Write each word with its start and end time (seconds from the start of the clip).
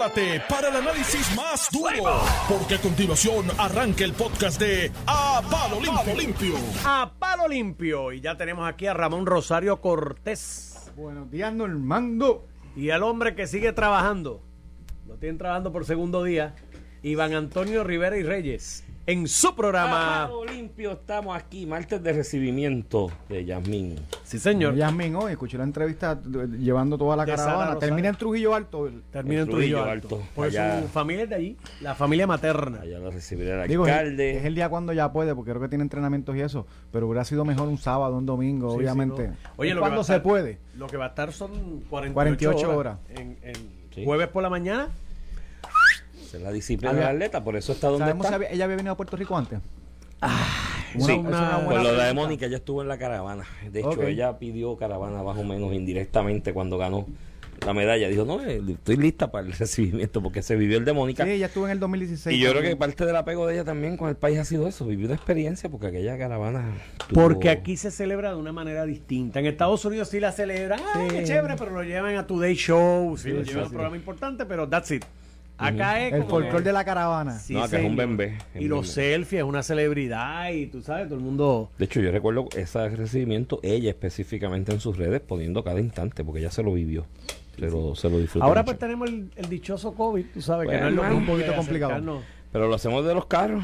prepárate 0.00 0.42
para 0.48 0.68
el 0.68 0.76
análisis 0.76 1.36
más 1.36 1.68
duro, 1.70 2.22
porque 2.48 2.76
a 2.76 2.80
continuación 2.80 3.46
arranca 3.58 4.02
el 4.04 4.14
podcast 4.14 4.58
de 4.58 4.90
A 5.06 5.42
Palo 5.50 5.78
Limpio. 5.78 6.14
Limpio. 6.16 6.54
A 6.86 7.12
palo 7.18 7.46
limpio. 7.46 8.12
Y 8.12 8.20
ya 8.20 8.36
tenemos 8.36 8.66
aquí 8.66 8.86
a 8.86 8.94
Ramón 8.94 9.26
Rosario 9.26 9.80
Cortés. 9.82 10.90
Buenos 10.96 11.30
días, 11.30 11.52
Normando. 11.52 12.46
Y 12.74 12.90
al 12.90 13.02
hombre 13.02 13.34
que 13.34 13.46
sigue 13.46 13.72
trabajando. 13.72 14.42
Lo 15.06 15.16
tienen 15.16 15.36
trabajando 15.36 15.70
por 15.70 15.84
segundo 15.84 16.24
día. 16.24 16.54
Iván 17.02 17.34
Antonio 17.34 17.84
Rivera 17.84 18.16
y 18.16 18.22
Reyes. 18.22 18.84
En 19.06 19.26
su 19.26 19.56
programa. 19.56 20.26
Palo 20.28 20.44
limpio, 20.44 20.92
estamos 20.92 21.34
aquí, 21.36 21.66
martes 21.66 22.00
de 22.02 22.12
recibimiento 22.12 23.10
de 23.28 23.44
Yasmín. 23.44 23.96
Sí, 24.22 24.38
señor. 24.38 24.76
Yasmin 24.76 25.16
hoy, 25.16 25.32
escuché 25.32 25.56
la 25.58 25.64
entrevista 25.64 26.20
eh, 26.22 26.46
llevando 26.58 26.96
toda 26.96 27.16
la 27.16 27.24
De 27.24 27.34
caravana. 27.34 27.78
Termina 27.78 28.10
en 28.10 28.14
Trujillo 28.16 28.54
Alto. 28.54 28.88
Termina 29.10 29.40
en 29.42 29.48
En 29.48 29.50
Trujillo 29.50 29.78
Trujillo 29.78 29.90
Alto. 29.90 30.14
Alto, 30.16 30.28
Pues 30.34 30.50
allá. 30.56 30.82
su 30.82 30.88
familia 30.88 31.24
es 31.24 31.30
de 31.30 31.34
allí. 31.34 31.56
La 31.80 31.94
familia 31.96 32.26
materna. 32.28 32.80
Allá 32.82 32.98
lo 33.00 33.10
recibirá 33.10 33.62
el 33.64 33.68
Digo, 33.68 33.84
alcalde. 33.84 34.36
es 34.36 34.44
el 34.44 34.54
día 34.54 34.68
cuando 34.68 34.92
ya 34.92 35.10
puede, 35.10 35.34
porque 35.34 35.50
creo 35.52 35.62
que 35.62 35.68
tiene 35.68 35.82
entrenamientos 35.82 36.36
y 36.36 36.40
eso. 36.42 36.66
Pero 36.92 37.06
hubiera 37.08 37.24
sido 37.24 37.44
mejor 37.44 37.68
un 37.68 37.78
sábado, 37.78 38.16
un 38.16 38.26
domingo, 38.26 38.68
Sí, 38.72 38.76
sí, 38.76 38.80
obviamente. 38.84 39.28
no. 39.28 39.34
Oye, 39.56 39.74
lo 39.74 39.80
cuando 39.80 40.04
se 40.04 40.12
estar- 40.16 40.22
puede. 40.22 40.58
Lo 40.76 40.86
que 40.86 40.98
va 40.98 41.06
a 41.06 41.08
estar 41.08 41.32
son 41.32 41.50
48, 41.88 42.12
48 42.14 42.76
horas. 42.76 42.98
En, 43.16 43.38
en 43.42 43.80
Sí. 43.92 44.04
Jueves 44.04 44.28
por 44.28 44.42
la 44.44 44.50
mañana. 44.50 44.88
Esa 46.30 46.36
es 46.36 46.42
la 46.44 46.52
disciplina 46.52 46.90
Había- 46.92 47.06
del 47.08 47.16
atleta, 47.16 47.42
por 47.42 47.56
eso 47.56 47.72
está 47.72 47.88
donde 47.88 48.04
¿Sabemos 48.04 48.24
está. 48.26 48.28
si 48.28 48.34
había- 48.44 48.50
ella 48.54 48.64
había 48.66 48.76
venido 48.76 48.92
a 48.92 48.96
Puerto 48.96 49.16
Rico 49.16 49.36
antes? 49.36 49.58
Sí, 50.96 51.12
Una- 51.12 51.12
es 51.12 51.18
una 51.18 51.64
por 51.64 51.82
lo 51.82 51.92
de. 51.94 52.14
Mónica, 52.14 52.46
ella 52.46 52.58
estuvo 52.58 52.82
en 52.82 52.88
la 52.88 52.98
caravana. 52.98 53.44
De 53.70 53.80
hecho, 53.80 54.02
ella 54.04 54.38
pidió 54.38 54.76
caravana 54.76 55.22
más 55.22 55.36
o 55.38 55.42
menos 55.44 55.72
indirectamente 55.72 56.52
cuando 56.52 56.78
ganó 56.78 57.06
la 57.66 57.72
medalla. 57.74 58.08
Dijo, 58.08 58.24
no, 58.24 58.40
eh, 58.44 58.60
estoy 58.68 58.96
lista 58.96 59.30
para 59.30 59.46
el 59.46 59.52
recibimiento 59.58 60.22
porque 60.22 60.42
se 60.42 60.56
vivió 60.56 60.78
el 60.78 60.84
de 60.84 60.92
Mónica. 60.92 61.24
Sí, 61.24 61.30
ella 61.30 61.46
estuvo 61.46 61.64
en 61.66 61.72
el 61.72 61.80
2016. 61.80 62.36
y 62.36 62.40
yo 62.40 62.50
creo 62.50 62.62
que 62.62 62.76
parte 62.76 63.04
del 63.06 63.16
apego 63.16 63.46
de 63.46 63.54
ella 63.54 63.64
también 63.64 63.96
con 63.96 64.08
el 64.08 64.16
país 64.16 64.38
ha 64.38 64.44
sido 64.44 64.68
eso, 64.68 64.84
vivió 64.86 65.06
una 65.06 65.14
experiencia 65.14 65.68
porque 65.70 65.86
aquella 65.88 66.16
caravana... 66.18 66.74
tuvo- 67.08 67.22
Porque 67.22 67.50
aquí 67.50 67.76
se 67.76 67.90
celebra 67.90 68.30
de 68.30 68.36
una 68.36 68.52
manera 68.52 68.84
distinta. 68.86 69.40
En 69.40 69.46
Estados 69.46 69.84
Unidos 69.84 70.08
sí 70.08 70.20
la 70.20 70.32
celebran. 70.32 70.80
¡Ay, 70.94 71.08
Sí. 71.10 71.16
qué 71.16 71.24
chévere! 71.24 71.54
Pero 71.56 71.70
lo 71.72 71.82
llevan 71.82 72.16
a 72.16 72.26
Today 72.26 72.54
Show. 72.54 73.16
Sí, 73.16 73.30
lo 73.30 73.42
Sí, 73.44 73.50
llevan 73.50 73.62
a 73.64 73.66
sí. 73.66 73.66
un 73.66 73.72
programa 73.72 73.96
importante, 73.96 74.44
pero 74.46 74.68
that's 74.68 74.90
it. 74.90 75.04
Acá 75.60 76.00
es 76.06 76.12
El 76.12 76.18
como 76.20 76.30
folclore 76.30 76.58
que- 76.58 76.64
de 76.68 76.72
la 76.72 76.84
caravana. 76.84 77.38
Sí, 77.38 77.52
No, 77.54 77.60
acá 77.64 77.78
es 77.78 77.84
un 77.84 77.90
señor. 77.90 77.96
bembé, 78.08 78.38
es 78.54 78.62
Y 78.62 78.68
los 78.68 78.80
bembé. 78.80 78.92
selfies, 79.12 79.38
es 79.42 79.44
una 79.48 79.62
celebridad 79.62 80.50
y 80.50 80.66
tú 80.66 80.80
sabes, 80.82 81.06
todo 81.08 81.18
el 81.18 81.24
mundo... 81.24 81.70
De 81.78 81.84
hecho, 81.84 82.00
yo 82.00 82.10
recuerdo 82.10 82.48
ese 82.56 82.88
recibimiento, 82.90 83.60
ella 83.62 83.90
específicamente 83.90 84.72
en 84.72 84.80
sus 84.80 84.96
redes, 84.96 85.20
poniendo 85.20 85.62
cada 85.62 85.80
instante, 85.80 86.24
porque 86.24 86.40
ella 86.40 86.50
se 86.50 86.62
lo 86.62 86.72
vivió. 86.72 87.06
Se 87.58 87.70
lo, 87.70 87.94
se 87.94 88.08
lo 88.08 88.18
disfrutó. 88.18 88.44
Ahora 88.46 88.62
mucho. 88.62 88.66
pues 88.72 88.78
tenemos 88.78 89.08
el, 89.10 89.30
el 89.36 89.48
dichoso 89.50 89.92
COVID, 89.94 90.24
tú 90.32 90.40
sabes, 90.40 90.66
que 90.68 90.76
Bueno, 90.76 90.84
no 90.84 90.88
es 90.90 90.94
lo 90.96 91.02
es 91.02 91.08
mismo 91.10 91.20
un 91.20 91.26
poquito 91.38 91.50
que 91.52 91.56
complicado. 91.56 91.92
acercarnos. 91.92 92.24
Pero 92.52 92.68
lo 92.68 92.74
hacemos 92.74 93.04
de 93.04 93.14
los 93.14 93.26
carros. 93.26 93.62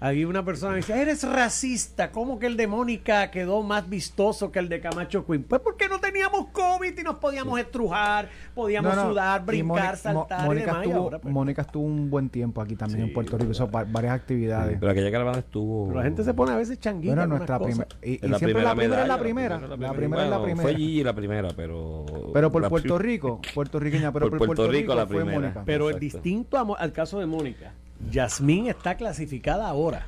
Aquí 0.00 0.24
una 0.24 0.44
persona 0.44 0.70
me 0.72 0.76
dice, 0.76 1.00
eres 1.00 1.24
racista, 1.28 2.12
¿cómo 2.12 2.38
que 2.38 2.46
el 2.46 2.56
de 2.56 2.68
Mónica 2.68 3.32
quedó 3.32 3.64
más 3.64 3.88
vistoso 3.90 4.52
que 4.52 4.60
el 4.60 4.68
de 4.68 4.80
Camacho 4.80 5.26
Queen? 5.26 5.42
Pues 5.42 5.60
porque 5.60 5.88
no 5.88 5.98
teníamos 5.98 6.46
COVID 6.52 6.96
y 6.96 7.02
nos 7.02 7.16
podíamos 7.18 7.58
estrujar, 7.58 8.28
podíamos 8.54 8.94
No, 8.94 9.02
no, 9.02 9.10
sudar, 9.10 9.40
y 9.42 9.44
brincar, 9.44 9.66
Mónica- 9.66 9.96
saltar 9.96 10.56
y 10.56 10.60
demás. 10.60 10.76
y 10.76 10.78
estuvo, 10.88 11.02
ahora, 11.02 11.18
pues, 11.18 11.34
Mónica 11.34 11.62
estuvo 11.62 11.84
un 11.84 12.10
buen 12.10 12.28
tiempo 12.28 12.60
aquí 12.62 12.76
también 12.76 13.00
Sí, 13.00 13.08
en 13.08 13.12
Puerto 13.12 13.36
Rico, 13.38 13.50
hizo 13.50 13.68
va- 13.68 13.82
varias 13.88 14.14
actividades. 14.14 14.76
Pero 14.78 14.92
aquella 14.92 15.10
caravana 15.10 15.38
estuvo. 15.38 15.86
pero 15.88 15.98
la 15.98 16.04
gente 16.04 16.22
se 16.22 16.32
pone 16.32 16.52
a 16.52 16.56
veces 16.56 16.78
changuita. 16.78 17.14
Bueno, 17.16 17.26
nuestra 17.26 17.58
primera. 17.58 17.88
Y, 18.00 18.10
y 18.12 18.14
Es 18.22 18.30
la 18.30 18.38
siempre 18.38 18.62
la 18.62 18.74
primera 18.74 18.74
medalla, 18.76 19.02
es 19.02 19.08
la 19.08 19.18
primera. 19.18 19.58
La 19.58 19.92
primera 19.94 20.24
es 20.24 20.30
la 20.30 20.42
primera. 20.44 20.62
Fue 20.62 20.74
Gigi 20.76 21.02
la 21.02 21.12
primera, 21.14 21.48
pero. 21.56 22.06
Pero 22.32 22.52
por 22.52 22.68
Puerto 22.68 22.98
Rico, 22.98 23.40
puertorriqueña, 23.52 24.12
pero 24.12 24.28
Por 24.30 24.38
por, 24.38 24.46
Puerto 24.46 24.68
Rico 24.70 24.94
la 24.94 25.08
fue 25.08 25.16
primera. 25.16 25.40
Mónica. 25.40 25.62
Pero 25.66 25.88
el 25.90 25.96
Exacto. 25.96 26.22
distinto 26.22 26.56
a 26.56 26.62
Mo- 26.62 26.76
al 26.76 26.92
caso 26.92 27.18
de 27.18 27.26
Mónica, 27.26 27.72
Yasmín 28.10 28.66
está 28.68 28.96
clasificada 28.96 29.68
ahora 29.68 30.06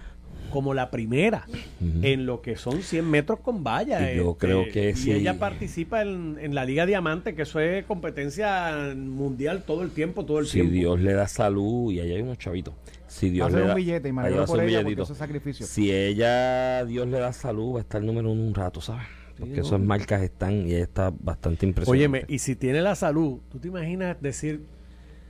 como 0.51 0.75
la 0.75 0.91
primera 0.91 1.47
en 2.03 2.27
lo 2.27 2.43
que 2.43 2.57
son 2.57 2.83
100 2.83 3.09
metros 3.09 3.39
con 3.39 3.63
valla. 3.63 4.01
este, 4.01 4.15
Y 4.15 4.17
yo 4.19 4.35
creo 4.35 4.65
que 4.69 4.91
y 4.91 4.95
sí. 4.97 5.13
ella 5.13 5.39
participa 5.39 6.03
en, 6.03 6.39
en 6.41 6.57
la 6.57 6.65
Liga 6.65 6.87
Diamante, 6.87 7.37
que 7.37 7.43
eso 7.43 7.61
es 7.61 7.85
competencia 7.85 8.93
mundial 8.97 9.63
todo 9.65 9.83
el 9.83 9.91
tiempo, 9.91 10.25
todo 10.25 10.41
el 10.41 10.47
Si 10.47 10.55
tiempo. 10.55 10.73
Dios 10.73 11.01
le 11.01 11.13
da 11.13 11.29
salud, 11.29 11.93
y 11.93 12.01
allá 12.01 12.17
hay 12.17 12.23
unos 12.23 12.39
chavitos. 12.39 12.75
Si 13.07 13.31
Dios 13.31 13.47
Hace 13.47 13.57
le 13.59 13.63
un 13.63 13.69
da, 13.69 13.75
billete 13.75 14.09
y 14.09 14.13
por 14.13 14.59
un 14.59 14.65
ella 14.65 14.79
porque 14.79 14.83
billetito. 14.83 15.03
eso 15.05 15.13
es 15.13 15.19
sacrificio. 15.21 15.67
Si 15.67 15.93
ella, 15.93 16.85
Dios 16.85 17.07
le 17.07 17.19
da 17.21 17.33
salud, 17.33 17.75
va 17.75 17.79
a 17.79 17.83
estar 17.83 18.03
número 18.03 18.33
uno 18.33 18.43
un 18.43 18.55
rato, 18.55 18.81
¿sabes? 18.81 19.07
Porque 19.39 19.61
esas 19.61 19.81
marcas 19.81 20.21
están 20.23 20.67
y 20.67 20.75
ella 20.75 20.83
está 20.85 21.13
bastante 21.17 21.65
impresionante. 21.65 21.99
Óyeme, 22.19 22.25
y 22.29 22.41
si 22.41 22.57
tiene 22.57 22.83
la 22.83 22.95
salud, 22.97 23.39
¿tú 23.51 23.59
te 23.61 23.69
imaginas 23.69 24.21
decir 24.21 24.65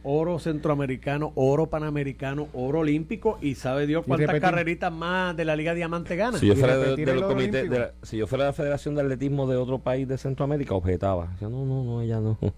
oro 0.02 0.38
centroamericano, 0.38 1.32
oro 1.34 1.68
panamericano, 1.68 2.48
oro 2.54 2.80
olímpico 2.80 3.38
y 3.40 3.54
sabe 3.54 3.86
Dios 3.86 4.04
cuántas 4.06 4.40
carreritas 4.40 4.92
más 4.92 5.36
de 5.36 5.44
la 5.44 5.56
Liga 5.56 5.74
Diamante 5.74 6.16
gana? 6.16 6.38
Si 6.38 6.46
yo 6.46 6.56
fuera 6.56 6.78
de, 6.78 6.96
los 7.06 7.70
la- 7.70 7.92
si 8.02 8.16
yo 8.16 8.26
fuera 8.26 8.44
de 8.44 8.50
la 8.50 8.54
Federación 8.54 8.94
de 8.94 9.02
Atletismo 9.02 9.46
de 9.46 9.56
otro 9.56 9.78
país 9.78 10.08
de 10.08 10.18
Centroamérica, 10.18 10.74
objetaba. 10.74 11.28
Decía, 11.32 11.48
no, 11.48 11.64
no, 11.64 11.84
no, 11.84 12.02
ella 12.02 12.20
no. 12.20 12.38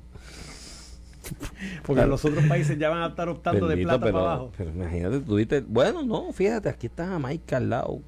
Porque 1.86 2.04
los 2.06 2.24
otros 2.24 2.44
países 2.46 2.78
ya 2.78 2.90
van 2.90 3.02
a 3.02 3.06
estar 3.08 3.28
optando 3.28 3.66
de 3.66 3.76
plata 3.76 4.00
pero, 4.00 4.12
para 4.12 4.24
abajo. 4.32 4.52
pero 4.56 4.70
imagínate, 4.70 5.20
tú 5.20 5.36
dices, 5.36 5.64
bueno, 5.66 6.02
no, 6.02 6.32
fíjate, 6.32 6.68
aquí 6.68 6.86
está 6.86 7.06
Jamaica 7.06 7.58
al 7.58 7.70
lado. 7.70 8.00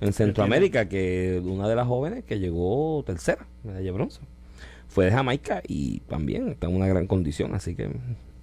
En 0.00 0.12
Centroamérica, 0.12 0.88
que 0.88 1.40
una 1.44 1.68
de 1.68 1.76
las 1.76 1.86
jóvenes 1.86 2.24
que 2.24 2.40
llegó 2.40 3.02
tercera, 3.06 3.46
medalla 3.62 3.84
de 3.84 3.90
bronce, 3.92 4.20
fue 4.88 5.06
de 5.06 5.12
Jamaica 5.12 5.62
y 5.66 6.00
también 6.00 6.48
está 6.48 6.66
en 6.66 6.74
una 6.74 6.88
gran 6.88 7.06
condición, 7.06 7.54
así 7.54 7.76
que 7.76 7.88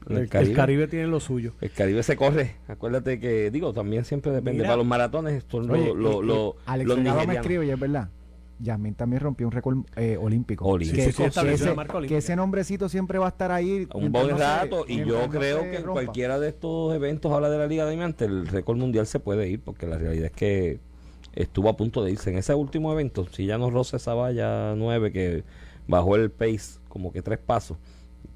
El, 0.07 0.17
el 0.31 0.53
Caribe. 0.53 0.87
tiene 0.87 1.07
lo 1.07 1.19
suyo. 1.19 1.53
el 1.61 1.71
Caribe 1.71 2.01
se 2.03 2.15
corre. 2.15 2.55
Acuérdate 2.67 3.19
que, 3.19 3.51
digo, 3.51 3.73
también 3.73 4.05
siempre 4.05 4.31
depende. 4.31 4.59
Mira. 4.59 4.67
Para 4.69 4.77
los 4.77 4.85
maratones, 4.87 5.43
son 5.49 5.69
Oye, 5.69 5.93
los, 5.93 6.55
Alex 6.65 6.87
los 6.87 6.97
Delgado 6.97 7.27
me 7.27 7.35
escribe 7.35 7.65
y 7.65 7.69
es 7.71 7.79
verdad. 7.79 8.09
Yasmin 8.61 8.93
también 8.93 9.21
rompió 9.21 9.47
un 9.47 9.53
récord 9.53 9.77
eh, 9.95 10.17
olímpico. 10.19 10.65
Olímpico. 10.65 10.97
Que, 10.97 11.03
Sí, 11.05 11.11
sí, 11.11 11.17
que- 11.23 12.17
ese, 12.17 12.27
que 12.29 12.35
nombrecito 12.35 12.89
siempre 12.89 13.17
va 13.17 13.27
a 13.27 13.29
estar 13.29 13.51
ahí. 13.53 13.87
un 13.93 14.11
buen 14.11 14.27
no 14.29 14.37
se- 14.37 14.43
rato 14.43 14.85
y 14.87 14.97
yo 14.97 15.21
no 15.21 15.29
creo 15.29 15.61
que 15.61 15.77
rompa. 15.77 15.93
cualquiera 15.93 16.39
de 16.39 16.49
estos 16.49 16.93
eventos 16.93 17.31
habla 17.31 17.49
de 17.49 17.57
la 17.57 17.67
Liga 17.67 17.85
de 17.85 17.91
Diamante 17.91 18.25
el 18.25 18.47
récord 18.47 18.77
mundial 18.77 19.07
se 19.07 19.19
puede 19.21 19.47
ir 19.47 19.61
porque 19.61 19.87
la 19.87 19.97
realidad 19.97 20.25
es 20.25 20.31
que 20.33 20.79
estuvo 21.35 21.69
a 21.69 21.77
punto 21.77 22.03
de 22.03 22.11
irse 22.11 22.31
en 22.31 22.37
ese 22.37 22.53
último 22.53 22.91
evento 22.91 23.27
si 23.31 23.45
ya 23.45 23.57
no 23.57 23.69
roza 23.69 23.95
esa 23.95 24.13
valla 24.13 24.73
9 24.75 25.13
que 25.13 25.43
bajó 25.87 26.17
el 26.17 26.29
pace 26.29 26.79
como 26.89 27.13
que 27.13 27.21
tres 27.21 27.39
pasos 27.39 27.77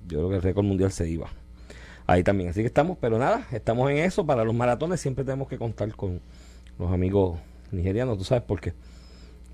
yo 0.08 0.20
creo 0.20 0.30
que 0.30 0.36
el 0.38 0.42
récord 0.42 0.64
mundial 0.64 0.92
se 0.94 1.10
iba 1.10 1.28
ahí 2.08 2.24
también. 2.24 2.50
Así 2.50 2.62
que 2.62 2.68
estamos 2.68 2.98
pero 3.00 3.18
nada 3.18 3.48
estamos 3.52 3.90
en 3.92 3.98
eso. 3.98 4.26
Para 4.26 4.44
los 4.44 4.56
maratones 4.56 5.02
siempre 5.02 5.24
tenemos 5.24 5.48
que 5.48 5.58
contar 5.58 5.94
con 5.96 6.22
los 6.80 6.92
amigos 6.92 7.40
nigerianos. 7.72 8.18
Tú 8.18 8.24
sabes 8.24 8.44
por 8.44 8.62
qué 8.62 8.74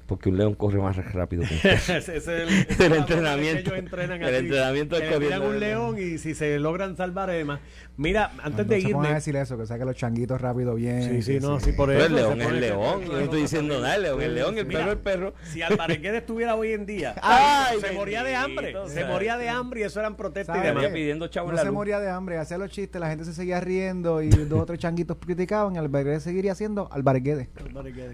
porque 0.10 0.28
un 0.28 0.38
león 0.38 0.56
corre 0.56 0.80
más 0.80 0.98
rápido 1.14 1.44
que 1.44 1.56
ese, 1.72 1.98
es 1.98 2.28
el, 2.28 2.50
es 2.50 2.80
El 2.80 2.94
entrenamiento. 2.94 3.70
que 3.70 3.70
ellos 3.70 3.80
entrenan 3.80 4.22
El 4.24 4.28
así, 4.36 4.46
entrenamiento 4.46 4.98
que 4.98 5.40
un 5.40 5.60
león 5.60 5.98
y 6.00 6.18
si 6.18 6.34
se 6.34 6.58
logran 6.58 6.98
salvar 6.98 7.30
además. 7.30 7.60
Mira, 8.00 8.32
antes 8.42 8.66
No 8.66 8.74
de 8.74 8.82
pongan 8.82 9.02
a 9.02 9.08
irme. 9.08 9.14
decir 9.16 9.36
eso, 9.36 9.58
que 9.58 9.66
saque 9.66 9.84
los 9.84 9.96
changuitos 9.96 10.40
rápido 10.40 10.74
bien. 10.76 11.04
Sí, 11.04 11.22
sí, 11.22 11.40
no, 11.42 11.60
sí, 11.60 11.74
por 11.74 11.92
eso. 11.92 12.06
el 12.06 12.16
león 12.16 12.42
es 12.42 12.52
león 12.54 13.02
yo 13.04 13.12
no 13.14 13.20
estoy 13.20 13.42
diciendo 13.42 13.82
nada 13.82 13.96
el 13.96 14.04
león 14.04 14.22
es 14.22 14.28
el 14.28 14.36
león 14.36 14.58
el 14.58 14.68
perro 14.68 14.86
es 14.86 14.92
el 14.92 14.98
perro 15.00 15.34
Si 15.52 15.60
Guedes 16.00 16.22
estuviera 16.22 16.56
hoy 16.56 16.72
en 16.72 16.86
día, 16.86 17.14
Ay, 17.22 17.80
se 17.82 17.92
moría 17.92 18.24
de 18.24 18.36
hambre. 18.36 18.74
Se 18.88 19.04
moría 19.04 19.38
de 19.38 19.50
hambre 19.50 19.82
y 19.82 19.84
eso 19.84 20.00
eran 20.00 20.16
protestas 20.16 20.56
y 20.56 20.60
¿Sabe 20.60 20.70
demás. 20.70 20.94
Pidiendo 20.94 21.28
chavo 21.28 21.48
en 21.48 21.52
No 21.52 21.56
la 21.58 21.62
se 21.62 21.68
luz. 21.68 21.76
moría 21.76 22.00
de 22.00 22.10
hambre, 22.10 22.38
hacía 22.38 22.58
los 22.58 22.72
chistes, 22.72 23.02
la 23.02 23.10
gente 23.10 23.26
se 23.26 23.34
seguía 23.34 23.60
riendo 23.60 24.22
y 24.22 24.30
dos 24.50 24.62
o 24.62 24.66
tres 24.66 24.80
changuitos 24.80 25.18
criticaban 25.20 25.76
y 25.76 25.78
Alvarez 25.78 26.24
seguiría. 26.24 26.56
Álvarez 26.92 27.24
Guedes, 27.24 27.50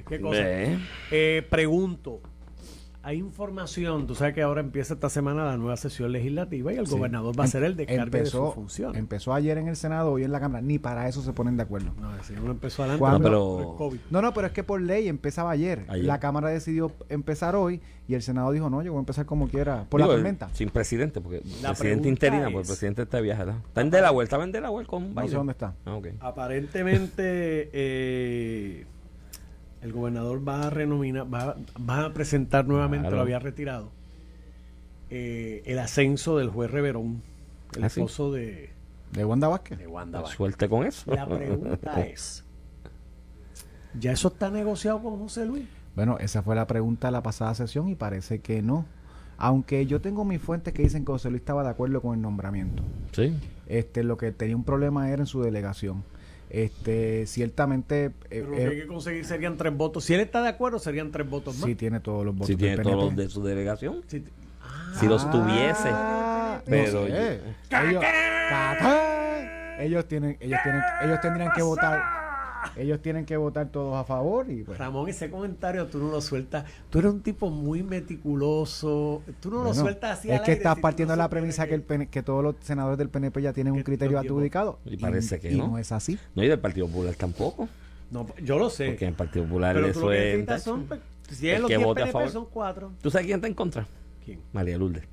¿Qué 0.07 0.19
cosa? 0.19 0.39
Eh, 1.11 1.45
pregunto. 1.49 2.21
Hay 3.07 3.19
información, 3.19 4.07
tú 4.07 4.15
sabes 4.15 4.33
que 4.33 4.41
ahora 4.41 4.61
empieza 4.61 4.95
esta 4.95 5.09
semana 5.11 5.45
la 5.45 5.57
nueva 5.57 5.77
sesión 5.77 6.11
legislativa 6.11 6.73
y 6.73 6.77
el 6.77 6.87
gobernador 6.87 7.39
va 7.39 7.43
a 7.43 7.45
hacer 7.45 7.63
el 7.63 7.75
descargue 7.75 8.21
de 8.21 8.25
su 8.25 8.51
función. 8.51 8.95
empezó 8.95 9.31
ayer 9.35 9.59
en 9.59 9.67
el 9.67 9.75
Senado, 9.75 10.11
hoy 10.13 10.23
en 10.23 10.31
la 10.31 10.39
Cámara, 10.39 10.63
ni 10.63 10.79
para 10.79 11.07
eso 11.07 11.21
se 11.21 11.31
ponen 11.31 11.55
de 11.55 11.61
acuerdo. 11.61 11.91
No, 12.01 12.09
si 12.23 12.33
uno 12.33 12.49
empezó 12.49 12.81
adelante 12.81 13.05
por 13.05 13.21
pero- 13.21 13.59
el 13.59 13.77
COVID. 13.77 13.99
No, 14.09 14.23
no, 14.23 14.33
pero 14.33 14.47
es 14.47 14.53
que 14.53 14.63
por 14.63 14.81
ley 14.81 15.07
empezaba 15.07 15.51
ayer. 15.51 15.85
Ayer. 15.87 16.03
La 16.05 16.19
Cámara 16.19 16.49
decidió 16.49 16.91
empezar 17.09 17.55
hoy 17.55 17.79
y 18.07 18.15
el 18.15 18.23
Senado 18.23 18.51
dijo, 18.51 18.71
no, 18.71 18.81
yo 18.81 18.91
voy 18.91 18.97
a 18.97 19.01
empezar 19.01 19.27
como 19.27 19.47
quiera, 19.49 19.85
por 19.87 20.01
Digo, 20.01 20.09
la 20.11 20.15
tormenta. 20.17 20.49
Sin 20.53 20.71
presidente, 20.71 21.21
porque 21.21 21.43
La 21.61 21.69
presidente 21.75 22.09
interina, 22.09 22.45
porque 22.45 22.55
el 22.57 22.61
es- 22.63 22.67
presidente 22.69 23.03
está 23.03 23.21
¿verdad? 23.21 23.57
Está 23.67 23.81
en 23.81 23.91
Delaware, 23.91 24.23
estaba 24.23 24.43
en 24.45 24.51
Delaware 24.51 24.87
con 24.87 25.03
Biden. 25.09 25.15
No 25.15 25.27
sé 25.27 25.35
dónde 25.35 25.51
está. 25.51 25.75
Ah. 25.85 25.99
Aparentemente, 26.21 27.69
eh, 27.73 28.85
el 29.85 29.93
gobernador 29.93 30.47
va 30.47 30.67
a 30.67 30.69
renominar, 30.71 31.31
va, 31.31 31.55
va 31.87 32.05
a 32.05 32.13
presentar 32.13 32.65
nuevamente, 32.67 33.03
Claro. 33.03 33.17
lo 33.17 33.21
había 33.21 33.39
retirado, 33.39 33.91
eh, 35.09 35.61
el 35.65 35.79
ascenso 35.79 36.37
del 36.37 36.49
juez 36.49 36.71
Reverón, 36.71 37.21
el 37.75 37.83
¿Ah, 37.83 37.89
sí? 37.89 37.99
esposo 38.01 38.31
de, 38.31 38.71
De 39.13 39.23
Wanda 39.25 39.47
Vázquez. 39.47 39.77
de 39.77 39.87
Wanda 39.87 40.19
Vázquez. 40.21 40.37
Suerte 40.37 40.67
con 40.67 40.85
eso. 40.85 41.13
La 41.13 41.27
pregunta 41.27 42.01
es, 42.05 42.43
¿ya 43.99 44.11
eso 44.11 44.29
está 44.29 44.49
negociado 44.49 45.01
con 45.01 45.19
José 45.19 45.45
Luis? 45.45 45.65
Bueno, 45.95 46.17
esa 46.19 46.41
fue 46.41 46.55
la 46.55 46.67
pregunta 46.67 47.07
de 47.07 47.11
la 47.13 47.23
pasada 47.23 47.53
sesión 47.55 47.87
y 47.87 47.95
parece 47.95 48.39
que 48.39 48.61
no. 48.61 48.85
Aunque 49.37 49.85
yo 49.85 50.01
tengo 50.01 50.25
mis 50.25 50.41
fuentes 50.41 50.73
que 50.73 50.81
dicen 50.81 51.05
que 51.05 51.11
José 51.11 51.29
Luis 51.29 51.41
estaba 51.41 51.63
de 51.63 51.69
acuerdo 51.69 52.01
con 52.01 52.15
el 52.15 52.21
nombramiento. 52.21 52.83
Sí. 53.11 53.33
Este, 53.67 54.03
lo 54.03 54.17
que 54.17 54.31
tenía 54.31 54.55
un 54.55 54.63
problema 54.63 55.09
era 55.09 55.21
en 55.21 55.27
su 55.27 55.41
delegación. 55.41 56.03
Este, 56.49 57.25
ciertamente, 57.27 58.05
eh, 58.05 58.11
Pero 58.29 58.49
lo 58.49 58.55
que 58.55 58.63
eh, 58.63 58.67
hay 58.69 58.77
que 58.81 58.87
conseguir 58.87 59.25
serían 59.25 59.57
tres 59.57 59.75
votos. 59.75 60.05
Si 60.05 60.13
él 60.13 60.19
está 60.21 60.41
de 60.41 60.49
acuerdo, 60.49 60.79
serían 60.79 61.11
tres 61.11 61.29
votos 61.29 61.55
más. 61.57 61.65
sí 61.65 61.75
tiene 61.75 61.99
todos 61.99 62.23
los 62.25 62.33
votos 62.33 62.47
Si 62.47 62.55
tiene 62.55 62.75
del 62.77 62.83
todos 62.83 62.95
los 62.95 63.05
PNP. 63.07 63.21
de 63.23 63.29
su 63.29 63.43
delegación. 63.43 64.01
Sí. 64.07 64.23
Si 64.99 65.07
los 65.07 65.29
tuviese. 65.29 65.89
Ah, 65.91 66.59
no 66.59 66.69
Pero 66.69 67.05
sé. 67.07 67.39
ellos, 67.89 68.03
ellos 69.79 70.07
tienen, 70.07 70.37
ellos 70.39 70.59
tienen, 70.63 70.81
ellos 71.03 71.21
tendrían 71.21 71.51
que 71.53 71.61
votar, 71.61 72.01
ellos 72.75 73.01
tienen 73.01 73.25
que 73.25 73.37
votar 73.37 73.69
todos 73.69 73.95
a 73.95 74.03
favor 74.03 74.49
y 74.49 74.63
pues. 74.63 74.77
Ramón, 74.77 75.09
ese 75.09 75.29
comentario 75.29 75.87
tú 75.87 75.99
no 75.99 76.09
lo 76.11 76.21
sueltas. 76.21 76.65
Tú 76.89 76.99
eres 76.99 77.11
un 77.11 77.21
tipo 77.21 77.49
muy 77.49 77.83
meticuloso. 77.83 79.21
Tú 79.39 79.49
no 79.51 79.63
lo 79.63 79.73
sueltas 79.73 80.19
así. 80.19 80.29
es 80.29 80.39
al 80.39 80.45
que 80.45 80.51
aire 80.51 80.59
estás 80.61 80.75
si 80.75 80.81
partiendo 80.81 81.13
no 81.13 81.17
de 81.17 81.23
la 81.23 81.29
premisa 81.29 81.67
que, 81.67 81.75
el 81.75 81.81
PN 81.81 82.07
que 82.07 82.23
todos 82.23 82.43
los 82.43 82.55
senadores 82.61 82.97
del 82.97 83.09
PNP 83.09 83.41
ya 83.41 83.53
tienen 83.53 83.73
un 83.73 83.83
criterio 83.83 84.19
adjudicado. 84.19 84.79
Y 84.85 84.97
parece 84.97 85.39
que 85.39 85.51
y 85.51 85.57
no. 85.57 85.69
no 85.69 85.77
es 85.77 85.91
así. 85.91 86.17
No, 86.35 86.43
y 86.43 86.47
del 86.47 86.59
Partido 86.59 86.87
Popular 86.87 87.15
tampoco. 87.15 87.67
No, 88.11 88.27
yo 88.43 88.57
lo 88.59 88.69
sé. 88.69 88.87
Porque 88.89 89.05
en 89.05 89.09
el 89.09 89.15
Partido 89.15 89.45
Popular 89.45 89.75
pero 89.75 89.87
tú 89.87 89.91
eso 89.91 90.01
lo 90.01 90.09
que 90.09 90.45
es. 90.55 90.63
son. 90.63 90.83
pues, 90.85 90.99
Si 91.31 91.49
El 91.49 91.55
es 91.55 91.61
los 91.61 91.69
que 91.69 91.77
10 91.77 91.85
vote 91.87 92.01
a 92.01 92.03
PNP 92.05 92.13
favor. 92.13 92.29
son 92.31 92.45
cuatro. 92.51 92.91
¿Tú 93.01 93.09
sabes 93.09 93.25
quién 93.25 93.37
está 93.37 93.47
en 93.47 93.53
contra? 93.53 93.87
¿Quién? 94.23 94.39
María 94.53 94.77
Lourdes. 94.77 95.03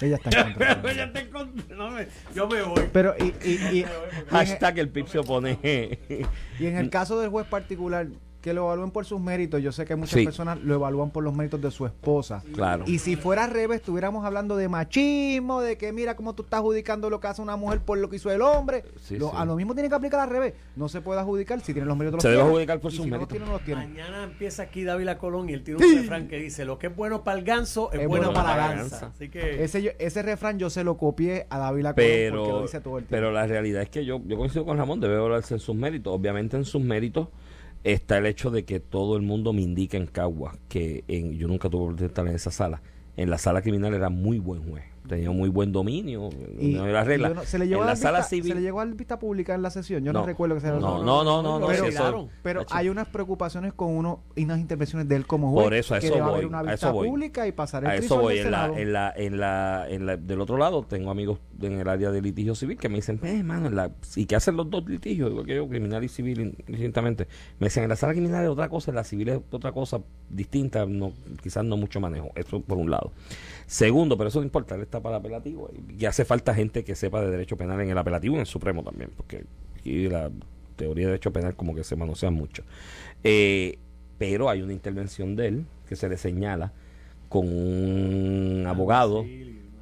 Ella 0.00 0.16
está 0.16 0.30
en 0.30 0.52
contra. 0.54 0.82
Pero 0.82 0.94
ya 0.94 1.12
te 1.12 1.20
encontré. 1.20 1.76
No, 1.76 1.90
me- 1.90 2.06
yo 2.34 2.48
me 2.48 2.62
voy. 2.62 2.88
Pero 2.92 3.14
y, 3.18 3.34
y, 3.44 3.50
y, 3.50 3.78
y 3.78 3.82
en, 3.82 3.88
Hashtag 4.30 4.78
el 4.78 4.88
PIB 4.88 5.08
se 5.08 5.18
opone. 5.18 5.58
y 6.58 6.66
en 6.66 6.76
el 6.76 6.90
caso 6.90 7.20
del 7.20 7.30
juez 7.30 7.46
particular, 7.46 8.06
que 8.42 8.52
lo 8.52 8.64
evalúen 8.64 8.90
por 8.90 9.04
sus 9.06 9.20
méritos, 9.20 9.62
yo 9.62 9.70
sé 9.72 9.84
que 9.84 9.94
muchas 9.96 10.18
Sí. 10.18 10.24
personas 10.24 10.60
lo 10.60 10.74
evalúan 10.74 11.10
por 11.10 11.22
los 11.24 11.32
méritos 11.34 11.60
de 11.62 11.70
su 11.70 11.86
esposa. 11.86 12.42
claro. 12.52 12.84
Y 12.86 12.98
si 12.98 13.16
fuera 13.16 13.44
al 13.44 13.50
revés, 13.52 13.76
estuviéramos 13.80 14.24
hablando 14.24 14.56
de 14.56 14.68
machismo, 14.68 15.60
de 15.60 15.78
que 15.78 15.92
mira 15.92 16.16
cómo 16.16 16.34
tú 16.34 16.42
estás 16.42 16.58
adjudicando 16.60 17.08
lo 17.08 17.20
que 17.20 17.28
hace 17.28 17.40
una 17.40 17.56
mujer 17.56 17.80
por 17.80 17.98
lo 17.98 18.08
que 18.10 18.16
hizo 18.16 18.30
el 18.30 18.42
hombre. 18.42 18.84
Sí, 19.00 19.16
Lo- 19.16 19.30
sí. 19.30 19.36
A 19.38 19.44
lo 19.44 19.54
mismo 19.56 19.74
tiene 19.74 19.88
que 19.88 19.94
aplicar 19.94 20.20
al 20.20 20.28
revés. 20.30 20.54
No 20.76 20.88
se 20.88 21.00
puede 21.00 21.20
adjudicar 21.20 21.60
si 21.60 21.72
tiene 21.72 21.86
los 21.86 21.96
méritos. 21.96 22.20
Se 22.20 22.28
los 22.28 22.36
debe 22.38 22.48
adjudicar 22.48 22.80
por 22.80 22.90
sus 22.90 23.04
si 23.04 23.10
no 23.10 23.16
los 23.16 23.20
méritos. 23.28 23.28
tiene, 23.38 23.46
no 23.46 23.52
los 23.52 23.64
tiene. 23.64 23.86
Mañana 23.86 24.24
empieza 24.24 24.64
aquí 24.64 24.82
Dávila 24.84 25.18
Colón 25.18 25.48
y 25.48 25.52
él 25.52 25.62
tiene 25.62 25.84
un 25.86 25.96
refrán 25.98 26.26
que 26.28 26.38
dice: 26.38 26.64
Lo 26.64 26.78
que 26.78 26.88
es 26.88 26.96
bueno 26.96 27.22
para 27.24 27.38
el 27.38 27.44
ganso 27.44 27.92
es, 27.92 28.06
bueno, 28.08 28.32
para 28.32 28.56
la 28.56 28.74
ganza. 28.74 29.06
Así 29.14 29.28
que. 29.28 29.62
Ese, 29.62 29.82
yo- 29.82 29.92
ese 29.98 30.20
refrán 30.22 30.58
yo 30.58 30.68
se 30.68 30.82
lo 30.84 30.96
copié 30.96 31.46
a 31.48 31.58
David 31.58 31.82
Colón 31.82 31.94
porque 31.94 32.30
lo 32.30 32.42
pero, 32.44 32.62
dice 32.62 32.80
todo 32.80 32.98
el 32.98 33.04
tiempo. 33.04 33.10
pero 33.10 33.30
la 33.30 33.46
realidad 33.46 33.82
es 33.82 33.88
que 33.88 34.04
yo, 34.04 34.20
yo 34.26 34.36
coincido 34.36 34.64
con 34.64 34.76
Ramón, 34.78 34.98
debe 35.00 35.16
hablarse 35.16 35.54
en 35.54 35.60
sus 35.60 35.76
méritos. 35.76 36.12
Obviamente 36.12 36.56
en 36.56 36.64
sus 36.64 36.82
méritos 36.82 37.28
está 37.84 38.18
el 38.18 38.26
hecho 38.26 38.50
de 38.50 38.64
que 38.64 38.80
todo 38.80 39.16
el 39.16 39.22
mundo 39.22 39.52
me 39.52 39.62
indica 39.62 39.96
en 39.96 40.06
Cagua 40.06 40.58
que 40.68 41.04
en, 41.08 41.32
yo 41.32 41.48
nunca 41.48 41.68
tuve 41.68 41.94
de 41.94 42.06
estar 42.06 42.26
en 42.26 42.34
esa 42.34 42.50
sala. 42.50 42.82
En 43.16 43.30
la 43.30 43.38
sala 43.38 43.62
criminal 43.62 43.94
era 43.94 44.08
muy 44.08 44.38
buen 44.38 44.62
juez, 44.68 44.84
tenía 45.08 45.30
muy 45.30 45.48
buen 45.48 45.72
dominio, 45.72 46.30
Y- 46.58 46.74
no 46.74 46.86
era 46.86 47.02
regla. 47.04 47.30
no- 47.30 47.42
se 47.44 47.58
le 47.58 47.66
llevó 47.68 47.82
en 47.82 47.88
a 47.88 47.92
la 47.92 47.96
sala 47.96 48.18
vista, 48.18 48.30
civil 48.30 48.48
se 48.52 48.54
le 48.54 48.60
llegó 48.62 48.80
a 48.80 48.84
vista 48.84 49.18
pública 49.18 49.54
en 49.54 49.62
la 49.62 49.70
sesión. 49.70 50.04
Yo 50.04 50.12
no, 50.12 50.20
No. 50.20 50.26
recuerdo 50.26 50.54
que 50.54 50.60
se 50.60 50.68
no, 50.68 50.78
no, 50.80 51.02
no, 51.24 51.42
no, 51.42 51.58
no, 51.60 51.66
pero, 51.66 51.84
eso- 51.86 52.28
pero 52.42 52.64
hay 52.70 52.88
unas 52.88 53.08
preocupaciones 53.08 53.72
con 53.72 53.88
uno 53.96 54.20
y 54.36 54.44
unas 54.44 54.60
intervenciones 54.60 55.08
de 55.08 55.16
él 55.16 55.26
como 55.26 55.50
juez. 55.52 55.64
Por 55.64 55.74
eso, 55.74 55.94
a 55.94 55.98
eso 55.98 56.12
voy, 56.14 56.20
haber 56.20 56.46
una 56.46 56.58
a 56.60 56.62
vista 56.62 56.74
eso 56.88 56.92
voy. 56.92 57.08
pública 57.08 57.46
y 57.46 57.52
pasar 57.52 57.84
el 57.84 57.90
A 57.90 57.96
eso 57.96 58.20
voy. 58.20 58.36
del 58.38 58.46
En 58.46 58.50
la, 58.52 58.66
en 58.76 58.92
la, 58.92 59.12
en 59.16 59.38
la, 59.40 59.86
en 59.88 60.06
la- 60.06 60.16
del 60.16 60.40
otro 60.40 60.56
lado 60.56 60.82
tengo 60.84 61.10
amigos 61.10 61.38
en 61.60 61.78
el 61.80 61.88
área 61.88 62.10
de 62.10 62.20
litigio 62.22 62.54
civil 62.54 62.76
que 62.78 62.88
me 62.88 62.96
dicen, 62.96 63.20
eh, 63.22 63.38
hermano, 63.38 63.66
en 63.68 63.76
la, 63.76 63.90
¿y 64.16 64.26
qué 64.26 64.36
hacen 64.36 64.56
los 64.56 64.68
dos 64.70 64.88
litigios? 64.88 65.30
Igual 65.30 65.46
que 65.46 65.56
yo, 65.56 65.68
criminal 65.68 66.02
y 66.04 66.08
civil, 66.08 66.40
in- 66.40 66.56
indistintamente. 66.66 67.26
Me 67.58 67.66
dicen, 67.66 67.82
en 67.84 67.88
la 67.88 67.96
sala 67.96 68.12
criminal 68.12 68.42
es 68.44 68.50
otra 68.50 68.68
cosa, 68.68 68.90
en 68.90 68.96
la 68.96 69.04
civil 69.04 69.28
es 69.28 69.40
otra 69.50 69.72
cosa 69.72 70.00
distinta, 70.28 70.86
no, 70.86 71.12
quizás 71.42 71.64
no 71.64 71.76
mucho 71.76 72.00
manejo. 72.00 72.30
Eso 72.34 72.60
por 72.60 72.78
un 72.78 72.90
lado. 72.90 73.12
Segundo, 73.66 74.16
pero 74.16 74.28
eso 74.28 74.40
no 74.40 74.44
importa, 74.44 74.74
él 74.74 74.82
está 74.82 75.00
para 75.00 75.16
apelativo 75.16 75.70
y 75.98 76.04
hace 76.04 76.24
falta 76.24 76.54
gente 76.54 76.84
que 76.84 76.94
sepa 76.94 77.20
de 77.20 77.30
derecho 77.30 77.56
penal 77.56 77.80
en 77.80 77.90
el 77.90 77.98
apelativo 77.98 78.34
y 78.34 78.36
en 78.36 78.40
el 78.40 78.46
Supremo 78.46 78.82
también, 78.82 79.10
porque 79.16 79.44
aquí 79.76 80.08
la 80.08 80.30
teoría 80.76 81.06
de 81.06 81.12
derecho 81.12 81.32
penal 81.32 81.54
como 81.54 81.74
que 81.74 81.84
se 81.84 81.96
manosea 81.96 82.30
mucho. 82.30 82.64
Eh, 83.24 83.78
pero 84.18 84.48
hay 84.48 84.62
una 84.62 84.72
intervención 84.72 85.36
de 85.36 85.48
él 85.48 85.64
que 85.88 85.96
se 85.96 86.08
le 86.08 86.16
señala 86.16 86.72
con 87.28 87.48
un 87.48 88.64
abogado 88.66 89.24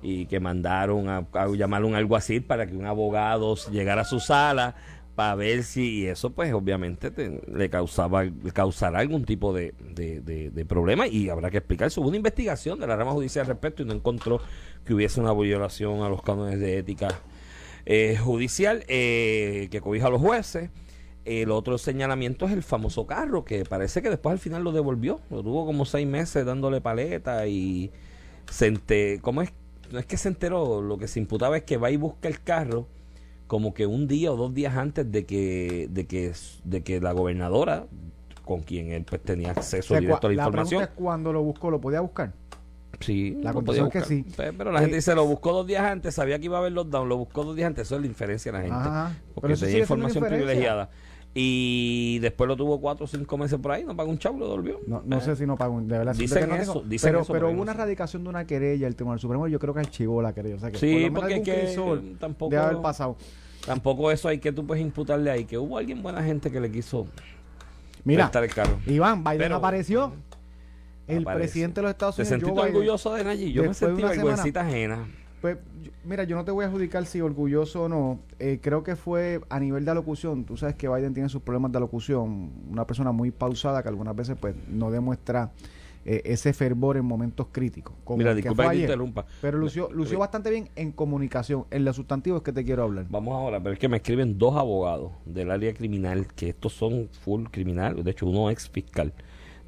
y 0.03 0.27
que 0.27 0.41
mandaron 0.41 1.09
a, 1.09 1.27
a 1.33 1.49
llamar 1.49 1.83
a 1.83 1.87
un 1.87 1.95
alguacil 1.95 2.43
para 2.43 2.67
que 2.67 2.77
un 2.77 2.87
abogado 2.87 3.57
llegara 3.71 4.03
a 4.03 4.05
su 4.05 4.21
sala 4.21 4.77
para 5.15 5.35
ver 5.35 5.65
si 5.65 6.01
y 6.01 6.07
eso 6.07 6.31
pues 6.31 6.53
obviamente 6.53 7.11
te- 7.11 7.41
le 7.53 7.69
causaba 7.69 8.25
causará 8.53 9.01
algún 9.01 9.25
tipo 9.25 9.53
de, 9.53 9.75
de, 9.95 10.21
de- 10.21 10.51
problema 10.65 11.07
y 11.07 11.29
habrá 11.29 11.51
que 11.51 11.59
explicar 11.59 11.91
hubo 11.97 12.09
una 12.09 12.17
investigación 12.17 12.79
de 12.79 12.87
la 12.87 12.97
rama 12.97 13.13
judicial 13.13 13.43
al 13.45 13.49
respecto 13.49 13.83
y 13.83 13.87
no 13.87 13.93
encontró 13.93 14.41
que 14.85 14.95
hubiese 14.95 15.21
una 15.21 15.33
violación 15.35 16.03
a 16.03 16.09
los 16.09 16.23
cánones 16.23 16.59
de 16.61 16.79
ética 16.79 17.09
eh, 17.87 18.17
judicial 18.23 18.85
eh, 18.89 19.69
que 19.71 19.81
cobija 19.81 20.07
a 20.07 20.11
los 20.11 20.21
jueces 20.21 20.71
el 21.25 21.51
otro 21.51 21.77
señalamiento 21.77 22.47
es 22.47 22.53
el 22.53 22.63
famoso 22.63 23.07
carro, 23.07 23.45
que 23.45 23.65
parece 23.65 24.01
que 24.01 24.09
después 24.09 24.33
al 24.33 24.39
final 24.39 24.65
lo 24.65 24.73
devolvió. 24.73 25.21
Lo 25.31 25.43
tuvo 25.43 25.67
como 25.67 25.85
seis 25.85 26.07
meses 26.07 26.47
dándole 26.47 26.81
paleta 26.81 27.47
y 27.47 27.93
se 28.51 28.73
¿cómo 29.21 29.43
es? 29.43 29.53
No 29.93 29.99
es 29.99 30.07
que 30.07 30.17
se 30.17 30.29
enteró, 30.29 30.81
lo 30.81 30.97
que 30.97 31.09
se 31.09 31.21
imputaba 31.21 31.59
es 31.59 31.65
que 31.65 31.77
va 31.77 31.91
y 31.91 31.97
busca 31.99 32.27
el 32.27 32.41
carro 32.41 32.87
como 33.51 33.75
que 33.75 33.85
un 33.85 34.07
día 34.07 34.31
o 34.31 34.37
dos 34.37 34.55
días 34.55 34.77
antes 34.77 35.11
de 35.11 35.27
que, 35.27 35.89
de 35.91 36.07
que, 36.07 36.33
de 36.63 36.85
que 36.85 37.01
la 37.01 37.11
gobernadora, 37.11 37.87
con 38.45 38.61
quien 38.61 38.93
él 38.93 39.05
pues 39.05 39.21
tenía 39.25 39.51
acceso 39.51 39.93
O 39.93 39.97
sea, 39.97 40.01
directo 40.01 40.29
a 40.29 40.31
la 40.31 40.37
la 40.37 40.43
información, 40.45 40.79
pregunta 40.79 40.93
es 40.93 40.97
cuando 40.97 41.33
lo 41.33 41.43
buscó, 41.43 41.69
¿lo 41.69 41.81
podía 41.81 42.01
buscar? 42.01 42.33
Sí, 43.01 43.37
La 43.43 43.53
lo 43.53 43.63
podía 43.63 43.83
es 43.83 43.89
que 43.91 44.03
sí. 44.03 44.25
Pe- 44.37 44.53
Pero 44.53 44.71
la 44.71 44.79
Eh, 44.79 44.83
gente 44.83 44.95
dice, 44.99 45.17
lo 45.17 45.27
buscó 45.27 45.53
dos 45.53 45.67
días 45.67 45.83
antes, 45.83 46.15
sabía 46.15 46.39
que 46.39 46.45
iba 46.45 46.59
a 46.59 46.61
haber 46.61 46.71
lockdown, 46.71 47.09
lo 47.09 47.17
buscó 47.17 47.43
dos 47.43 47.57
días 47.57 47.67
antes. 47.67 47.89
Eso 47.89 47.97
es 47.97 48.03
la 48.03 48.07
inferencia 48.07 48.53
de 48.53 48.59
la 48.59 48.63
gente. 48.63 48.89
Ajá. 48.89 49.17
Porque 49.35 49.49
Pero 49.55 49.59
tenía 49.67 49.79
información 49.81 50.25
privilegiada. 50.25 50.91
Y 51.33 52.19
después 52.19 52.49
lo 52.49 52.57
tuvo 52.57 52.81
cuatro 52.81 53.05
o 53.05 53.09
cinco 53.09 53.39
meses 53.39 53.59
por 53.61 53.71
ahí, 53.71 53.85
no 53.85 53.95
pagó 53.97 54.11
un 54.11 54.19
chavo, 54.19 54.39
lo 54.39 54.47
devolvió. 54.47 54.81
No, 54.87 55.01
no 55.07 55.19
Eh, 55.19 55.21
sé 55.21 55.37
si 55.37 55.47
no 55.47 55.57
pagó. 55.57 55.81
De 55.81 55.97
verdad, 55.97 56.15
Dicen 56.17 56.41
que 56.41 56.47
no 56.49 56.55
eso, 56.57 56.73
tengo- 56.75 56.87
dicen 56.89 57.09
pero, 57.11 57.21
eso, 57.23 57.33
pero 57.33 57.47
hubo 57.49 57.57
no 57.57 57.63
una 57.63 57.73
sé. 57.73 57.79
radicación 57.79 58.25
de 58.25 58.31
una 58.31 58.45
querella. 58.47 58.89
El 58.89 58.97
Tribunal 58.97 59.21
Supremo, 59.21 59.47
yo 59.47 59.61
creo 59.61 59.73
que 59.73 59.81
archivó 59.81 60.21
la 60.23 60.33
querella. 60.33 60.57
O 60.57 60.59
sea, 60.59 60.71
que 60.73 60.79
Sí, 60.79 61.09
porque 61.15 61.41
que 61.43 61.61
crisol 61.67 62.17
tampoco, 62.19 62.51
debe 62.51 62.65
haber 62.65 62.83
pasado. 62.83 63.17
tampoco 63.65 64.11
eso 64.11 64.27
hay 64.29 64.39
que 64.39 64.51
tú 64.51 64.67
puedes 64.67 64.83
imputarle 64.83 65.31
ahí, 65.31 65.45
que 65.45 65.57
hubo 65.57 65.79
alguien 65.79 66.03
buena 66.03 66.21
gente 66.23 66.51
que 66.51 66.61
le 66.61 66.71
quiso 66.71 67.07
Mira, 68.03 68.31
el 68.35 68.55
carro. 68.55 68.79
Iván, 68.87 69.23
Biden 69.23 69.39
Pero- 69.39 69.57
apareció. 69.57 70.13
El 71.07 71.25
presidente 71.25 71.81
de 71.81 71.83
los 71.83 71.91
Estados 71.91 72.17
¿Te 72.17 72.23
Unidos. 72.23 72.29
sentiste 72.41 72.55
Joe 72.55 72.63
Biden, 72.69 72.77
orgulloso 72.77 73.15
de 73.15 73.25
Nayib? 73.25 73.53
Yo 73.53 73.63
me 73.65 73.75
sentí 73.75 74.03
vergüencita 74.03 74.61
ajena. 74.63 75.09
Pues, 75.41 75.57
mira, 76.05 76.25
yo 76.25 76.37
no 76.37 76.45
te 76.45 76.51
voy 76.51 76.65
a 76.65 76.69
adjudicar 76.69 77.07
si 77.07 77.21
orgulloso 77.21 77.85
o 77.85 77.89
no. 77.89 78.21
Eh, 78.39 78.59
creo 78.61 78.83
que 78.83 78.97
fue 78.97 79.41
a 79.49 79.59
nivel 79.59 79.85
de 79.85 79.91
alocución. 79.91 80.45
Tú 80.45 80.57
sabes 80.57 80.75
que 80.77 80.89
Biden 80.89 81.15
tiene 81.15 81.29
sus 81.29 81.43
problemas 81.43 81.73
de 81.73 81.79
alocución. 81.79 82.51
Una 82.71 82.87
persona 82.87 83.13
muy 83.13 83.31
pausada 83.31 83.83
que 83.83 83.89
algunas 83.89 84.15
veces 84.15 84.37
pues 84.39 84.55
no 84.69 84.91
demuestra 84.91 85.53
eh, 86.05 86.23
ese 86.25 86.53
fervor 86.53 86.97
en 86.97 87.05
momentos 87.05 87.47
críticos. 87.53 87.95
como 88.05 88.19
Mira, 88.19 88.31
que 88.31 88.37
disculpa 88.37 88.65
que 88.71 88.77
te 88.77 88.83
interrumpa. 88.83 89.27
Pero 89.41 89.59
lució, 89.59 89.91
lució 89.93 90.19
bastante 90.19 90.51
bien 90.51 90.69
en 90.77 90.93
comunicación. 90.93 91.65
En 91.71 91.85
los 91.85 91.97
sustantivos 91.97 92.43
que 92.43 92.53
te 92.53 92.65
quiero 92.65 92.83
hablar. 92.83 93.07
Vamos 93.09 93.35
ahora, 93.35 93.63
pero 93.63 93.73
es 93.73 93.79
que 93.79 93.89
me 93.89 93.99
escriben 93.99 94.39
dos 94.39 94.57
abogados 94.57 95.13
del 95.25 95.51
área 95.51 95.73
criminal, 95.73 96.27
que 96.35 96.51
estos 96.51 96.75
son 96.75 97.09
full 97.11 97.45
criminal, 97.51 98.03
de 98.03 98.11
hecho 98.11 98.27
uno 98.27 98.51
ex 98.51 98.69
fiscal 98.69 99.13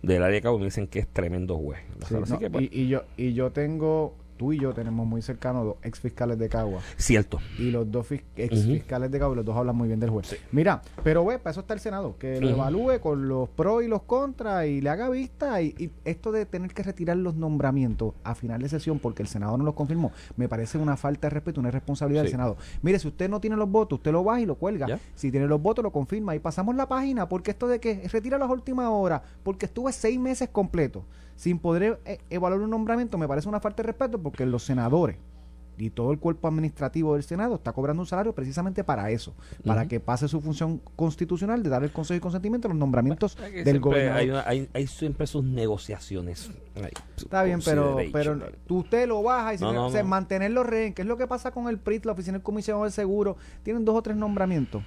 del 0.03 0.23
área 0.23 0.35
de 0.35 0.43
Cabo, 0.43 0.59
me 0.59 0.65
dicen 0.67 0.89
que 0.89 0.99
es 0.99 1.09
tremendo 1.09 1.57
juez. 1.57 1.81
Sí, 2.09 2.17
Así 2.21 2.33
no, 2.33 2.39
que, 2.39 2.51
pues, 2.51 2.65
y, 2.65 2.81
y 2.83 2.89
yo 2.89 3.05
y 3.17 3.33
yo 3.35 3.53
tengo, 3.53 4.17
tú 4.43 4.53
y 4.53 4.59
yo 4.59 4.75
tenemos 4.75 5.07
muy 5.07 5.23
cercanos 5.23 5.65
dos 5.65 5.77
ex 5.85 6.01
fiscales 6.01 6.37
de 6.37 6.49
Cagua. 6.49 6.81
cierto. 6.97 7.39
Y 7.61 7.71
los 7.71 7.89
dos 7.89 8.11
ex 8.11 8.65
fiscales 8.65 9.09
de 9.13 9.21
Cagua, 9.21 9.37
los 9.37 9.45
dos 9.45 9.57
hablan 9.57 9.77
muy 9.77 9.87
bien 9.87 10.01
del 10.01 10.11
juez. 10.11 10.37
Mira, 10.51 10.83
pero 11.05 11.25
ve, 11.25 11.39
para 11.39 11.53
eso 11.53 11.61
está 11.61 11.75
el 11.75 11.79
Senado, 11.81 12.17
que 12.19 12.41
lo 12.41 12.49
evalúe 12.49 12.99
con 13.01 13.29
los 13.29 13.49
pros 13.51 13.85
y 13.85 13.87
los 13.87 14.03
contras 14.03 14.67
y 14.67 14.81
le 14.81 14.91
haga 14.91 15.09
vista. 15.11 15.63
Y, 15.63 15.77
y 15.79 15.91
esto 16.05 16.33
de 16.33 16.45
tener 16.45 16.75
que 16.75 16.83
retirar 16.83 17.17
los 17.19 17.37
nombramientos 17.37 18.15
a 18.25 18.35
final 18.35 18.61
de 18.61 18.69
sesión 18.69 18.99
porque 18.99 19.23
el 19.23 19.29
Senado 19.29 19.57
no 19.57 19.63
los 19.63 19.75
confirmó, 19.75 20.11
me 20.37 20.49
parece 20.49 20.77
una 20.77 20.97
falta 20.97 21.29
de 21.29 21.35
respeto, 21.35 21.61
una 21.61 21.69
irresponsabilidad 21.69 22.23
del 22.23 22.31
Sí. 22.31 22.33
Senado. 22.33 22.57
Mire, 22.83 22.99
si 22.99 23.07
usted 23.07 23.31
no 23.31 23.41
tiene 23.41 23.55
los 23.55 23.71
votos, 23.71 23.99
usted 24.01 24.11
lo 24.11 24.25
baja 24.25 24.41
y 24.41 24.47
lo 24.47 24.57
cuelga. 24.57 24.89
Ya. 24.89 24.99
Si 25.15 25.31
tiene 25.31 25.47
los 25.47 25.63
votos, 25.63 25.85
lo 25.85 25.93
confirma. 25.93 26.35
Y 26.35 26.41
pasamos 26.41 26.75
la 26.75 26.89
página, 26.89 27.29
porque 27.29 27.53
esto 27.53 27.69
de 27.69 27.79
que 27.79 28.09
retira 28.11 28.39
las 28.39 28.51
últimas 28.51 28.89
horas, 28.91 29.23
porque 29.45 29.67
estuve 29.67 29.93
seis 29.93 30.19
meses 30.19 30.49
completos 30.49 31.05
sin 31.37 31.59
poder 31.59 32.01
eh, 32.05 32.19
evaluar 32.31 32.61
un 32.61 32.71
nombramiento, 32.71 33.19
me 33.19 33.29
parece 33.29 33.49
una 33.49 33.61
falta 33.61 33.83
de 33.83 33.89
respeto 33.89 34.23
porque 34.23 34.47
los 34.47 34.63
senadores 34.65 35.17
y 35.79 35.91
todo 35.91 36.13
el 36.13 36.19
cuerpo 36.19 36.49
administrativo 36.49 37.15
del 37.15 37.23
Senado 37.25 37.55
está 37.57 37.73
cobrando 37.73 38.03
un 38.03 38.07
salario 38.07 38.35
precisamente 38.35 38.85
para 38.85 39.11
eso, 39.11 39.35
para 39.65 39.87
que 39.89 40.01
pase 40.01 40.29
su 40.29 40.41
función 40.41 40.81
constitucional 40.97 41.63
de 41.63 41.71
dar 41.71 41.83
el 41.83 41.91
consejo 41.91 42.19
y 42.19 42.21
consentimiento 42.21 42.69
a 42.69 42.71
los 42.71 42.79
nombramientos 42.79 43.37
del 43.65 43.81
gobernador. 43.81 44.43
Hay, 44.47 44.59
hay, 44.61 44.69
hay 44.73 44.87
siempre 44.87 45.27
sus 45.27 45.43
negociaciones. 45.45 46.51
Está 47.17 47.43
bien, 47.43 47.61
pero, 47.65 47.99
pero 48.13 48.39
tú 48.67 48.79
usted 48.79 49.07
lo 49.09 49.23
baja 49.23 49.55
y 49.55 49.59
No, 49.59 49.69
se- 49.71 49.75
no, 49.75 49.91
se- 49.91 50.03
no. 50.03 50.09
mantenerlo 50.09 50.63
rehén, 50.63 50.95
que 50.95 51.03
es 51.03 51.09
lo 51.09 51.17
que 51.17 51.27
pasa 51.27 51.51
con 51.51 51.69
el 51.69 51.79
PRIT, 51.79 52.05
la 52.07 52.13
Oficina 52.13 52.35
del 52.39 52.43
Comisionado 52.43 52.85
del 52.85 52.93
Seguro, 52.93 53.37
tienen 53.63 53.85
dos 53.85 53.95
o 53.97 54.03
tres 54.03 54.17
nombramientos 54.17 54.83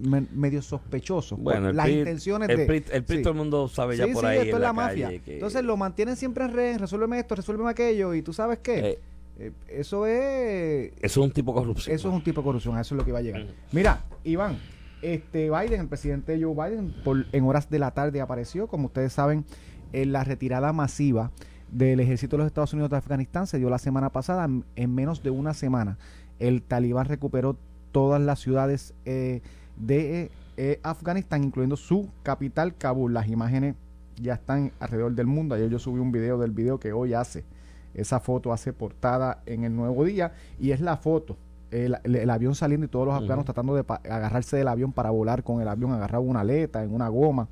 me- 0.00 0.26
medio 0.32 0.62
sospechosos. 0.62 1.38
Bueno, 1.38 1.72
las 1.72 1.86
PRI, 1.86 1.98
intenciones 2.00 2.48
el 2.48 2.56
de... 2.58 2.66
PRI, 2.66 2.84
el 2.92 3.04
PRI 3.04 3.16
Sí. 3.18 3.22
todo 3.22 3.32
el 3.32 3.38
mundo 3.38 3.68
sabe 3.68 3.96
ya 3.96 4.06
Sí, 4.06 4.12
por 4.12 4.22
sí, 4.22 4.26
ahí 4.26 4.38
esto 4.38 4.50
en 4.50 4.54
es 4.56 4.60
la, 4.60 4.66
la 4.68 4.72
mafia. 4.72 5.08
que- 5.20 5.34
Entonces 5.34 5.62
lo 5.64 5.76
mantienen 5.76 6.16
siempre 6.16 6.44
en 6.44 6.52
rehén, 6.52 6.78
resuélveme 6.78 7.18
esto, 7.20 7.34
resuélveme 7.34 7.70
aquello, 7.70 8.14
y 8.14 8.22
tú 8.22 8.32
sabes 8.32 8.58
qué, 8.58 8.78
Eh, 8.78 8.98
Eh, 9.38 9.52
eso 9.68 10.06
es 10.06 10.92
Eso 11.00 11.20
es 11.20 11.26
un 11.26 11.30
tipo 11.32 11.52
de 11.52 11.58
corrupción. 11.60 11.94
eso 11.94 12.08
es 12.08 12.14
un 12.14 12.22
tipo 12.24 12.40
de 12.40 12.44
corrupción, 12.44 12.76
a 12.76 12.80
eso 12.80 12.94
es 12.94 12.98
lo 12.98 13.04
que 13.04 13.12
va 13.12 13.18
a 13.20 13.22
llegar. 13.22 13.46
Mira, 13.72 14.04
Iván, 14.24 14.58
este 15.02 15.50
Biden, 15.50 15.80
el 15.82 15.86
presidente 15.88 16.40
Joe 16.42 16.54
Biden, 16.54 16.92
por- 17.04 17.26
en 17.32 17.44
horas 17.44 17.70
de 17.70 17.78
la 17.78 17.92
tarde 17.92 18.20
apareció, 18.20 18.66
como 18.66 18.86
ustedes 18.86 19.12
saben, 19.12 19.44
en 19.92 20.12
la 20.12 20.24
retirada 20.24 20.72
masiva 20.72 21.30
del 21.70 22.00
ejército 22.00 22.36
de 22.36 22.38
los 22.38 22.46
Estados 22.48 22.72
Unidos 22.72 22.90
de 22.90 22.96
Afganistán 22.96 23.46
se 23.46 23.58
dio 23.58 23.70
la 23.70 23.78
semana 23.78 24.10
pasada, 24.10 24.44
en, 24.44 24.64
en 24.74 24.94
menos 24.94 25.22
de 25.22 25.30
una 25.30 25.54
semana. 25.54 25.98
El 26.38 26.62
talibán 26.62 27.06
recuperó 27.06 27.56
todas 27.92 28.20
las 28.20 28.38
ciudades 28.40 28.94
eh, 29.04 29.40
de 29.76 30.30
eh, 30.56 30.80
Afganistán, 30.82 31.44
incluyendo 31.44 31.76
su 31.76 32.08
capital, 32.22 32.74
Kabul. 32.76 33.14
Las 33.14 33.28
imágenes 33.28 33.76
ya 34.20 34.34
están 34.34 34.72
alrededor 34.80 35.12
del 35.14 35.26
mundo. 35.26 35.54
Ayer 35.54 35.68
yo 35.70 35.78
subí 35.78 36.00
un 36.00 36.10
video 36.10 36.38
del 36.38 36.50
video 36.52 36.78
que 36.80 36.92
hoy 36.92 37.14
hace. 37.14 37.44
Esa 38.00 38.20
foto 38.20 38.52
hace 38.52 38.72
portada 38.72 39.42
en 39.46 39.64
el 39.64 39.74
Nuevo 39.74 40.04
Día 40.04 40.32
y 40.60 40.70
es 40.72 40.80
la 40.80 40.96
foto. 40.96 41.36
El, 41.70 41.96
el- 42.04 42.16
el 42.16 42.30
avión 42.30 42.54
saliendo 42.54 42.86
y 42.86 42.88
todos 42.88 43.06
los 43.06 43.14
afganos 43.14 43.44
tratando 43.44 43.74
de 43.74 43.84
agarrarse 44.10 44.56
del 44.56 44.68
avión 44.68 44.92
para 44.92 45.10
volar 45.10 45.42
con 45.42 45.60
el 45.60 45.68
avión 45.68 45.92
agarrado 45.92 46.24
en 46.24 46.30
una 46.30 46.40
aleta, 46.40 46.82
en 46.82 46.94
una 46.94 47.08
goma. 47.08 47.48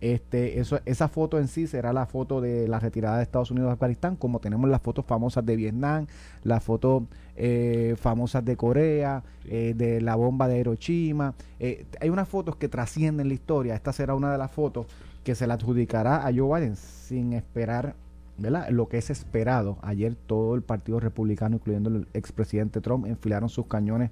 Este, 0.00 0.58
eso, 0.58 0.80
esa 0.86 1.08
foto 1.08 1.38
en 1.38 1.46
sí 1.46 1.66
será 1.66 1.92
la 1.92 2.06
foto 2.06 2.40
de 2.40 2.66
la 2.66 2.80
retirada 2.80 3.18
de 3.18 3.22
Estados 3.22 3.50
Unidos 3.50 3.68
de 3.68 3.72
Afganistán, 3.74 4.16
como 4.16 4.38
tenemos 4.40 4.70
las 4.70 4.80
fotos 4.80 5.04
famosas 5.04 5.44
de 5.44 5.56
Vietnam, 5.56 6.06
las 6.42 6.64
fotos 6.64 7.02
eh, 7.36 7.96
famosas 7.98 8.42
de 8.42 8.56
Corea, 8.56 9.22
eh, 9.44 9.74
de 9.76 10.00
la 10.00 10.14
bomba 10.14 10.48
de 10.48 10.58
Hiroshima. 10.58 11.34
Eh, 11.58 11.84
hay 12.00 12.08
unas 12.08 12.28
fotos 12.28 12.56
que 12.56 12.68
trascienden 12.68 13.28
la 13.28 13.34
historia. 13.34 13.74
Esta 13.74 13.92
será 13.92 14.14
una 14.14 14.32
de 14.32 14.38
las 14.38 14.50
fotos 14.50 14.86
que 15.22 15.34
se 15.34 15.46
la 15.46 15.54
adjudicará 15.54 16.26
a 16.26 16.32
Joe 16.34 16.60
Biden 16.60 16.76
sin 16.76 17.34
esperar 17.34 17.94
¿verdad? 18.40 18.68
lo 18.70 18.88
que 18.88 18.98
es 18.98 19.10
esperado. 19.10 19.78
Ayer 19.82 20.14
todo 20.14 20.54
el 20.54 20.62
Partido 20.62 20.98
Republicano, 20.98 21.56
incluyendo 21.56 21.90
el 21.90 22.06
expresidente 22.14 22.80
Trump, 22.80 23.06
enfilaron 23.06 23.48
sus 23.48 23.66
cañones 23.66 24.10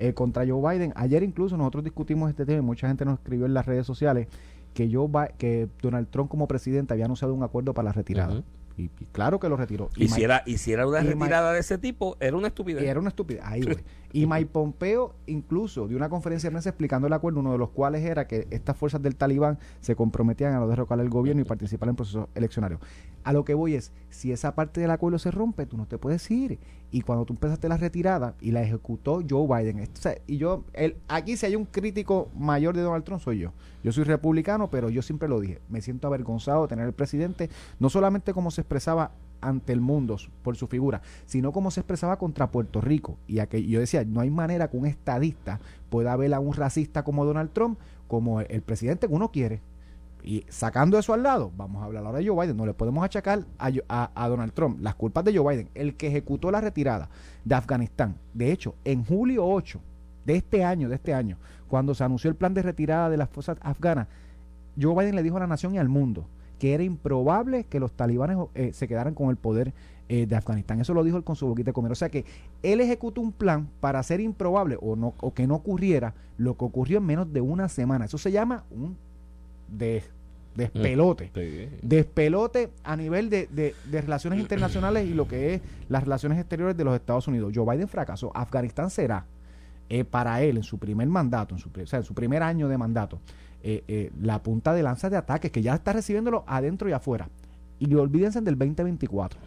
eh, 0.00 0.12
contra 0.14 0.44
Joe 0.46 0.60
Biden. 0.76 0.92
Ayer 0.96 1.22
incluso 1.22 1.56
nosotros 1.56 1.84
discutimos 1.84 2.28
este 2.28 2.44
tema 2.44 2.58
y 2.58 2.62
mucha 2.62 2.88
gente 2.88 3.04
nos 3.04 3.14
escribió 3.18 3.46
en 3.46 3.54
las 3.54 3.64
redes 3.66 3.86
sociales 3.86 4.28
que 4.74 4.88
Joe 4.92 5.08
Bi- 5.08 5.34
que 5.38 5.68
Donald 5.80 6.08
Trump 6.10 6.28
como 6.30 6.46
presidente 6.46 6.92
había 6.92 7.06
anunciado 7.06 7.32
un 7.34 7.42
acuerdo 7.42 7.72
para 7.74 7.86
la 7.86 7.92
retirada. 7.92 8.42
Y, 8.76 8.82
y 8.84 9.06
claro 9.10 9.40
que 9.40 9.48
lo 9.48 9.56
retiró. 9.56 9.90
Y, 9.96 10.06
si, 10.06 10.14
Mike- 10.14 10.24
era, 10.24 10.42
y 10.46 10.58
si 10.58 10.72
era 10.72 10.86
una 10.86 11.00
y 11.02 11.06
retirada 11.08 11.52
de 11.52 11.58
ese 11.58 11.78
tipo, 11.78 12.16
era 12.20 12.36
una 12.36 12.46
estupidez. 12.48 12.84
y 12.84 12.86
era 12.86 13.00
una 13.00 13.08
estupidez. 13.08 13.42
Ahí, 13.44 13.62
güey. 13.62 13.78
Y 14.12 14.26
Mike 14.26 14.46
Pompeo 14.46 15.14
incluso 15.26 15.86
dio 15.86 15.96
una 15.98 16.08
conferencia 16.08 16.48
de 16.48 16.52
prensa 16.52 16.70
explicando 16.70 17.06
el 17.06 17.12
acuerdo, 17.12 17.40
uno 17.40 17.52
de 17.52 17.58
los 17.58 17.68
cuales 17.70 18.02
era 18.04 18.26
que 18.26 18.46
estas 18.50 18.74
fuerzas 18.76 19.02
del 19.02 19.16
talibán 19.16 19.58
se 19.80 19.94
comprometían 19.96 20.54
a 20.54 20.60
no 20.60 20.66
derrocar 20.66 20.98
el 21.00 21.10
gobierno 21.10 21.42
y 21.42 21.44
participar 21.44 21.90
en 21.90 21.96
procesos 21.96 22.26
eleccionarios. 22.34 22.80
A 23.24 23.34
lo 23.34 23.44
que 23.44 23.52
voy 23.52 23.74
es, 23.74 23.92
si 24.08 24.32
esa 24.32 24.54
parte 24.54 24.80
del 24.80 24.90
acuerdo 24.90 25.18
se 25.18 25.30
rompe, 25.30 25.66
tú 25.66 25.76
no 25.76 25.86
te 25.86 25.98
puedes 25.98 26.30
ir. 26.30 26.58
Y 26.90 27.02
cuando 27.02 27.26
tú 27.26 27.34
empezaste 27.34 27.68
la 27.68 27.76
retirada 27.76 28.34
y 28.40 28.50
la 28.52 28.62
ejecutó 28.62 29.20
Joe 29.28 29.46
Biden, 29.46 29.80
esto- 29.80 29.98
o 29.98 30.02
sea, 30.02 30.14
y 30.26 30.38
yo, 30.38 30.64
el, 30.72 30.96
aquí 31.08 31.36
si 31.36 31.44
hay 31.44 31.54
un 31.56 31.66
crítico 31.66 32.30
mayor 32.34 32.74
de 32.74 32.80
Donald 32.82 33.04
Trump 33.04 33.20
soy 33.20 33.40
yo. 33.40 33.52
Yo 33.84 33.92
soy 33.92 34.04
republicano, 34.04 34.70
pero 34.70 34.88
yo 34.88 35.02
siempre 35.02 35.28
lo 35.28 35.38
dije, 35.38 35.60
me 35.68 35.82
siento 35.82 36.06
avergonzado 36.06 36.62
de 36.62 36.68
tener 36.68 36.86
el 36.86 36.94
presidente, 36.94 37.50
no 37.78 37.90
solamente 37.90 38.32
como 38.32 38.50
se 38.50 38.62
expresaba 38.62 39.10
ante 39.40 39.72
el 39.72 39.80
mundo 39.80 40.16
por 40.42 40.56
su 40.56 40.66
figura, 40.66 41.00
sino 41.26 41.52
como 41.52 41.70
se 41.70 41.80
expresaba 41.80 42.18
contra 42.18 42.50
Puerto 42.50 42.80
Rico. 42.80 43.18
Y 43.26 43.38
aquel- 43.38 43.66
yo 43.66 43.80
decía, 43.80 44.04
no 44.04 44.20
hay 44.20 44.30
manera 44.30 44.68
que 44.68 44.76
un 44.76 44.86
estadista 44.86 45.60
pueda 45.90 46.14
ver 46.16 46.34
a 46.34 46.40
un 46.40 46.54
racista 46.54 47.02
como 47.04 47.24
Donald 47.24 47.50
Trump 47.52 47.78
como 48.06 48.40
el, 48.40 48.62
presidente 48.62 49.06
que 49.08 49.14
uno 49.14 49.30
quiere. 49.30 49.60
Y 50.24 50.44
sacando 50.48 50.98
eso 50.98 51.14
al 51.14 51.22
lado, 51.22 51.52
vamos 51.56 51.80
a 51.82 51.86
hablar 51.86 52.04
ahora 52.04 52.18
de 52.18 52.26
Joe 52.28 52.40
Biden. 52.44 52.56
No 52.56 52.66
le 52.66 52.74
podemos 52.74 53.04
achacar 53.04 53.44
a, 53.58 53.70
a- 53.88 54.10
a 54.14 54.28
Donald 54.28 54.52
Trump 54.52 54.80
las 54.80 54.94
culpas 54.96 55.24
de 55.24 55.36
Joe 55.36 55.52
Biden, 55.54 55.70
el 55.74 55.94
que 55.94 56.08
ejecutó 56.08 56.50
la 56.50 56.60
retirada 56.60 57.08
de 57.44 57.54
Afganistán. 57.54 58.16
De 58.34 58.50
hecho, 58.50 58.74
en 58.84 59.04
julio 59.04 59.46
8 59.46 59.80
de 60.26 60.36
este 60.36 60.64
año, 60.64 60.88
de 60.88 60.96
este 60.96 61.14
año, 61.14 61.38
cuando 61.68 61.94
se 61.94 62.02
anunció 62.04 62.28
el 62.30 62.36
plan 62.36 62.52
de 62.54 62.62
retirada 62.62 63.08
de 63.10 63.16
las 63.16 63.28
fuerzas 63.30 63.58
afganas, 63.62 64.08
Joe 64.80 64.94
Biden 64.94 65.14
le 65.16 65.22
dijo 65.22 65.36
a 65.36 65.40
la 65.40 65.46
nación 65.46 65.74
y 65.74 65.78
al 65.78 65.88
mundo 65.88 66.26
que 66.58 66.74
era 66.74 66.82
improbable 66.82 67.64
que 67.64 67.80
los 67.80 67.92
talibanes 67.92 68.36
eh, 68.54 68.72
se 68.72 68.88
quedaran 68.88 69.14
con 69.14 69.30
el 69.30 69.36
poder 69.36 69.72
eh, 70.08 70.26
de 70.26 70.36
Afganistán. 70.36 70.80
Eso 70.80 70.94
lo 70.94 71.04
dijo 71.04 71.16
él 71.16 71.24
con 71.24 71.36
su 71.36 71.46
boquita 71.46 71.68
de 71.70 71.72
comer. 71.72 71.92
O 71.92 71.94
sea 71.94 72.08
que 72.08 72.24
él 72.62 72.80
ejecutó 72.80 73.20
un 73.20 73.32
plan 73.32 73.68
para 73.80 73.98
hacer 73.98 74.20
improbable 74.20 74.76
o, 74.80 74.96
no, 74.96 75.14
o 75.20 75.34
que 75.34 75.46
no 75.46 75.54
ocurriera 75.56 76.14
lo 76.38 76.56
que 76.56 76.64
ocurrió 76.64 76.98
en 76.98 77.04
menos 77.06 77.32
de 77.32 77.40
una 77.40 77.68
semana. 77.68 78.06
Eso 78.06 78.18
se 78.18 78.32
llama 78.32 78.64
un 78.70 78.96
des- 79.68 80.10
despelote. 80.54 81.30
Sí. 81.34 81.68
Despelote 81.82 82.70
a 82.84 82.96
nivel 82.96 83.28
de, 83.30 83.46
de- 83.48 83.74
de 83.90 84.00
relaciones 84.00 84.40
internacionales 84.40 85.06
y 85.06 85.14
lo 85.14 85.28
que 85.28 85.54
es 85.54 85.60
las 85.88 86.02
relaciones 86.02 86.38
exteriores 86.38 86.76
de 86.76 86.84
los 86.84 86.94
Estados 86.94 87.28
Unidos. 87.28 87.52
Joe 87.54 87.64
Biden 87.70 87.88
fracasó. 87.88 88.32
Afganistán 88.34 88.90
será 88.90 89.26
eh, 89.90 90.04
para 90.04 90.42
él 90.42 90.56
en 90.56 90.62
su 90.62 90.78
primer 90.78 91.06
mandato, 91.08 91.54
en 91.54 91.60
su, 91.60 91.70
pri- 91.70 91.84
o 91.84 91.86
sea, 91.86 91.98
en 92.00 92.04
su 92.04 92.14
primer 92.14 92.42
año 92.42 92.68
de 92.68 92.76
mandato, 92.78 93.20
eh, 93.62 93.84
eh, 93.88 94.12
la 94.20 94.42
punta 94.42 94.72
de 94.72 94.82
lanza 94.82 95.10
de 95.10 95.16
ataques 95.16 95.50
que 95.50 95.62
ya 95.62 95.74
está 95.74 95.92
recibiéndolo 95.92 96.44
adentro 96.46 96.88
y 96.88 96.92
afuera. 96.92 97.28
Y 97.78 97.94
olvídense 97.94 98.40
del 98.40 98.58
2024, 98.58 99.38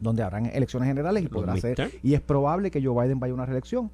donde 0.00 0.22
habrán 0.22 0.46
elecciones 0.46 0.88
generales 0.88 1.24
y 1.24 1.28
podrá 1.28 1.56
ser. 1.56 1.90
Y 2.02 2.14
es 2.14 2.20
probable 2.20 2.70
que 2.70 2.82
Joe 2.82 3.02
Biden 3.02 3.20
vaya 3.20 3.32
a 3.32 3.34
una 3.34 3.46
reelección. 3.46 3.90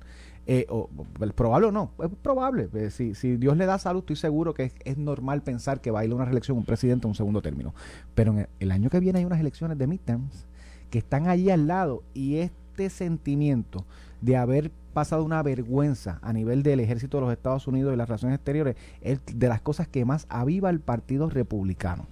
Eh, 0.49 0.65
o, 0.69 0.89
probable 1.35 1.67
o 1.67 1.73
no, 1.73 1.91
es 2.03 2.09
probable. 2.23 2.69
Eh, 2.75 2.91
si, 2.91 3.17
si 3.17 3.37
Dios 3.37 3.57
le 3.57 3.67
da 3.67 3.79
salud, 3.79 4.01
estoy 4.01 4.15
seguro 4.15 4.55
que 4.55 4.65
es, 4.65 4.73
es 4.85 4.97
normal 4.97 5.43
pensar 5.43 5.81
que 5.81 5.91
va 5.91 6.01
a 6.01 6.05
ir 6.05 6.13
a 6.13 6.15
una 6.15 6.25
reelección 6.25 6.57
un 6.57 6.65
presidente 6.65 7.07
en 7.07 7.11
un 7.11 7.15
segundo 7.17 7.43
término. 7.43 7.75
Pero 8.15 8.33
en 8.33 8.39
el, 8.39 8.49
el 8.61 8.71
año 8.71 8.89
que 8.89 9.01
viene 9.01 9.19
hay 9.19 9.25
unas 9.25 9.41
elecciones 9.41 9.77
de 9.77 9.89
midterms 9.89 10.47
que 10.91 10.99
están 10.99 11.27
allí 11.29 11.51
al 11.51 11.67
lado 11.67 12.05
y 12.15 12.37
este 12.37 12.91
sentimiento 12.91 13.85
de 14.21 14.37
haber 14.37 14.71
pasado 14.97 15.25
una 15.25 15.43
vergüenza 15.43 16.19
a 16.23 16.33
nivel 16.33 16.63
del 16.63 16.81
ejército 16.81 17.19
de 17.19 17.27
los 17.27 17.33
Estados 17.35 17.67
Unidos 17.67 17.93
y 17.93 17.99
las 17.99 18.09
relaciones 18.09 18.37
exteriores 18.37 18.77
es 19.03 19.21
de 19.31 19.47
las 19.47 19.61
cosas 19.61 19.87
que 19.87 20.07
más 20.07 20.25
aviva 20.31 20.71
el 20.71 20.81
Partido 20.81 21.29
Republicano. 21.29 22.07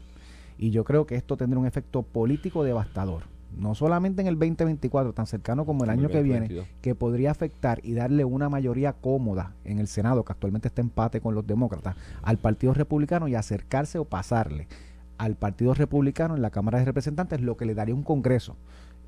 Y 0.58 0.68
yo 0.70 0.84
creo 0.84 1.06
que 1.06 1.14
esto 1.14 1.38
tendrá 1.38 1.58
un 1.58 1.66
efecto 1.66 2.02
político 2.02 2.62
devastador. 2.62 3.22
No 3.56 3.74
solamente 3.74 4.20
en 4.20 4.28
el 4.28 4.34
2024, 4.34 5.14
tan 5.14 5.26
cercano 5.26 5.64
como 5.64 5.84
el 5.84 5.88
año 5.88 6.10
que 6.10 6.22
viene, 6.22 6.40
2022. 6.40 6.66
que 6.82 6.94
podría 6.94 7.30
afectar 7.30 7.80
y 7.82 7.94
darle 7.94 8.26
una 8.26 8.50
mayoría 8.50 8.92
cómoda 8.92 9.54
en 9.64 9.78
el 9.78 9.86
Senado, 9.86 10.22
que 10.22 10.32
actualmente 10.32 10.68
está 10.68 10.82
en 10.82 10.88
empate 10.88 11.22
con 11.22 11.34
los 11.34 11.46
demócratas, 11.46 11.96
al 12.20 12.36
Partido 12.36 12.74
Republicano 12.74 13.28
y 13.28 13.34
acercarse 13.34 13.98
o 13.98 14.04
pasarle 14.04 14.68
al 15.16 15.36
Partido 15.36 15.72
Republicano 15.72 16.36
en 16.36 16.42
la 16.42 16.50
Cámara 16.50 16.80
de 16.80 16.84
Representantes, 16.84 17.40
lo 17.40 17.56
que 17.56 17.64
le 17.64 17.74
daría 17.74 17.94
un 17.94 18.02
Congreso 18.02 18.56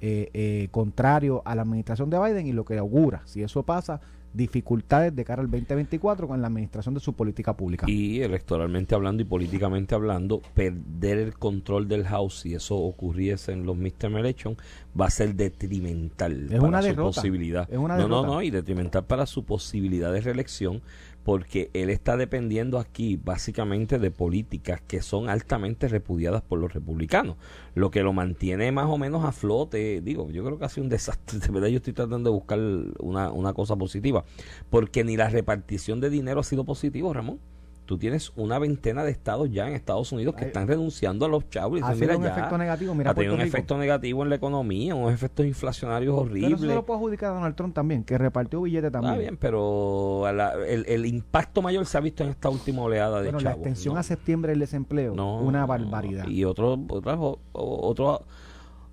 eh, 0.00 0.31
eh, 0.35 0.69
contrario 0.71 1.43
a 1.45 1.55
la 1.55 1.62
administración 1.62 2.11
de 2.11 2.19
Biden 2.19 2.47
y 2.47 2.53
lo 2.53 2.65
que 2.65 2.79
augura, 2.79 3.23
si 3.25 3.43
eso 3.43 3.62
pasa, 3.62 4.00
dificultades 4.37 5.17
de 5.17 5.25
cara 5.25 5.41
al 5.41 5.50
2024 5.50 6.29
con 6.29 6.43
la 6.43 6.49
administración 6.49 6.95
de 6.95 7.00
su 7.00 7.15
política 7.15 7.57
pública. 7.57 7.87
Y 7.88 8.21
electoralmente 8.21 8.95
hablando 8.95 9.23
y 9.23 9.25
políticamente 9.25 9.95
hablando, 9.95 10.43
perder 10.55 11.19
el 11.19 11.35
control 11.38 11.88
del 11.88 12.05
House, 12.05 12.41
si 12.41 12.55
eso 12.55 12.76
ocurriese 12.76 13.53
en 13.53 13.65
los 13.65 13.76
midterm 13.76 14.19
elections, 14.19 14.59
va 14.99 15.07
a 15.07 15.11
ser 15.11 15.35
detrimental 15.35 16.45
Es 16.45 16.50
para 16.50 16.62
una 16.69 16.83
su 16.83 16.88
derrota. 16.88 17.21
posibilidad. 17.21 17.69
Es 17.73 17.79
una 17.79 17.97
no, 17.97 18.09
no, 18.09 18.26
no, 18.26 18.43
y 18.43 18.50
detrimental 18.50 19.05
para 19.05 19.25
su 19.25 19.45
posibilidad 19.45 20.12
de 20.12 20.21
reelección, 20.21 20.83
porque 21.26 21.71
él 21.75 21.90
está 21.90 22.16
dependiendo 22.16 22.78
aquí 22.78 23.16
básicamente 23.16 23.99
de 23.99 24.12
políticas 24.12 24.80
que 24.80 25.02
son 25.02 25.28
altamente 25.28 25.88
repudiadas 25.88 26.40
por 26.40 26.61
los 26.61 26.73
republicanos, 26.73 27.35
lo 27.75 27.90
que 27.90 28.04
lo 28.04 28.12
mantiene 28.12 28.71
más 28.71 28.87
o 28.87 28.97
menos 28.97 29.25
a 29.25 29.33
flote. 29.33 30.02
Digo, 30.02 30.30
yo 30.30 30.45
creo 30.45 30.56
que 30.56 30.66
ha 30.66 30.68
sido 30.68 30.85
un 30.85 30.88
desastre, 30.88 31.40
de 31.45 31.49
verdad 31.49 31.66
yo 31.66 31.78
estoy 31.78 31.95
tratando 31.95 32.30
de 32.30 32.35
buscar 32.35 32.61
una, 33.00 33.33
una 33.33 33.54
cosa 33.54 33.75
positiva, 33.75 34.25
porque 34.71 35.02
ni 35.02 35.16
la 35.16 35.28
repartición 35.28 35.99
de 35.99 36.11
dinero 36.11 36.38
ha 36.38 36.45
sido 36.45 36.64
positivo, 36.64 37.12
Ramón. 37.12 37.40
Tú 37.87 37.99
tienes 37.99 38.33
una 38.37 38.59
veintena 38.59 39.05
de 39.05 39.12
estados 39.12 39.49
ya 39.50 39.69
en 39.69 39.75
Estados 39.75 40.11
Unidos 40.11 40.35
que 40.35 40.45
están 40.45 40.66
renunciando 40.66 41.25
a 41.25 41.28
los 41.28 41.49
chavos. 41.49 41.78
y 41.78 41.83
ha 41.83 41.87
dicen, 41.93 41.99
sido 41.99 42.09
"Mira, 42.09 42.16
un 42.19 42.25
ya, 42.25 42.31
efecto 42.40 42.59
negativo, 42.59 42.95
mira 42.97 43.11
ha 43.12 43.14
tenido 43.14 43.35
un 43.35 43.40
Rico. 43.40 43.57
efecto 43.57 43.78
negativo 43.78 44.23
en 44.25 44.28
la 44.31 44.35
economía, 44.37 44.95
unos 44.95 45.12
efectos 45.12 45.47
inflacionarios 45.47 46.12
Pero 46.14 46.25
eso 46.26 46.35
se 46.35 46.52
horribles. 46.55 46.75
lo 46.75 46.85
puedo 46.85 46.99
adjudicar 46.99 47.31
a 47.31 47.35
Donald 47.35 47.55
Trump 47.55 47.75
también, 47.75 48.02
que 48.05 48.19
repartió 48.19 48.61
billetes 48.61 48.90
también. 48.93 49.14
Está 49.14 49.21
bien, 49.21 49.37
pero 49.37 50.25
la- 50.35 50.55
el, 50.66 50.85
el 50.88 51.07
impacto 51.07 51.62
mayor 51.62 51.87
se 51.87 51.97
ha 51.97 52.00
visto 52.00 52.25
en 52.25 52.31
esta 52.31 52.49
última 52.50 52.83
oleada 52.83 53.19
de 53.23 53.26
bueno, 53.26 53.38
la 53.38 53.50
chavos. 53.52 53.59
extensión 53.66 53.95
¿no? 53.95 54.00
a 54.00 54.02
septiembre 54.02 54.50
del 54.50 54.59
desempleo, 54.59 55.14
No, 55.14 55.38
una 55.40 55.64
barbaridad. 55.64 56.26
Y 56.26 56.45
otros, 56.45 56.78
otras, 56.88 57.19
otro- 57.52 58.23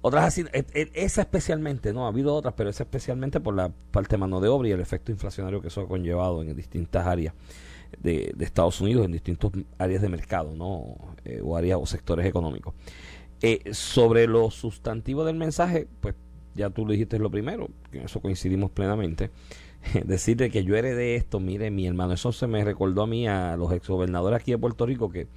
otras 0.01 0.25
así, 0.25 0.43
e- 0.53 0.65
e- 0.73 0.91
esa 0.93 1.21
especialmente, 1.21 1.93
no, 1.93 2.05
ha 2.05 2.09
habido 2.09 2.35
otras, 2.35 2.53
pero 2.55 2.69
esa 2.69 2.83
especialmente 2.83 3.39
por 3.39 3.55
la 3.55 3.71
parte 3.91 4.11
de 4.15 4.17
mano 4.17 4.39
de 4.41 4.49
obra 4.49 4.67
y 4.67 4.71
el 4.71 4.81
efecto 4.81 5.11
inflacionario 5.11 5.61
que 5.61 5.69
eso 5.69 5.81
ha 5.81 5.87
conllevado 5.87 6.41
en 6.43 6.55
distintas 6.55 7.07
áreas 7.07 7.33
de, 7.99 8.33
de 8.35 8.45
Estados 8.45 8.81
Unidos, 8.81 9.05
en 9.05 9.11
distintas 9.11 9.51
áreas 9.77 10.01
de 10.01 10.09
mercado, 10.09 10.55
¿no? 10.55 10.95
Eh, 11.25 11.41
o 11.43 11.55
áreas 11.55 11.79
o 11.81 11.85
sectores 11.85 12.25
económicos. 12.25 12.73
Eh, 13.41 13.73
sobre 13.73 14.27
lo 14.27 14.51
sustantivo 14.51 15.25
del 15.25 15.35
mensaje, 15.35 15.87
pues 16.01 16.15
ya 16.55 16.69
tú 16.69 16.85
lo 16.85 16.91
dijiste 16.91 17.19
lo 17.19 17.31
primero, 17.31 17.69
en 17.91 18.01
eso 18.01 18.21
coincidimos 18.21 18.71
plenamente. 18.71 19.31
Decirle 20.05 20.49
que 20.49 20.63
yo 20.63 20.75
heredé 20.75 21.15
esto, 21.15 21.39
mire, 21.39 21.71
mi 21.71 21.87
hermano, 21.87 22.13
eso 22.13 22.31
se 22.31 22.47
me 22.47 22.63
recordó 22.63 23.03
a 23.03 23.07
mí, 23.07 23.27
a 23.27 23.57
los 23.57 23.71
exgobernadores 23.73 24.39
aquí 24.39 24.51
de 24.51 24.57
Puerto 24.57 24.85
Rico, 24.85 25.09
que 25.09 25.27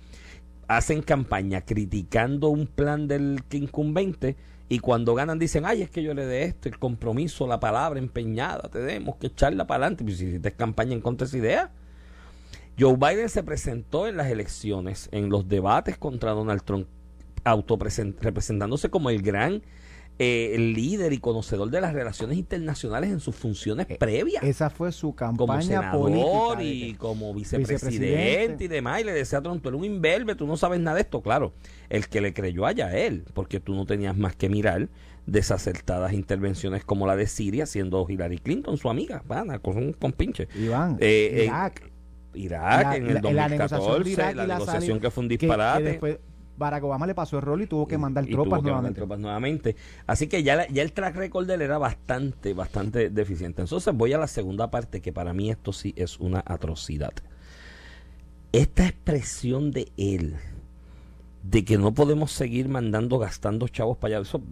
hacen 0.69 1.03
campaña 1.03 1.61
criticando 1.63 2.49
un 2.49 2.67
plan 2.67 3.07
del 3.09 3.41
incumbente 3.53 4.37
Y 4.69 4.81
cuando 4.81 5.15
ganan 5.15 5.39
dicen, 5.39 5.65
ay, 5.65 5.83
es 5.83 5.91
que 5.91 6.03
yo 6.03 6.13
le 6.13 6.27
de 6.27 6.43
esto, 6.43 6.69
el 6.69 6.79
compromiso, 6.79 7.47
la 7.47 7.61
palabra 7.61 8.01
empeñada, 8.01 8.69
tenemos 8.69 9.17
que 9.17 9.29
echarla 9.29 9.67
para 9.67 9.85
adelante. 9.85 10.03
Pues 10.03 10.19
si 10.19 10.27
hiciste 10.27 10.53
campaña 10.53 10.93
en 10.93 11.01
contra 11.01 11.25
de 11.25 11.29
esa 11.29 11.39
idea. 11.39 11.73
Joe 12.78 12.97
Biden 12.97 13.28
se 13.28 13.42
presentó 13.42 14.06
en 14.06 14.16
las 14.16 14.30
elecciones, 14.30 15.09
en 15.12 15.28
los 15.30 15.49
debates 15.49 15.97
contra 15.97 16.33
Donald 16.33 16.62
Trump, 16.62 16.87
representándose 18.21 18.90
como 18.90 19.11
el 19.11 19.23
gran 19.23 19.62
eh, 20.18 20.56
líder 20.59 21.12
y 21.12 21.18
conocedor 21.18 21.71
de 21.71 21.80
las 21.80 21.92
relaciones 21.92 22.38
internacionales 22.38 23.11
en 23.11 23.21
sus 23.21 23.37
funciones 23.37 23.87
Eh, 23.90 23.97
previas. 23.99 24.42
Esa 24.42 24.71
fue 24.71 24.90
su 24.90 25.14
como 25.14 25.37
campaña 25.47 25.62
senador 25.62 26.00
política. 26.11 26.56
de 26.56 26.64
y 26.64 26.95
como 26.95 27.35
vicepresidente, 27.35 27.90
Vicepresidente. 27.90 28.64
y 28.64 28.68
demás. 28.68 29.00
Y 29.02 29.04
le 29.04 29.12
decía 29.12 29.38
a 29.38 29.42
Trump, 29.42 29.62
tú 29.62 29.68
eres 29.68 29.78
un 29.78 29.85
imberbe, 29.85 30.35
tú 30.35 30.47
no 30.47 30.56
sabes 30.56 30.80
nada 30.80 30.95
de 30.95 31.02
esto. 31.02 31.21
Claro, 31.21 31.52
el 31.90 32.09
que 32.09 32.23
le 32.23 32.33
creyó 32.33 32.64
allá 32.64 32.87
a 32.87 32.97
él, 32.97 33.25
porque 33.35 33.61
tú 33.61 33.75
no 33.75 33.85
tenías 33.85 34.16
más 34.16 34.35
que 34.35 34.49
mirar 34.49 34.88
desacertadas 35.26 36.12
intervenciones 36.14 36.85
como 36.85 37.06
la 37.06 37.14
de 37.16 37.26
Siria, 37.26 37.66
siendo 37.66 38.06
Hillary 38.09 38.38
Clinton 38.38 38.78
su 38.78 38.88
amiga, 38.88 39.23
van 39.26 39.59
con 39.59 39.76
un 39.76 39.92
compinche. 39.92 40.49
Iván, 40.54 40.97
Eh, 41.00 41.30
en 41.40 41.45
Irak, 41.45 41.90
Irak, 42.37 42.83
La- 42.85 42.97
en 42.97 43.02
el 43.07 43.09
la- 43.09 43.14
la 43.14 43.21
2014, 43.21 43.75
negociación 43.76 44.02
de 44.05 44.11
Irak 44.11 44.33
y 44.33 44.35
la 44.37 44.47
negociación 44.47 45.00
que 45.00 45.11
fue 45.11 45.23
un 45.25 45.28
que- 45.28 45.38
que 45.38 45.47
disparate. 45.47 45.83
después 45.85 46.19
Barack 46.59 46.85
Obama 46.85 47.07
le 47.07 47.14
pasó 47.14 47.37
el 47.37 47.43
rol 47.43 47.61
y 47.62 47.66
tuvo 47.66 47.87
que 47.87 47.99
mandar 47.99 48.25
y 48.25 48.31
tropas 48.31 48.45
tuvo 48.45 48.45
que 48.45 48.50
mandar 48.71 48.73
nuevamente. 48.73 49.00
tropas 49.00 49.19
nuevamente. 49.19 49.76
Así 50.07 50.26
que 50.26 50.43
ya, 50.43 50.57
la- 50.57 50.66
ya 50.69 50.83
el 50.83 50.93
track 50.93 51.14
record 51.16 51.47
de 51.47 51.55
él 51.55 51.61
era 51.62 51.76
bastante, 51.76 52.55
bastante 52.55 53.11
deficiente. 53.11 53.61
Entonces 53.61 53.95
voy 53.95 54.14
a 54.14 54.19
la 54.19 54.26
segunda 54.26 54.71
parte, 54.71 55.02
que 55.02 55.12
para 55.12 55.35
mí 55.35 55.50
esto 55.50 55.75
sí 55.75 55.93
es 55.97 56.19
una 56.19 56.43
atrocidad. 56.47 57.12
Esta 58.52 58.87
expresión 58.87 59.71
de 59.71 59.93
él, 59.99 60.37
de 61.43 61.64
que 61.64 61.76
no 61.76 61.93
podemos 61.93 62.33
seguir 62.33 62.69
mandando, 62.69 63.19
gastando 63.19 63.69
chavos 63.69 63.99
para 63.99 64.16
allá, 64.16 64.23
eso 64.26 64.43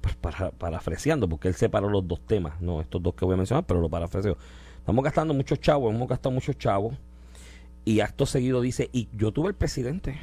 pues, 0.00 0.16
para, 0.16 0.50
parafraseando, 0.50 1.28
porque 1.28 1.48
él 1.48 1.54
separó 1.54 1.88
los 1.88 2.06
dos 2.06 2.20
temas, 2.26 2.60
no 2.60 2.80
estos 2.80 3.00
dos 3.02 3.14
que 3.14 3.24
voy 3.24 3.34
a 3.34 3.36
mencionar, 3.36 3.64
pero 3.64 3.80
lo 3.80 3.88
parafraseo. 3.88 4.36
Estamos 4.78 5.04
gastando 5.04 5.32
muchos 5.32 5.60
chavos, 5.60 5.94
hemos 5.94 6.08
gastado 6.08 6.32
muchos 6.34 6.58
chavos, 6.58 6.96
y 7.84 8.00
acto 8.00 8.26
seguido 8.26 8.60
dice, 8.60 8.88
y 8.92 9.08
yo 9.16 9.32
tuve 9.32 9.48
el 9.48 9.54
presidente 9.54 10.18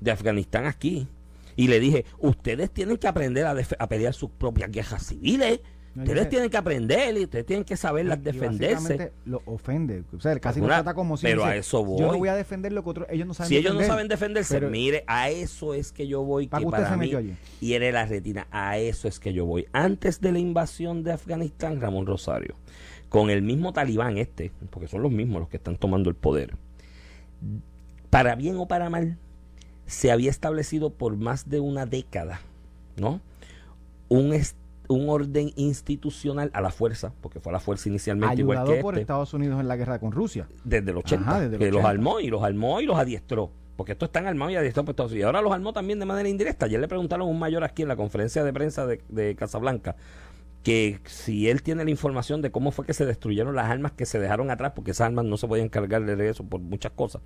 de 0.00 0.10
Afganistán 0.10 0.66
aquí. 0.66 1.08
Y 1.56 1.68
le 1.68 1.80
dije, 1.80 2.04
ustedes 2.18 2.70
tienen 2.70 2.96
que 2.98 3.08
aprender 3.08 3.44
a, 3.46 3.88
pelear 3.88 4.14
sus 4.14 4.30
propias 4.30 4.70
guerras 4.70 5.06
civiles. 5.06 5.60
No, 5.94 6.04
ustedes 6.04 6.18
yo 6.18 6.24
sé. 6.24 6.30
tienen 6.30 6.50
que 6.50 6.56
aprender 6.56 7.16
y 7.16 7.24
ustedes 7.24 7.46
tienen 7.46 7.64
que 7.64 7.76
saberlas 7.76 8.22
defenderse. 8.22 9.10
lo 9.24 9.42
ofende. 9.46 10.04
O 10.16 10.20
sea, 10.20 10.38
casi 10.38 10.60
lo 10.60 10.66
trata 10.66 10.94
como 10.94 11.16
si 11.16 11.26
pero 11.26 11.40
dice, 11.42 11.52
a 11.52 11.56
eso 11.56 11.80
Yo 11.80 11.84
voy. 11.84 12.00
no 12.02 12.18
voy 12.18 12.28
a 12.28 12.36
defender 12.36 12.72
lo 12.72 12.84
que 12.84 12.90
otros 12.90 13.08
ellos 13.10 13.26
no 13.26 13.34
saben 13.34 13.48
Si 13.48 13.56
ellos 13.56 13.72
no 13.72 13.80
defender". 13.80 13.92
saben 13.92 14.08
defenderse, 14.08 14.54
Pero- 14.54 14.70
mire, 14.70 15.02
a 15.08 15.30
eso 15.30 15.74
es 15.74 15.90
que 15.90 16.06
yo 16.06 16.22
voy. 16.22 16.46
¿Para 16.46 16.64
que 16.64 16.70
para 16.70 16.96
mí 16.96 17.10
hiere 17.60 17.90
la 17.90 18.06
retina. 18.06 18.46
A 18.52 18.78
eso 18.78 19.08
es 19.08 19.18
que 19.18 19.32
yo 19.32 19.44
voy. 19.44 19.66
Antes 19.72 20.20
de 20.20 20.30
la 20.30 20.38
invasión 20.38 21.02
de 21.02 21.10
Afganistán, 21.12 21.80
Ramón 21.80 22.06
Rosario, 22.06 22.54
con 23.08 23.30
el 23.30 23.42
mismo 23.42 23.72
talibán 23.72 24.18
este, 24.18 24.52
porque 24.70 24.86
son 24.86 25.02
los 25.02 25.10
mismos 25.10 25.40
los 25.40 25.48
que 25.48 25.56
están 25.56 25.76
tomando 25.76 26.08
el 26.10 26.14
poder, 26.14 26.54
para 28.10 28.34
bien 28.34 28.56
o 28.56 28.66
para 28.66 28.90
mal, 28.90 29.18
se 29.86 30.10
había 30.10 30.30
establecido 30.30 30.90
por 30.90 31.16
más 31.16 31.48
de 31.48 31.60
una 31.60 31.86
década, 31.86 32.40
¿no? 32.96 33.20
Un, 34.08 34.38
un 34.88 35.08
orden 35.08 35.52
institucional 35.56 36.50
a 36.54 36.60
la 36.60 36.70
fuerza, 36.70 37.12
porque 37.20 37.40
fue 37.40 37.50
a 37.50 37.54
la 37.54 37.60
fuerza 37.60 37.88
inicialmente 37.88 38.40
igual 38.40 38.58
ayudado 38.58 38.76
que 38.76 38.82
por 38.82 38.94
este, 38.94 39.02
Estados 39.02 39.32
Unidos 39.34 39.60
en 39.60 39.68
la 39.68 39.76
guerra 39.76 39.98
con 39.98 40.12
Rusia. 40.12 40.48
desde 40.64 40.90
el 40.90 40.96
80, 40.98 41.30
Ajá, 41.30 41.40
desde 41.40 41.54
el 41.54 41.58
que 41.58 41.70
los 41.70 41.80
80. 41.80 41.88
armó 41.88 42.20
y 42.20 42.28
los 42.28 42.42
armó 42.42 42.80
y 42.80 42.86
los 42.86 42.98
adiestró. 42.98 43.50
Porque 43.76 43.92
estos 43.92 44.08
están 44.08 44.26
armados 44.26 44.52
y 44.52 44.56
adiestrados 44.56 44.86
por 44.86 44.92
Estados 44.94 45.12
Unidos. 45.12 45.24
Y 45.24 45.26
ahora 45.26 45.40
los 45.40 45.52
armó 45.52 45.72
también 45.72 46.00
de 46.00 46.04
manera 46.04 46.28
indirecta. 46.28 46.66
Ayer 46.66 46.80
le 46.80 46.88
preguntaron 46.88 47.28
a 47.28 47.30
un 47.30 47.38
mayor 47.38 47.62
aquí 47.62 47.82
en 47.82 47.88
la 47.88 47.94
conferencia 47.94 48.42
de 48.42 48.52
prensa 48.52 48.86
de, 48.86 49.00
de 49.08 49.36
Casablanca 49.36 49.94
que 50.68 51.00
si 51.06 51.48
él 51.48 51.62
tiene 51.62 51.82
la 51.84 51.90
información 51.90 52.42
de 52.42 52.50
cómo 52.50 52.72
fue 52.72 52.84
que 52.84 52.92
se 52.92 53.06
destruyeron 53.06 53.54
las 53.56 53.66
armas 53.70 53.92
que 53.92 54.04
se 54.04 54.18
dejaron 54.18 54.50
atrás, 54.50 54.72
porque 54.76 54.90
esas 54.90 55.06
armas 55.06 55.24
no 55.24 55.36
se 55.38 55.48
podían 55.48 55.68
cargar 55.70 56.04
de 56.04 56.14
regreso 56.14 56.44
por 56.44 56.60
muchas 56.60 56.92
cosas. 56.92 57.22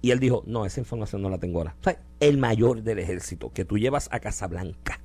Y 0.00 0.10
él 0.10 0.18
dijo, 0.18 0.42
no, 0.46 0.66
esa 0.66 0.80
información 0.80 1.22
no 1.22 1.30
la 1.30 1.38
tengo 1.38 1.58
ahora. 1.58 1.76
O 1.80 1.84
sea, 1.84 1.96
el 2.18 2.38
mayor 2.38 2.82
del 2.82 2.98
ejército 2.98 3.52
que 3.52 3.64
tú 3.64 3.78
llevas 3.78 4.08
a 4.10 4.18
Casablanca 4.18 5.00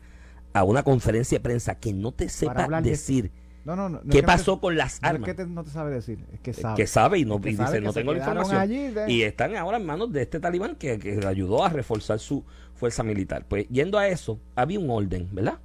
a 0.53 0.63
una 0.63 0.81
conferencia 0.81 1.37
de 1.37 1.43
prensa 1.43 1.75
que 1.75 1.93
no 1.93 2.11
te 2.13 2.29
sepa 2.29 2.81
decir 2.81 3.31
No, 3.63 3.75
no, 3.75 3.89
no. 3.89 4.01
qué 4.01 4.21
te- 4.21 4.23
pasó 4.23 4.59
con 4.59 4.75
las 4.75 4.99
no 5.01 5.07
es 5.07 5.13
armas 5.13 5.27
que 5.27 5.33
te- 5.35 5.45
no 5.45 5.63
te 5.63 5.69
sabe 5.69 5.91
decir, 5.93 6.25
es 6.33 6.39
que 6.39 6.53
sabe. 6.53 6.75
que 6.77 6.87
sabe 6.87 7.19
y 7.19 7.25
no 7.25 7.35
y 7.43 7.49
dice 7.55 7.79
no 7.79 7.93
tengo 7.93 8.13
la 8.13 8.17
información 8.19 8.57
allí 8.59 8.87
de- 8.87 9.11
y 9.11 9.21
están 9.21 9.55
ahora 9.55 9.77
en 9.77 9.85
manos 9.85 10.11
de 10.11 10.23
este 10.23 10.39
talibán 10.39 10.75
que, 10.77 10.97
que 10.97 11.17
le 11.17 11.27
ayudó 11.27 11.63
a 11.63 11.69
reforzar 11.69 12.17
su 12.17 12.43
fuerza 12.73 13.03
militar 13.03 13.45
pues 13.47 13.67
yendo 13.69 13.99
a 13.99 14.07
eso 14.07 14.39
había 14.55 14.79
un 14.79 14.89
orden 14.89 15.27
verdad 15.31 15.59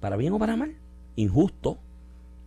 para 0.00 0.16
bien 0.16 0.32
o 0.32 0.38
para 0.38 0.56
mal 0.56 0.74
injusto 1.18 1.78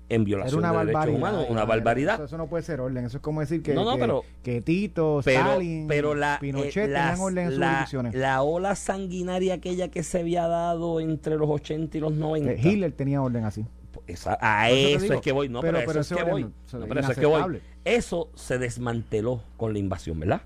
en 0.09 0.25
violación 0.25 0.59
una 0.59 0.71
de 0.71 0.85
derechos 0.87 1.07
humanos 1.15 1.45
una 1.49 1.61
Iván, 1.61 1.67
barbaridad 1.67 2.15
Eso, 2.15 2.23
eso 2.25 2.37
no 2.37 2.47
puede 2.47 2.63
ser 2.63 2.81
orden. 2.81 3.05
Eso 3.05 3.17
es 3.17 3.23
como 3.23 3.39
decir 3.39 3.61
que, 3.63 3.73
No, 3.73 3.85
no, 3.85 3.93
que, 3.95 3.99
pero- 4.01 4.23
que 4.43 4.61
Tito, 4.61 5.21
pero 5.23 5.39
Stalin, 5.39 5.87
pero 5.87 6.15
la 6.15 6.37
Pinochet 6.41 6.85
eh, 6.85 6.87
las- 6.89 7.19
orden 7.19 7.45
en 7.45 7.49
sus 7.51 7.59
la, 7.59 7.87
la 8.13 8.41
ola 8.41 8.75
sanguinaria 8.75 9.53
aquella 9.53 9.89
que 9.89 10.03
se 10.03 10.19
había 10.19 10.47
dado 10.47 10.99
entre 10.99 11.37
los 11.37 11.49
80 11.49 11.97
y 11.97 12.01
los 12.01 12.11
90 12.13 12.51
Eh, 12.51 12.59
Hitler 12.61 12.91
tenía 12.91 13.21
orden 13.21 13.45
así. 13.45 13.65
Esa- 14.07 14.37
a 14.41 14.69
eso 14.69 14.99
digo, 15.03 15.13
es 15.13 15.21
que 15.21 15.31
voy, 15.31 15.47
no, 15.47 15.61
pero- 15.61 15.79
pero, 15.85 16.01
eso 16.01 16.15
es 16.15 16.21
que 16.21 16.29
voy. 16.29 16.43
No, 16.43 16.51
pero 16.87 16.99
eso 16.99 17.11
es 17.11 17.17
que 17.17 17.25
voy. 17.25 17.61
Eso 17.85 18.29
se 18.35 18.57
desmanteló 18.57 19.41
con 19.57 19.71
la 19.73 19.79
invasión, 19.79 20.19
¿verdad? 20.19 20.41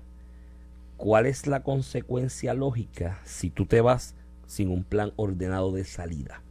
¿Cuál 0.96 1.26
es 1.26 1.46
la 1.48 1.62
consecuencia 1.64 2.54
lógica 2.54 3.18
si 3.24 3.50
tú 3.50 3.66
te 3.66 3.80
vas 3.80 4.14
sin 4.46 4.70
un 4.70 4.84
plan 4.84 5.12
ordenado 5.16 5.72
de 5.72 5.84
salida? 5.84 6.42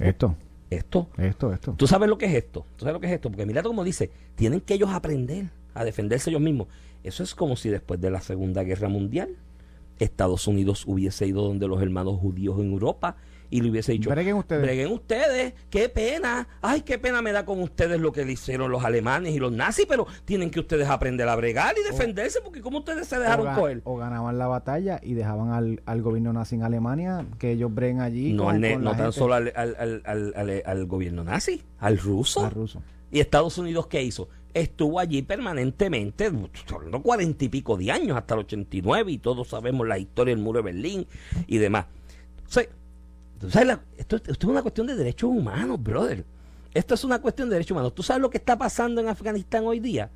Esto, 0.00 0.36
Esto, 0.70 1.08
esto, 1.18 1.52
esto. 1.52 1.74
¿tú 1.76 1.86
sabes 1.86 2.08
lo 2.08 2.18
que 2.18 2.26
es 2.26 2.34
esto? 2.34 2.66
¿Tú 2.76 2.84
sabes 2.84 2.94
lo 2.94 3.00
que 3.00 3.06
es 3.06 3.12
esto? 3.12 3.30
Porque 3.30 3.46
mira 3.46 3.62
como 3.62 3.84
dice, 3.84 4.10
tienen 4.34 4.60
que 4.60 4.74
ellos 4.74 4.90
aprender 4.90 5.50
a 5.74 5.84
defenderse 5.84 6.30
ellos 6.30 6.42
mismos. 6.42 6.68
Eso 7.02 7.22
es 7.22 7.34
como 7.34 7.56
si 7.56 7.68
después 7.68 8.00
de 8.00 8.10
la 8.10 8.20
Segunda 8.20 8.62
Guerra 8.62 8.88
Mundial 8.88 9.36
Estados 9.98 10.46
Unidos 10.48 10.84
hubiese 10.86 11.26
ido 11.26 11.42
donde 11.42 11.68
los 11.68 11.80
hermanos 11.80 12.18
judíos 12.18 12.58
en 12.58 12.72
Europa 12.72 13.16
y 13.50 13.60
le 13.60 13.70
hubiese 13.70 13.92
dicho, 13.92 14.10
Breguen 14.10 14.36
ustedes. 14.36 14.62
Breguen 14.62 14.92
ustedes, 14.92 15.54
qué 15.70 15.88
pena, 15.88 16.48
ay, 16.62 16.80
qué 16.82 16.98
pena 16.98 17.22
me 17.22 17.32
da 17.32 17.44
con 17.44 17.60
ustedes 17.60 18.00
lo 18.00 18.12
que 18.12 18.24
le 18.24 18.32
hicieron 18.32 18.70
los 18.70 18.84
alemanes 18.84 19.34
y 19.34 19.38
los 19.38 19.52
nazis, 19.52 19.86
pero 19.88 20.06
tienen 20.24 20.50
que 20.50 20.60
ustedes 20.60 20.88
aprender 20.88 21.28
a 21.28 21.36
bregar 21.36 21.74
y 21.78 21.84
defenderse, 21.90 22.40
porque 22.42 22.60
como 22.60 22.78
ustedes 22.78 23.06
se 23.08 23.18
dejaron 23.18 23.48
o, 23.48 23.54
coger. 23.54 23.80
o 23.84 23.96
ganaban 23.96 24.38
la 24.38 24.46
batalla 24.46 25.00
y 25.02 25.14
dejaban 25.14 25.50
al, 25.50 25.82
al 25.86 26.02
gobierno 26.02 26.32
nazi 26.32 26.56
en 26.56 26.62
Alemania 26.64 27.26
que 27.38 27.52
ellos 27.52 27.72
breguen 27.74 28.00
allí. 28.00 28.32
No, 28.32 28.44
con- 28.44 28.60
ne- 28.60 28.74
con 28.74 28.84
no 28.84 28.90
tan 28.90 28.98
gente- 29.00 29.18
solo 29.18 29.34
al, 29.34 29.52
al- 29.54 29.76
al- 29.78 30.02
al- 30.04 30.32
al- 30.36 30.62
al 30.64 30.86
gobierno 30.86 31.22
nazi, 31.24 31.62
al 31.78 31.98
ruso. 31.98 32.44
al 32.44 32.50
ruso. 32.50 32.82
¿Y 33.10 33.20
Estados 33.20 33.58
Unidos 33.58 33.86
qué 33.86 34.02
hizo? 34.02 34.28
Estuvo 34.54 34.98
allí 35.00 35.22
permanentemente, 35.22 36.30
hablando 36.72 37.02
cuarenta 37.02 37.44
y 37.44 37.48
pico 37.48 37.76
de 37.76 37.90
años, 37.90 38.16
hasta 38.16 38.34
el 38.34 38.40
89, 38.40 39.12
y 39.12 39.18
todos 39.18 39.48
sabemos 39.48 39.86
la 39.86 39.98
historia 39.98 40.34
del 40.34 40.42
muro 40.42 40.58
de 40.60 40.64
Berlín 40.72 41.06
y 41.46 41.58
demás. 41.58 41.86
O 42.46 42.50
sea, 42.52 42.64
¿tú 43.44 43.50
sabes 43.52 43.68
la- 43.68 43.80
esto, 43.96 44.16
esto 44.16 44.32
es 44.32 44.44
una 44.44 44.62
cuestión 44.62 44.86
de 44.86 44.94
derechos 44.96 45.30
humanos, 45.30 45.82
brother. 45.82 46.24
Esto 46.72 46.94
es 46.94 47.04
una 47.04 47.20
cuestión 47.20 47.48
de 47.48 47.54
derechos 47.54 47.72
humanos. 47.72 47.94
¿Tú 47.94 48.02
sabes 48.02 48.20
lo 48.20 48.30
que 48.30 48.38
está 48.38 48.58
pasando 48.58 49.00
en 49.00 49.08
Afganistán 49.08 49.64
hoy 49.64 49.78
día? 49.80 50.10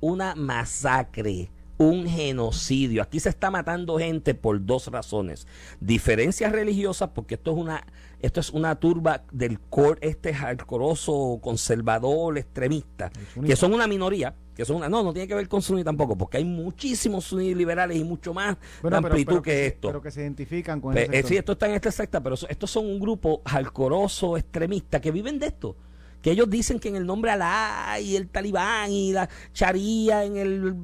Una 0.00 0.34
masacre, 0.34 1.50
un 1.76 2.06
genocidio. 2.06 3.02
Aquí 3.02 3.18
se 3.18 3.28
está 3.30 3.50
matando 3.50 3.98
gente 3.98 4.34
por 4.34 4.64
dos 4.64 4.86
razones. 4.88 5.46
Diferencias 5.80 6.52
religiosas, 6.52 7.10
porque 7.14 7.34
esto 7.34 7.50
es 7.52 7.58
una, 7.58 7.84
esto 8.20 8.38
es 8.38 8.50
una 8.50 8.76
turba 8.76 9.24
del 9.32 9.58
core, 9.58 9.98
este 10.02 10.32
hardcoreoso, 10.32 11.40
conservador, 11.42 12.38
extremista, 12.38 13.10
que 13.44 13.56
son 13.56 13.74
una 13.74 13.88
minoría. 13.88 14.34
Que 14.54 14.64
son 14.64 14.76
una, 14.76 14.88
no, 14.88 15.02
no 15.02 15.12
tiene 15.12 15.26
que 15.26 15.34
ver 15.34 15.48
con 15.48 15.60
suní 15.62 15.82
tampoco, 15.82 16.16
porque 16.16 16.36
hay 16.36 16.44
muchísimos 16.44 17.24
suní 17.24 17.54
liberales 17.54 17.96
y 17.96 18.04
mucho 18.04 18.32
más 18.32 18.56
Bueno, 18.82 19.00
de 19.00 19.06
amplitud 19.08 19.32
pero 19.32 19.42
que, 19.42 19.66
esto. 19.66 19.88
Pero 19.88 20.00
que 20.00 20.10
se 20.10 20.20
identifican 20.22 20.80
con 20.80 20.96
eh, 20.96 21.00
sector. 21.06 21.24
sí, 21.28 21.36
esto 21.36 21.52
está 21.52 21.66
en 21.68 21.74
esta 21.74 21.90
secta, 21.90 22.22
pero 22.22 22.36
estos 22.48 22.70
son 22.70 22.86
un 22.86 23.00
grupo 23.00 23.42
jalcoroso, 23.44 24.36
extremista, 24.36 25.00
que 25.00 25.10
viven 25.10 25.38
de 25.38 25.46
esto. 25.46 25.76
Que 26.22 26.30
ellos 26.30 26.48
dicen 26.48 26.78
que 26.78 26.88
en 26.88 26.96
el 26.96 27.04
nombre 27.04 27.32
Alá 27.32 27.98
y 28.00 28.16
el 28.16 28.28
talibán 28.28 28.90
y 28.90 29.12
la 29.12 29.28
charía 29.52 30.24
en, 30.24 30.36
el, 30.38 30.74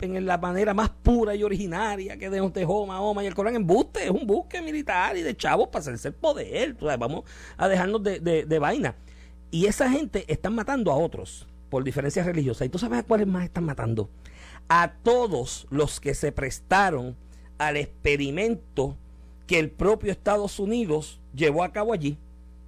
en 0.00 0.26
la 0.26 0.36
manera 0.36 0.74
más 0.74 0.90
pura 0.90 1.34
y 1.34 1.42
originaria 1.42 2.18
que 2.18 2.28
de 2.28 2.50
dejó 2.52 2.84
Mahoma 2.86 3.24
y 3.24 3.26
el 3.26 3.34
Corán 3.34 3.54
embuste, 3.56 4.04
es 4.04 4.10
un 4.10 4.26
buque 4.26 4.60
militar 4.60 5.16
y 5.16 5.22
de 5.22 5.34
chavos 5.36 5.68
para 5.68 5.80
hacerse 5.80 6.08
el 6.08 6.14
poder. 6.14 6.74
tú 6.74 6.84
sabes, 6.84 6.98
vamos 6.98 7.22
a 7.56 7.66
dejarnos 7.68 8.02
de, 8.02 8.20
de- 8.20 8.44
de 8.44 8.58
vaina. 8.58 8.94
Y 9.50 9.66
esa 9.66 9.88
gente 9.88 10.24
están 10.28 10.54
matando 10.54 10.92
a 10.92 10.96
otros 10.96 11.46
por 11.70 11.84
diferencias 11.84 12.26
religiosas. 12.26 12.66
¿Y 12.66 12.68
tú 12.68 12.78
sabes 12.78 12.98
a 12.98 13.02
cuáles 13.04 13.26
más 13.26 13.44
están 13.44 13.64
matando? 13.64 14.10
A 14.68 14.92
todos 15.02 15.66
los 15.70 16.00
que 16.00 16.14
se 16.14 16.32
prestaron 16.32 17.16
al 17.58 17.76
experimento 17.76 18.96
que 19.46 19.58
el 19.58 19.70
propio 19.70 20.12
Estados 20.12 20.58
Unidos 20.60 21.20
llevó 21.34 21.64
a 21.64 21.72
cabo 21.72 21.92
allí 21.92 22.18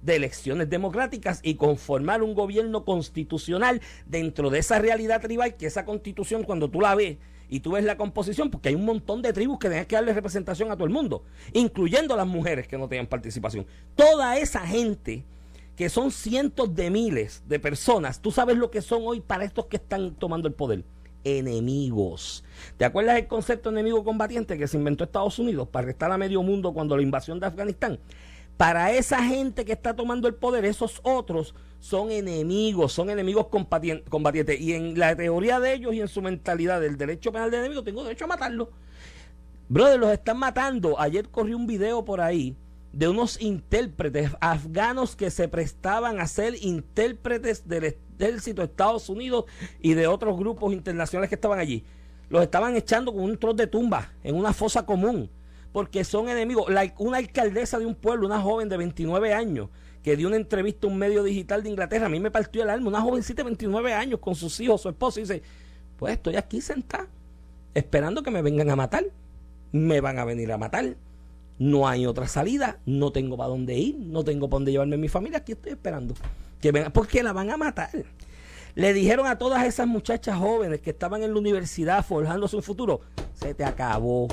de 0.01 0.15
elecciones 0.15 0.69
democráticas 0.69 1.39
y 1.43 1.55
conformar 1.55 2.23
un 2.23 2.33
gobierno 2.33 2.83
constitucional 2.83 3.81
dentro 4.05 4.49
de 4.49 4.59
esa 4.59 4.79
realidad 4.79 5.21
tribal 5.21 5.55
que 5.55 5.65
esa 5.65 5.85
constitución 5.85 6.43
cuando 6.43 6.69
tú 6.69 6.81
la 6.81 6.93
ves 6.95 7.17
y 7.49 7.59
tú 7.59 7.71
ves 7.73 7.83
la 7.83 7.97
composición, 7.97 8.49
porque 8.49 8.69
hay 8.69 8.75
un 8.75 8.85
montón 8.85 9.21
de 9.21 9.31
tribus 9.31 9.59
que 9.59 9.67
tenían 9.67 9.85
que 9.85 9.95
darle 9.95 10.13
representación 10.13 10.71
a 10.71 10.75
todo 10.75 10.85
el 10.85 10.93
mundo, 10.93 11.23
incluyendo 11.53 12.15
las 12.15 12.27
mujeres 12.27 12.67
que 12.67 12.77
no 12.77 12.87
tenían 12.87 13.07
participación. 13.07 13.65
Toda 13.95 14.37
esa 14.37 14.61
gente, 14.65 15.23
que 15.75 15.89
son 15.89 16.11
cientos 16.11 16.75
de 16.75 16.89
miles 16.89 17.43
de 17.47 17.59
personas, 17.59 18.21
tú 18.21 18.31
sabes 18.31 18.57
lo 18.57 18.69
que 18.69 18.81
son 18.81 19.01
hoy 19.05 19.21
para 19.21 19.43
estos 19.43 19.65
que 19.65 19.77
están 19.77 20.13
tomando 20.15 20.47
el 20.47 20.53
poder. 20.53 20.83
Enemigos. 21.25 22.43
¿Te 22.75 22.83
acuerdas 22.83 23.15
del 23.15 23.27
concepto 23.27 23.69
enemigo 23.69 24.03
combatiente 24.03 24.57
que 24.57 24.67
se 24.67 24.77
inventó 24.77 25.05
Estados 25.05 25.39
Unidos 25.39 25.69
para 25.69 25.85
restar 25.85 26.11
a 26.11 26.17
medio 26.17 26.43
mundo 26.43 26.73
cuando 26.73 26.97
la 26.97 27.03
invasión 27.03 27.39
de 27.39 27.47
Afganistán? 27.47 27.97
Para 28.57 28.91
esa 28.91 29.23
gente 29.23 29.63
que 29.63 29.71
está 29.71 29.95
tomando 29.95 30.27
el 30.27 30.35
poder, 30.35 30.65
esos 30.65 30.99
otros 31.03 31.55
son 31.79 32.11
enemigos, 32.11 32.91
son 32.91 33.09
enemigos 33.09 33.47
combatientes. 33.47 34.59
Y 34.59 34.73
en 34.73 34.99
la 34.99 35.15
teoría 35.15 35.59
de 35.59 35.73
ellos 35.73 35.93
y 35.93 36.01
en 36.01 36.07
su 36.07 36.21
mentalidad 36.21 36.81
del 36.81 36.97
derecho 36.97 37.31
penal 37.31 37.49
de 37.49 37.57
enemigo, 37.57 37.83
tengo 37.83 38.03
derecho 38.03 38.25
a 38.25 38.27
matarlos. 38.27 38.67
Brother, 39.69 39.99
los 39.99 40.11
están 40.11 40.37
matando. 40.37 40.99
Ayer 40.99 41.29
corrió 41.29 41.57
un 41.57 41.65
video 41.65 42.05
por 42.05 42.21
ahí 42.21 42.55
de 42.93 43.07
unos 43.07 43.41
intérpretes 43.41 44.31
afganos 44.39 45.15
que 45.15 45.31
se 45.31 45.47
prestaban 45.47 46.19
a 46.19 46.27
ser 46.27 46.55
intérpretes 46.63 47.67
del 47.67 47.95
ejército 48.19 48.61
de 48.61 48.67
Estados 48.67 49.09
Unidos 49.09 49.45
y 49.81 49.95
de 49.95 50.07
otros 50.07 50.37
grupos 50.37 50.71
internacionales 50.71 51.27
que 51.27 51.35
estaban 51.35 51.59
allí. 51.59 51.83
Los 52.29 52.43
estaban 52.43 52.75
echando 52.75 53.11
con 53.11 53.23
un 53.23 53.37
trozo 53.37 53.55
de 53.55 53.67
tumba 53.67 54.13
en 54.23 54.35
una 54.35 54.53
fosa 54.53 54.85
común 54.85 55.29
porque 55.71 56.03
son 56.03 56.29
enemigos. 56.29 56.67
una 56.99 57.17
alcaldesa 57.17 57.79
de 57.79 57.87
un 57.87 57.95
pueblo, 57.95 58.27
una 58.27 58.39
joven 58.39 58.69
de 58.69 58.77
29 58.77 59.33
años, 59.33 59.69
que 60.03 60.15
dio 60.15 60.27
una 60.27 60.37
entrevista 60.37 60.85
a 60.85 60.91
un 60.91 60.97
medio 60.97 61.23
digital 61.23 61.63
de 61.63 61.69
Inglaterra, 61.69 62.05
a 62.05 62.09
mí 62.09 62.19
me 62.19 62.29
partió 62.29 62.61
el 62.61 62.69
alma, 62.69 62.89
una 62.89 63.01
jovencita 63.01 63.41
de 63.41 63.45
29 63.45 63.91
años 63.91 64.19
con 64.19 64.35
sus 64.35 64.59
hijos, 64.59 64.81
su 64.81 64.89
esposo, 64.89 65.19
y 65.19 65.23
dice, 65.23 65.41
pues 65.97 66.13
estoy 66.13 66.35
aquí 66.35 66.61
sentada, 66.61 67.07
esperando 67.73 68.21
que 68.21 68.29
me 68.29 68.43
vengan 68.43 68.69
a 68.69 68.75
matar. 68.75 69.05
Me 69.71 69.99
van 69.99 70.19
a 70.19 70.25
venir 70.25 70.51
a 70.51 70.59
matar 70.59 70.95
no 71.59 71.87
hay 71.87 72.05
otra 72.05 72.27
salida, 72.27 72.79
no 72.85 73.11
tengo 73.11 73.37
para 73.37 73.49
dónde 73.49 73.77
ir, 73.77 73.97
no 73.97 74.23
tengo 74.23 74.49
para 74.49 74.57
dónde 74.57 74.71
llevarme 74.71 74.95
a 74.95 74.99
mi 74.99 75.07
familia, 75.07 75.39
aquí 75.39 75.53
estoy 75.53 75.73
esperando. 75.73 76.15
Que 76.59 76.71
venga, 76.71 76.89
porque 76.89 77.23
la 77.23 77.33
van 77.33 77.49
a 77.51 77.57
matar. 77.57 77.91
Le 78.75 78.93
dijeron 78.93 79.27
a 79.27 79.37
todas 79.37 79.63
esas 79.65 79.87
muchachas 79.87 80.37
jóvenes 80.37 80.81
que 80.81 80.89
estaban 80.89 81.21
en 81.21 81.33
la 81.33 81.39
universidad 81.39 82.03
forjando 82.05 82.47
su 82.47 82.61
futuro, 82.61 83.01
se 83.33 83.53
te 83.53 83.63
acabó, 83.63 84.27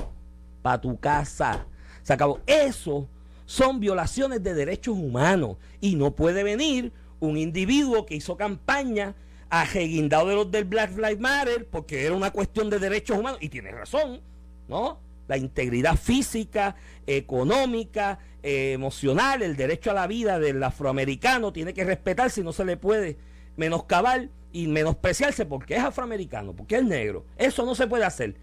para 0.63 0.81
tu 0.81 0.99
casa, 0.99 1.67
se 2.03 2.13
acabó. 2.13 2.41
Eso 2.47 3.07
son 3.45 3.81
violaciones 3.81 4.43
de 4.43 4.55
derechos 4.55 4.97
humanos 4.97 5.57
y 5.81 5.97
no 5.97 6.13
puede 6.13 6.43
venir 6.43 6.93
un 7.19 7.37
individuo 7.37 8.07
que 8.07 8.15
hizo 8.15 8.37
campaña 8.37 9.15
a 9.51 9.67
de 9.67 10.35
los 10.35 10.51
del 10.51 10.65
Black 10.65 10.97
Lives 10.97 11.19
Matter 11.19 11.67
porque 11.69 12.07
era 12.07 12.15
una 12.15 12.31
cuestión 12.31 12.71
de 12.71 12.79
derechos 12.79 13.19
humanos 13.19 13.41
y 13.43 13.49
tiene 13.49 13.73
razón, 13.73 14.21
¿no? 14.69 15.01
la 15.31 15.37
integridad 15.37 15.97
física, 15.97 16.75
económica, 17.17 18.19
eh, 18.43 18.73
emocional, 18.73 19.43
el 19.43 19.57
derecho 19.57 19.91
a 19.91 19.95
la 19.95 20.07
vida 20.07 20.39
del 20.39 20.63
afroamericano 20.63 21.53
tiene 21.53 21.75
que 21.75 21.85
respetarse 21.85 22.41
y 22.41 22.45
no 22.45 22.53
se 22.53 22.65
le 22.65 22.77
puede 22.77 23.19
menoscabar 23.57 24.29
y 24.53 24.67
menospreciarse 24.67 25.47
porque 25.47 25.77
es 25.77 25.83
afroamericano, 25.83 26.55
porque 26.55 26.77
es 26.77 26.85
negro. 26.85 27.25
Eso 27.37 27.65
no 27.65 27.75
se 27.75 27.87
puede 27.87 28.05
hacer, 28.05 28.37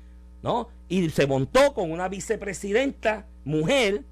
¿no? 0.43 0.69
Y 0.87 1.09
se 1.09 1.27
montó 1.27 1.73
con 1.73 1.91
una 1.91 2.07
vicepresidenta 2.07 3.25
mujer 3.43 4.03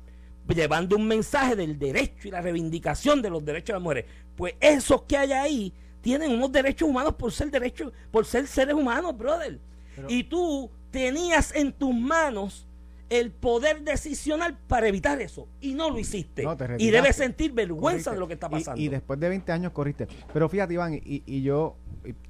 llevando 0.54 0.96
un 0.96 1.08
mensaje 1.08 1.56
del 1.56 1.80
derecho 1.80 2.28
y 2.28 2.32
la 2.32 2.42
reivindicación 2.42 3.22
de 3.22 3.30
los 3.30 3.44
derechos 3.44 3.68
de 3.68 3.74
las 3.74 3.82
mujeres. 3.82 4.06
Pues 4.36 4.56
esos 4.60 5.04
que 5.04 5.18
hay 5.18 5.32
ahí 5.32 5.74
tienen 6.02 6.32
unos 6.32 6.52
derechos 6.52 6.88
humanos 6.88 7.16
por 7.16 7.32
ser 7.32 7.50
derechos, 7.50 7.92
por 8.12 8.26
ser 8.26 8.48
seres 8.48 8.76
humanos, 8.76 9.18
brother. 9.18 9.60
y 10.08 10.24
tú 10.24 10.70
tenías 10.92 11.56
en 11.56 11.72
tus 11.72 11.94
manos 11.94 12.68
el 13.10 13.32
poder 13.32 13.84
decisional 13.84 14.58
para 14.68 14.88
evitar 14.88 15.22
eso 15.22 15.48
y 15.62 15.74
no 15.74 15.90
lo 15.90 16.00
hiciste. 16.00 16.44
y 16.78 16.90
debes 16.90 17.16
sentir 17.16 17.52
vergüenza 17.54 18.12
de 18.12 18.20
lo 18.20 18.28
que 18.28 18.34
está 18.34 18.50
pasando. 18.50 18.82
Y, 18.82 18.90
después 18.90 19.20
de 19.20 19.30
20 19.30 19.52
años 19.52 19.72
corriste. 19.72 20.08
Pero 20.34 20.50
fíjate, 20.50 20.74
Iván, 20.74 20.94
y, 20.94 21.24
y 21.26 21.42
yo 21.42 21.76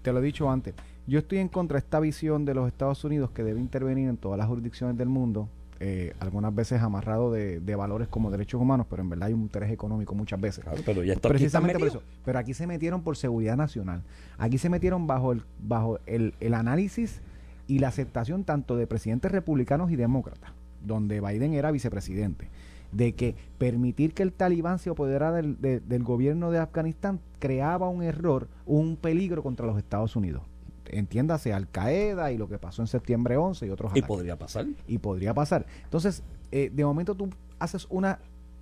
te 0.01 0.11
lo 0.11 0.19
he 0.19 0.21
dicho 0.21 0.49
antes, 0.49 0.73
yo 1.07 1.19
estoy 1.19 1.37
en 1.37 1.49
contra 1.49 1.75
de 1.75 1.79
esta 1.79 1.99
visión 1.99 2.45
de 2.45 2.53
los 2.53 2.67
Estados 2.67 3.03
Unidos 3.03 3.31
que 3.31 3.43
debe 3.43 3.59
intervenir 3.59 4.09
en 4.09 4.17
todas 4.17 4.37
las 4.37 4.47
jurisdicciones 4.47 4.97
del 4.97 5.09
mundo. 5.09 5.49
Eh, 5.81 6.13
algunas 6.19 6.55
veces 6.55 6.81
amarrado 6.81 7.31
de, 7.31 7.59
valores 7.75 8.07
como 8.07 8.31
derechos 8.31 8.61
humanos, 8.61 8.87
pero 8.89 9.01
en 9.01 9.09
verdad 9.09 9.27
hay 9.27 9.33
un 9.33 9.41
interés 9.41 9.71
económico 9.71 10.15
muchas 10.15 10.39
veces. 10.39 10.63
pero 10.85 11.03
ya 11.03 11.15
Precisamente 11.15 11.77
por 11.77 11.87
eso. 11.89 12.01
Pero 12.23 12.39
aquí 12.39 12.53
se 12.53 12.65
metieron 12.65 13.03
por 13.03 13.17
seguridad 13.17 13.57
nacional. 13.57 14.01
Aquí 14.37 14.57
se 14.57 14.69
metieron 14.69 15.05
bajo 15.05 15.33
el, 15.33 15.43
bajo 15.59 15.99
el, 16.05 16.33
el 16.39 16.53
análisis 16.53 17.21
y 17.67 17.79
la 17.79 17.89
aceptación 17.89 18.43
tanto 18.43 18.77
de 18.77 18.87
presidentes 18.87 19.31
republicanos 19.31 19.91
y 19.91 19.95
demócratas, 19.95 20.51
donde 20.85 21.21
Biden 21.21 21.53
era 21.53 21.71
vicepresidente, 21.71 22.49
de 22.91 23.13
que 23.13 23.35
permitir 23.57 24.13
que 24.13 24.23
el 24.23 24.31
talibán 24.31 24.79
se 24.79 24.89
apoderara 24.89 25.31
del, 25.31 25.57
del 25.59 26.03
gobierno 26.03 26.51
de 26.51 26.59
Afganistán 26.59 27.19
creaba 27.39 27.89
un 27.89 28.03
error, 28.03 28.47
un 28.65 28.95
peligro 28.95 29.43
contra 29.43 29.65
los 29.65 29.77
Estados 29.77 30.15
Unidos. 30.15 30.43
Entiéndase 30.87 31.51
Al 31.51 31.67
Qaeda 31.67 32.31
y 32.31 32.37
lo 32.37 32.47
que 32.47 32.59
pasó 32.59 32.83
en 32.83 32.87
septiembre 32.87 33.37
11 33.37 33.65
y 33.65 33.69
otros 33.69 33.91
y 33.95 34.01
podría 34.01 34.37
pasar. 34.37 34.67
Y 34.87 34.99
podría 34.99 35.33
pasar. 35.33 35.65
Entonces 35.83 36.23
eh, 36.51 36.71
de 36.73 36.85
momento 36.85 37.15
tú 37.15 37.29
haces 37.59 37.87
una 37.89 38.19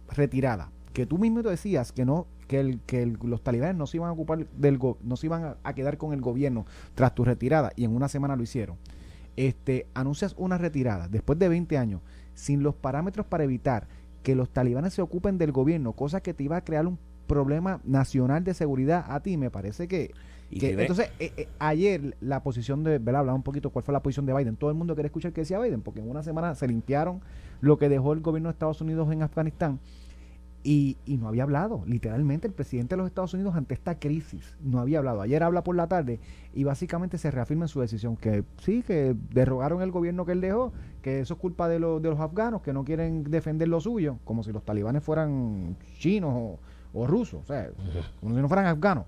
retirada 0.09 0.71
que 0.93 1.05
tú 1.05 1.17
mismo 1.17 1.41
decías 1.41 1.91
que 1.91 2.05
no 2.05 2.27
que, 2.47 2.59
el, 2.59 2.79
que 2.81 3.05
los 3.05 3.41
talibanes 3.41 3.75
no 3.75 3.87
se 3.87 3.97
iban 3.97 4.09
a 4.09 4.13
ocupar 4.13 4.47
del 4.47 4.79
no 5.01 5.15
se 5.15 5.25
iban 5.25 5.55
a, 5.63 5.73
quedar 5.73 5.97
con 5.97 6.13
el 6.13 6.21
gobierno 6.21 6.65
tras 6.95 7.15
tu 7.15 7.25
retirada 7.25 7.71
y 7.75 7.83
en 7.83 7.95
una 7.95 8.07
semana 8.07 8.35
lo 8.35 8.43
hicieron 8.43 8.77
este, 9.35 9.87
anuncias 9.93 10.35
una 10.37 10.57
retirada 10.57 11.07
después 11.07 11.39
de 11.39 11.49
20 11.49 11.77
años 11.77 12.01
sin 12.33 12.63
los 12.63 12.75
parámetros 12.75 13.25
para 13.25 13.43
evitar 13.43 13.87
que 14.23 14.35
los 14.35 14.49
talibanes 14.49 14.93
se 14.93 15.01
ocupen 15.01 15.37
del 15.37 15.51
gobierno, 15.51 15.93
cosa 15.93 16.21
que 16.21 16.33
te 16.33 16.43
iba 16.43 16.57
a 16.57 16.63
crear 16.63 16.87
un 16.87 16.97
problema 17.27 17.81
nacional 17.83 18.43
de 18.43 18.53
seguridad 18.53 19.05
a 19.07 19.21
ti, 19.21 19.37
me 19.37 19.49
parece 19.49 19.87
que... 19.87 20.11
entonces, 20.51 21.09
eh, 21.19 21.33
eh, 21.35 21.47
ayer 21.59 22.15
la 22.21 22.43
posición 22.43 22.83
de, 22.83 22.99
¿verdad? 22.99 23.21
Hablaba 23.21 23.35
un 23.35 23.43
poquito 23.43 23.69
cuál 23.69 23.83
fue 23.83 23.93
la 23.93 24.01
posición 24.01 24.25
de 24.25 24.33
Biden. 24.33 24.55
Todo 24.55 24.69
el 24.69 24.75
mundo 24.75 24.93
quiere 24.93 25.07
escuchar 25.07 25.33
qué 25.33 25.41
decía 25.41 25.59
Biden, 25.59 25.81
porque 25.81 25.99
en 25.99 26.09
una 26.09 26.23
semana 26.23 26.55
se 26.55 26.67
limpiaron 26.67 27.21
lo 27.59 27.77
que 27.77 27.89
dejó 27.89 28.13
el 28.13 28.21
gobierno 28.21 28.49
de 28.49 28.53
Estados 28.53 28.81
Unidos 28.81 29.11
en 29.11 29.23
Afganistán 29.23 29.79
y, 30.63 30.97
y, 31.05 31.17
no 31.17 31.27
había 31.27 31.43
hablado, 31.43 31.83
literalmente 31.85 32.47
el 32.47 32.53
presidente 32.53 32.95
de 32.95 32.97
los 32.97 33.07
Estados 33.07 33.33
Unidos 33.33 33.55
ante 33.55 33.73
esta 33.73 33.99
crisis 33.99 34.55
no 34.61 34.79
había 34.79 34.99
hablado. 34.99 35.21
Ayer 35.21 35.43
habla 35.43 35.63
por 35.63 35.75
la 35.75 35.87
tarde 35.87 36.21
y 36.53 36.63
básicamente 36.63 37.17
se 37.17 37.31
reafirma 37.31 37.65
en 37.65 37.69
su 37.69 37.81
decisión 37.81 38.15
que 38.15 38.45
sí, 38.61 38.81
que 38.81 39.13
derrogaron 39.31 39.81
el 39.81 39.91
gobierno 39.91 40.25
que 40.25 40.31
él 40.31 40.39
dejó, 40.39 40.71
que 41.01 41.19
eso 41.19 41.33
es 41.33 41.39
culpa 41.41 41.67
de, 41.67 41.75
de 41.75 42.09
los 42.09 42.19
afganos 42.19 42.61
que 42.61 42.71
no 42.71 42.85
quieren 42.85 43.25
defender 43.25 43.67
lo 43.67 43.81
suyo, 43.81 44.19
como 44.23 44.41
si 44.43 44.53
los 44.53 44.63
talibanes 44.63 45.03
fueran 45.03 45.75
chinos 45.97 46.57
o, 46.93 47.07
rusos, 47.07 47.41
o 47.41 47.45
sea, 47.45 47.69
como 48.21 48.35
si 48.35 48.41
no 48.41 48.47
fueran 48.47 48.67
afganos, 48.67 49.05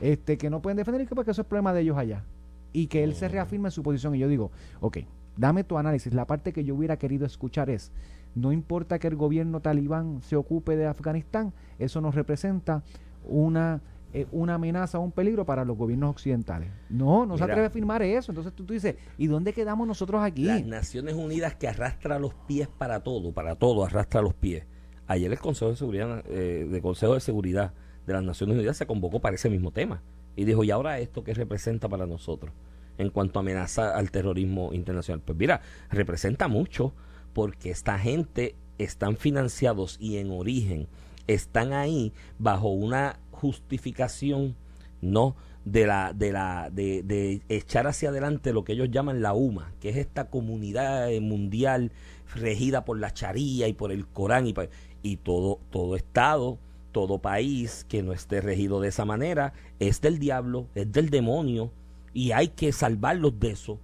este, 0.00 0.36
que 0.36 0.50
no 0.50 0.60
pueden 0.60 0.76
defender 0.76 1.02
y 1.02 1.06
que 1.06 1.14
porque 1.14 1.30
eso 1.30 1.40
es 1.40 1.46
problema 1.46 1.72
de 1.72 1.80
ellos 1.80 1.96
allá. 1.96 2.24
Y 2.72 2.88
que 2.88 3.02
él 3.02 3.14
se 3.14 3.28
reafirma 3.28 3.68
en 3.68 3.72
su 3.72 3.82
posición 3.82 4.14
y 4.14 4.18
yo 4.18 4.28
digo, 4.28 4.50
ok, 4.80 4.98
dame 5.38 5.64
tu 5.64 5.78
análisis. 5.78 6.12
La 6.12 6.26
parte 6.26 6.52
que 6.52 6.64
yo 6.64 6.74
hubiera 6.74 6.98
querido 6.98 7.24
escuchar 7.24 7.70
es 7.70 7.92
no 8.34 8.52
importa 8.52 8.98
que 8.98 9.08
el 9.08 9.16
gobierno 9.16 9.60
talibán 9.60 10.20
se 10.22 10.36
ocupe 10.36 10.76
de 10.76 10.86
Afganistán, 10.86 11.54
eso 11.78 12.00
nos 12.00 12.14
representa 12.14 12.82
una 13.24 13.80
eh, 14.14 14.26
una 14.32 14.54
amenaza 14.54 14.98
o 14.98 15.02
un 15.02 15.12
peligro 15.12 15.44
para 15.44 15.66
los 15.66 15.76
gobiernos 15.76 16.08
occidentales. 16.08 16.70
No, 16.88 17.26
no 17.26 17.36
se 17.36 17.44
atreve 17.44 17.66
a 17.66 17.70
firmar 17.70 18.02
eso. 18.02 18.32
Entonces 18.32 18.54
tú, 18.54 18.64
tú, 18.64 18.72
dices, 18.72 18.96
¿y 19.18 19.26
dónde 19.26 19.52
quedamos 19.52 19.86
nosotros 19.86 20.22
aquí? 20.22 20.44
Las 20.44 20.64
Naciones 20.64 21.14
Unidas 21.14 21.56
que 21.56 21.68
arrastra 21.68 22.18
los 22.18 22.32
pies 22.32 22.68
para 22.68 23.00
todo, 23.00 23.32
para 23.32 23.56
todo 23.56 23.84
arrastra 23.84 24.22
los 24.22 24.32
pies. 24.32 24.64
Ayer 25.06 25.30
el 25.30 25.38
Consejo 25.38 25.72
de 25.72 25.76
Seguridad, 25.76 26.24
eh, 26.26 26.66
de 26.70 26.80
Consejo 26.80 27.14
de 27.14 27.20
Seguridad 27.20 27.74
de 28.06 28.14
las 28.14 28.22
Naciones 28.22 28.56
Unidas 28.56 28.78
se 28.78 28.86
convocó 28.86 29.20
para 29.20 29.34
ese 29.34 29.50
mismo 29.50 29.72
tema 29.72 30.00
y 30.36 30.46
dijo, 30.46 30.64
¿y 30.64 30.70
ahora 30.70 30.98
esto 31.00 31.22
qué 31.22 31.34
representa 31.34 31.86
para 31.90 32.06
nosotros 32.06 32.54
en 32.98 33.10
cuanto 33.10 33.38
a 33.38 33.42
amenaza 33.42 33.96
al 33.96 34.10
terrorismo 34.10 34.72
internacional? 34.72 35.22
Pues 35.24 35.38
mira, 35.38 35.62
representa 35.90 36.48
mucho 36.48 36.92
porque 37.32 37.70
esta 37.70 37.98
gente 37.98 38.54
están 38.78 39.16
financiados 39.16 39.96
y 40.00 40.18
en 40.18 40.30
origen 40.30 40.88
están 41.26 41.72
ahí 41.72 42.12
bajo 42.38 42.68
una 42.68 43.18
justificación 43.30 44.56
no 45.00 45.36
de 45.64 45.86
la 45.86 46.12
de 46.12 46.32
la 46.32 46.70
de, 46.72 47.02
de, 47.02 47.42
echar 47.48 47.86
hacia 47.86 48.08
adelante 48.08 48.52
lo 48.52 48.64
que 48.64 48.72
ellos 48.72 48.90
llaman 48.90 49.20
la 49.20 49.34
UMA 49.34 49.72
que 49.80 49.90
es 49.90 49.96
esta 49.96 50.30
comunidad 50.30 51.10
mundial 51.20 51.92
regida 52.34 52.84
por 52.84 52.98
la 52.98 53.12
charía 53.12 53.68
y 53.68 53.74
por 53.74 53.92
el 53.92 54.06
Corán 54.06 54.46
y, 54.46 54.54
y 55.02 55.16
todo 55.18 55.60
todo 55.70 55.94
estado 55.94 56.58
todo 56.92 57.18
país 57.18 57.84
que 57.88 58.02
no 58.02 58.12
esté 58.12 58.40
regido 58.40 58.80
de 58.80 58.88
esa 58.88 59.04
manera 59.04 59.52
es 59.78 60.00
del 60.00 60.18
diablo 60.18 60.68
es 60.74 60.90
del 60.90 61.10
demonio 61.10 61.70
y 62.18 62.32
hay 62.32 62.48
que 62.48 62.72
salvarlos 62.72 63.38
de 63.38 63.50
eso 63.50 63.78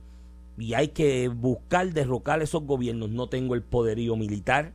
y 0.58 0.74
hay 0.74 0.88
que 0.88 1.28
buscar 1.28 1.92
derrocar 1.92 2.42
esos 2.42 2.64
gobiernos. 2.64 3.10
No 3.10 3.28
tengo 3.28 3.54
el 3.54 3.62
poderío 3.62 4.16
militar 4.16 4.72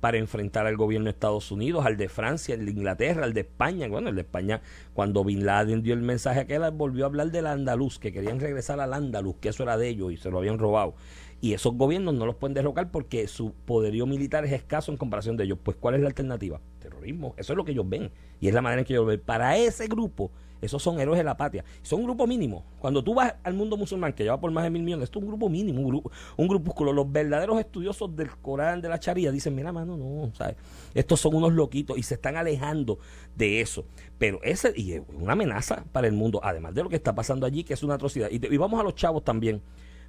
para 0.00 0.16
enfrentar 0.16 0.66
al 0.66 0.78
gobierno 0.78 1.04
de 1.04 1.10
Estados 1.10 1.52
Unidos, 1.52 1.84
al 1.84 1.98
de 1.98 2.08
Francia, 2.08 2.54
al 2.54 2.64
de 2.64 2.70
Inglaterra, 2.70 3.24
al 3.24 3.34
de 3.34 3.42
España. 3.42 3.86
Bueno, 3.86 4.08
el 4.08 4.14
de 4.14 4.22
España, 4.22 4.62
cuando 4.94 5.24
Bin 5.24 5.44
Laden 5.44 5.82
dio 5.82 5.92
el 5.92 6.00
mensaje 6.00 6.40
aquel, 6.40 6.62
volvió 6.70 7.04
a 7.04 7.08
hablar 7.08 7.30
del 7.30 7.48
andaluz, 7.48 7.98
que 7.98 8.14
querían 8.14 8.40
regresar 8.40 8.80
al 8.80 8.94
andaluz, 8.94 9.36
que 9.42 9.50
eso 9.50 9.62
era 9.62 9.76
de 9.76 9.90
ellos 9.90 10.10
y 10.10 10.16
se 10.16 10.30
lo 10.30 10.38
habían 10.38 10.58
robado. 10.58 10.94
Y 11.42 11.52
esos 11.52 11.74
gobiernos 11.74 12.14
no 12.14 12.24
los 12.24 12.36
pueden 12.36 12.54
derrocar 12.54 12.90
porque 12.90 13.28
su 13.28 13.52
poderío 13.52 14.06
militar 14.06 14.46
es 14.46 14.52
escaso 14.52 14.90
en 14.90 14.96
comparación 14.96 15.36
de 15.36 15.44
ellos. 15.44 15.58
Pues, 15.62 15.76
¿cuál 15.76 15.96
es 15.96 16.00
la 16.00 16.08
alternativa? 16.08 16.62
Terrorismo. 16.78 17.34
Eso 17.36 17.52
es 17.52 17.58
lo 17.58 17.66
que 17.66 17.72
ellos 17.72 17.86
ven. 17.86 18.10
Y 18.40 18.48
es 18.48 18.54
la 18.54 18.62
manera 18.62 18.80
en 18.80 18.86
que 18.86 18.94
ellos 18.94 19.06
ven. 19.06 19.20
Para 19.20 19.58
ese 19.58 19.86
grupo, 19.86 20.30
esos 20.62 20.82
son 20.82 21.00
héroes 21.00 21.18
de 21.18 21.24
la 21.24 21.36
patria. 21.36 21.64
Son 21.82 21.98
un 22.00 22.06
grupo 22.06 22.26
mínimo. 22.26 22.64
Cuando 22.78 23.02
tú 23.02 23.14
vas 23.14 23.34
al 23.42 23.54
mundo 23.54 23.76
musulmán, 23.76 24.12
que 24.12 24.22
lleva 24.22 24.40
por 24.40 24.50
más 24.52 24.62
de 24.64 24.70
mil 24.70 24.82
millones, 24.82 25.04
esto 25.04 25.18
es 25.18 25.24
un 25.24 25.28
grupo 25.28 25.48
mínimo, 25.48 25.80
un, 25.80 25.88
grupo, 25.88 26.12
un 26.36 26.48
grupúsculo. 26.48 26.92
Los 26.92 27.10
verdaderos 27.10 27.58
estudiosos 27.58 28.14
del 28.16 28.30
Corán, 28.36 28.80
de 28.80 28.88
la 28.88 28.96
Sharia, 28.96 29.32
dicen, 29.32 29.54
mira, 29.54 29.72
mano, 29.72 29.96
no, 29.96 30.32
¿sabes? 30.34 30.56
Estos 30.94 31.20
son 31.20 31.34
unos 31.34 31.52
loquitos 31.52 31.98
y 31.98 32.04
se 32.04 32.14
están 32.14 32.36
alejando 32.36 32.98
de 33.34 33.60
eso. 33.60 33.84
Pero 34.18 34.40
ese, 34.42 34.72
y 34.76 34.92
es 34.92 35.02
una 35.20 35.32
amenaza 35.32 35.84
para 35.90 36.06
el 36.06 36.12
mundo, 36.12 36.40
además 36.42 36.74
de 36.74 36.84
lo 36.84 36.88
que 36.88 36.96
está 36.96 37.14
pasando 37.14 37.44
allí, 37.44 37.64
que 37.64 37.74
es 37.74 37.82
una 37.82 37.94
atrocidad. 37.94 38.30
Y, 38.30 38.36
y 38.36 38.56
vamos 38.56 38.80
a 38.80 38.84
los 38.84 38.94
chavos 38.94 39.24
también, 39.24 39.60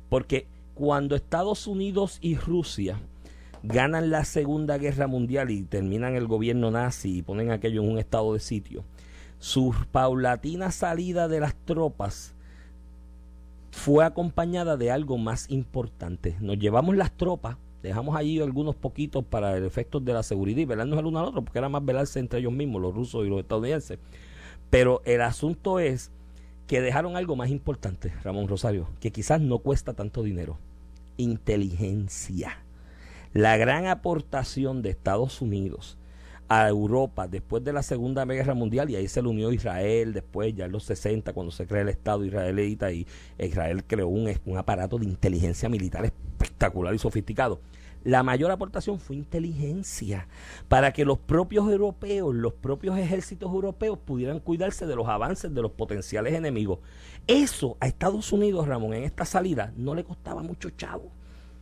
porque 0.07 0.47
cuando 0.75 1.15
Estados 1.15 1.65
Unidos 1.65 2.19
y 2.21 2.35
Rusia 2.35 2.99
ganan 3.63 4.09
la 4.09 4.25
Segunda 4.25 4.77
Guerra 4.77 5.07
Mundial 5.07 5.49
y 5.49 5.63
terminan 5.63 6.15
el 6.15 6.27
gobierno 6.27 6.69
nazi 6.69 7.17
y 7.17 7.21
ponen 7.21 7.49
aquello 7.49 7.81
en 7.81 7.89
un 7.89 7.97
estado 7.97 8.33
de 8.33 8.39
sitio, 8.39 8.83
su 9.43 9.75
paulatina 9.91 10.71
salida 10.71 11.27
de 11.27 11.41
las 11.41 11.53
tropas 11.53 12.33
fue 13.71 14.05
acompañada 14.05 14.77
de 14.77 14.89
algo 14.89 15.17
más 15.17 15.49
importante. 15.49 16.37
Nos 16.39 16.57
llevamos 16.57 16.95
las 16.95 17.11
tropas, 17.11 17.57
dejamos 17.81 18.15
allí 18.15 18.39
algunos 18.39 18.73
poquitos 18.73 19.25
para 19.25 19.57
el 19.57 19.65
efecto 19.65 19.99
de 19.99 20.13
la 20.13 20.23
seguridad 20.23 20.61
y 20.61 20.65
velarnos 20.65 20.97
el 20.97 21.07
uno 21.07 21.19
al 21.19 21.25
otro, 21.25 21.41
porque 21.41 21.59
era 21.59 21.67
más 21.67 21.83
velarse 21.83 22.21
entre 22.21 22.39
ellos 22.39 22.53
mismos, 22.53 22.81
los 22.81 22.95
rusos 22.95 23.25
y 23.25 23.29
los 23.29 23.41
estadounidenses. 23.41 23.99
Pero 24.69 25.01
el 25.03 25.19
asunto 25.19 25.77
es 25.79 26.09
que 26.65 26.79
dejaron 26.79 27.17
algo 27.17 27.35
más 27.35 27.49
importante, 27.49 28.13
Ramón 28.23 28.47
Rosario, 28.47 28.87
que 29.01 29.11
quizás 29.11 29.41
no 29.41 29.57
cuesta 29.57 29.91
tanto 29.93 30.23
dinero. 30.23 30.57
Inteligencia. 31.17 32.59
La 33.33 33.57
gran 33.57 33.87
aportación 33.87 34.83
de 34.83 34.91
Estados 34.91 35.41
Unidos 35.41 35.97
a 36.49 36.67
Europa 36.67 37.27
después 37.27 37.63
de 37.63 37.73
la 37.73 37.83
Segunda 37.83 38.25
Guerra 38.25 38.53
Mundial 38.53 38.89
y 38.89 38.95
ahí 38.95 39.07
se 39.07 39.21
le 39.21 39.29
unió 39.29 39.51
Israel 39.51 40.13
después, 40.13 40.53
ya 40.55 40.65
en 40.65 40.71
los 40.71 40.83
60, 40.83 41.33
cuando 41.33 41.51
se 41.51 41.65
crea 41.65 41.81
el 41.81 41.89
Estado 41.89 42.25
israelita 42.25 42.91
y 42.91 43.07
Israel 43.39 43.83
creó 43.85 44.07
un, 44.07 44.31
un 44.45 44.57
aparato 44.57 44.97
de 44.97 45.05
inteligencia 45.05 45.69
militar 45.69 46.05
espectacular 46.05 46.93
y 46.93 46.99
sofisticado. 46.99 47.61
La 48.03 48.21
mayor 48.21 48.51
aportación 48.51 48.99
fue 48.99 49.15
inteligencia, 49.15 50.27
para 50.67 50.91
que 50.91 51.05
los 51.05 51.19
propios 51.19 51.71
europeos, 51.71 52.35
los 52.35 52.53
propios 52.53 52.97
ejércitos 52.97 53.49
europeos 53.49 53.97
pudieran 53.97 54.41
cuidarse 54.41 54.85
de 54.85 54.95
los 54.95 55.07
avances 55.07 55.53
de 55.53 55.61
los 55.61 55.71
potenciales 55.71 56.33
enemigos. 56.33 56.79
Eso 57.27 57.77
a 57.79 57.87
Estados 57.87 58.33
Unidos, 58.33 58.67
Ramón, 58.67 58.93
en 58.93 59.03
esta 59.03 59.23
salida 59.23 59.73
no 59.77 59.95
le 59.95 60.03
costaba 60.03 60.43
mucho 60.43 60.69
chavo. 60.71 61.11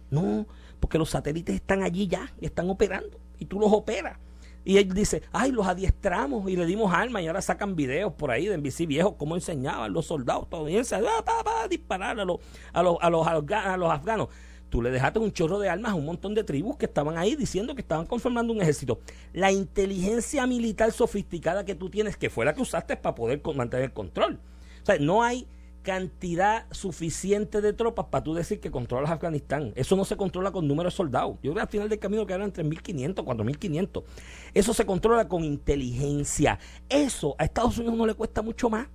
No, 0.10 0.48
porque 0.80 0.98
los 0.98 1.12
satélites 1.12 1.54
están 1.54 1.84
allí 1.84 2.08
ya, 2.08 2.34
y 2.41 2.46
están 2.48 2.72
operando, 2.72 3.20
y 3.38 3.46
tú 3.46 3.60
los 3.60 3.72
operas. 3.72 4.17
Y 4.63 4.78
él 4.78 4.93
dice, 4.93 5.24
ay, 5.32 5.52
los 5.52 5.65
adiestramos 5.65 6.50
y 6.50 6.56
le 6.56 6.65
dimos 6.65 6.93
armas 6.93 7.24
y 7.24 7.28
ahora 7.28 7.41
sacan 7.41 7.76
videos 7.76 8.13
por 8.13 8.32
ahí 8.32 8.45
de 8.45 8.58
NBC 8.58 8.86
viejo 8.88 9.17
cómo 9.17 9.36
enseñaban 9.36 9.91
los 9.91 10.06
soldados 10.06 10.43
estadounidenses 10.43 10.93
a, 10.93 11.67
disparar 11.67 12.19
a 12.19 12.26
los, 12.26 12.38
a, 12.74 12.84
los, 12.84 12.97
a, 13.02 13.10
los, 13.10 13.28
a 13.28 13.78
los 13.78 13.91
afganos 13.91 14.30
tú 14.71 14.82
le 14.82 14.89
dejaste 14.89 15.19
un 15.19 15.32
chorro 15.32 15.60
de 15.60 15.69
armas 15.69 15.91
a 15.91 15.95
un 15.95 16.06
montón 16.06 16.34
de 16.34 16.43
tribus 16.43 16.78
que 16.78 16.86
estaban 16.86 17.17
ahí 17.17 17.36
diciendo 17.36 17.76
que 17.76 17.82
estaban 17.82 18.08
conformando 18.08 18.54
un 18.54 18.62
ejército. 18.62 19.02
La 19.34 19.52
inteligencia 19.52 20.47
militar 20.47 20.91
sofisticada 20.93 21.65
que 21.65 21.76
tú 21.76 21.89
tienes, 21.89 22.17
que 22.17 22.30
fue 22.30 22.45
la 22.45 22.56
que 22.56 22.62
usaste 22.62 22.95
para 22.95 23.13
poder 23.13 23.41
mantener 23.54 23.86
el 23.86 23.93
control. 23.93 24.39
O 24.82 24.86
sea, 24.86 24.97
no 24.97 25.21
hay 25.21 25.45
cantidad 25.82 26.65
suficiente 26.72 27.62
de 27.62 27.74
tropas 27.74 28.08
para 28.08 28.24
tú 28.24 28.34
decir 28.34 28.60
que 28.60 28.72
controlas 28.72 29.12
Afganistán. 29.12 29.74
Eso 29.76 29.96
no 29.96 30.06
se 30.06 30.15
controla 30.15 30.52
con 30.52 30.67
números 30.67 30.94
de 30.94 30.98
soldados. 30.98 31.36
Yo 31.41 31.52
creo 31.52 31.56
que 31.56 31.62
al 31.62 31.67
final 31.67 31.89
del 31.89 32.00
camino 32.00 32.26
quedaron 32.26 32.54
3.500, 32.54 33.15
4.500. 33.15 34.04
Eso 34.54 34.74
se 34.74 34.86
controla 34.86 35.28
con 35.28 35.44
inteligencia. 35.44 36.60
Eso 36.89 37.36
a 37.38 37.46
Estados 37.46 37.78
Unidos 37.78 37.98
no 37.98 38.06
le 38.06 38.13
cuesta 38.13 38.41
mucho 38.41 38.70
más, 38.70 38.88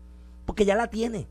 porque 0.45 0.65
ya 0.65 0.77
la 0.77 0.89
tiene. 0.89 1.27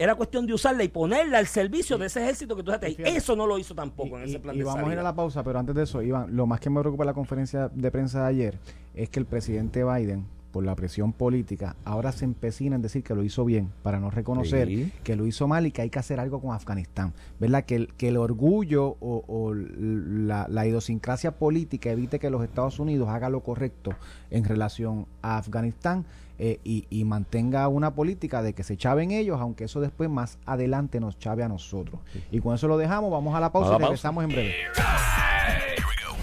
Era 0.00 0.14
cuestión 0.14 0.46
de 0.46 0.54
usarla 0.54 0.82
y 0.82 0.88
ponerla 0.88 1.36
al 1.36 1.46
servicio 1.46 1.98
de 1.98 2.06
ese 2.06 2.22
ejército 2.22 2.56
que 2.56 2.62
tú 2.62 2.72
ahí. 2.72 2.96
Eso 3.04 3.36
no 3.36 3.46
lo 3.46 3.58
hizo 3.58 3.74
tampoco 3.74 4.16
en 4.16 4.24
ese 4.24 4.40
plan 4.40 4.56
y 4.56 4.62
vamos 4.62 4.88
a 4.88 4.92
ir 4.94 4.98
a 4.98 5.02
la 5.02 5.14
pausa, 5.14 5.44
pero 5.44 5.58
antes 5.58 5.74
de 5.74 5.82
eso, 5.82 6.00
Iván, 6.00 6.34
lo 6.34 6.46
más 6.46 6.58
que 6.58 6.70
me 6.70 6.80
preocupa 6.80 7.04
la 7.04 7.12
conferencia 7.12 7.68
de 7.68 7.90
prensa 7.90 8.22
de 8.22 8.28
ayer 8.28 8.58
es 8.94 9.10
que 9.10 9.20
el 9.20 9.26
presidente 9.26 9.84
Biden, 9.84 10.26
por 10.52 10.64
la 10.64 10.74
presión 10.74 11.12
política, 11.12 11.76
ahora 11.84 12.12
se 12.12 12.24
empecina 12.24 12.76
en 12.76 12.82
decir 12.82 13.02
que 13.02 13.14
lo 13.14 13.22
hizo 13.22 13.44
bien, 13.44 13.70
para 13.82 14.00
no 14.00 14.10
reconocer 14.10 14.68
que 15.04 15.16
lo 15.16 15.26
hizo 15.26 15.48
mal 15.48 15.66
y 15.66 15.72
que 15.72 15.82
hay 15.82 15.90
que 15.90 15.98
hacer 15.98 16.20
algo 16.20 16.40
con 16.40 16.54
Afganistán. 16.54 17.12
¿Verdad? 17.38 17.64
Que 17.64 17.76
el, 17.76 17.88
que 17.94 18.08
el 18.08 18.16
orgullo 18.16 18.96
o, 19.00 19.54
la, 19.54 20.46
la, 20.48 20.66
idiosincrasia 20.66 21.32
política 21.32 21.90
evite 21.90 22.18
que 22.18 22.30
los 22.30 22.42
Estados 22.42 22.78
Unidos 22.78 23.08
haga 23.08 23.28
lo 23.28 23.40
correcto 23.40 23.94
en 24.30 24.44
relación 24.44 25.06
a 25.22 25.38
Afganistán 25.38 26.04
eh, 26.42 26.58
y, 26.64 27.04
mantenga 27.04 27.68
una 27.68 27.94
política 27.94 28.40
de 28.42 28.54
que 28.54 28.62
se 28.62 28.78
chaven 28.78 29.10
ellos, 29.10 29.38
aunque 29.42 29.64
eso 29.64 29.78
después 29.78 30.08
más 30.08 30.38
adelante 30.46 30.98
nos 30.98 31.18
chave 31.18 31.42
a 31.42 31.48
nosotros. 31.48 32.00
Y 32.30 32.40
con 32.40 32.54
eso 32.54 32.66
lo 32.66 32.78
dejamos, 32.78 33.10
vamos 33.10 33.34
a 33.34 33.40
la 33.40 33.52
pausa 33.52 33.76
y 33.76 33.78
regresamos 33.78 34.24
en 34.24 34.30
breve. 34.30 34.54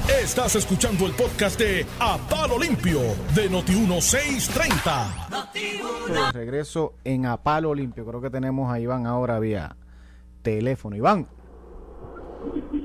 Estás 0.09 0.55
escuchando 0.55 1.05
el 1.05 1.11
podcast 1.13 1.59
de 1.59 1.85
A 1.99 2.17
Palo 2.29 2.57
Limpio 2.57 2.99
de 3.35 3.49
Noti1630. 3.51 6.31
regreso 6.33 6.93
en 7.03 7.25
A 7.25 7.35
Palo 7.37 7.75
Limpio. 7.75 8.05
Creo 8.05 8.21
que 8.21 8.29
tenemos 8.29 8.71
a 8.71 8.79
Iván 8.79 9.05
ahora 9.05 9.37
vía 9.39 9.75
teléfono. 10.41 10.95
Iván. 10.95 11.27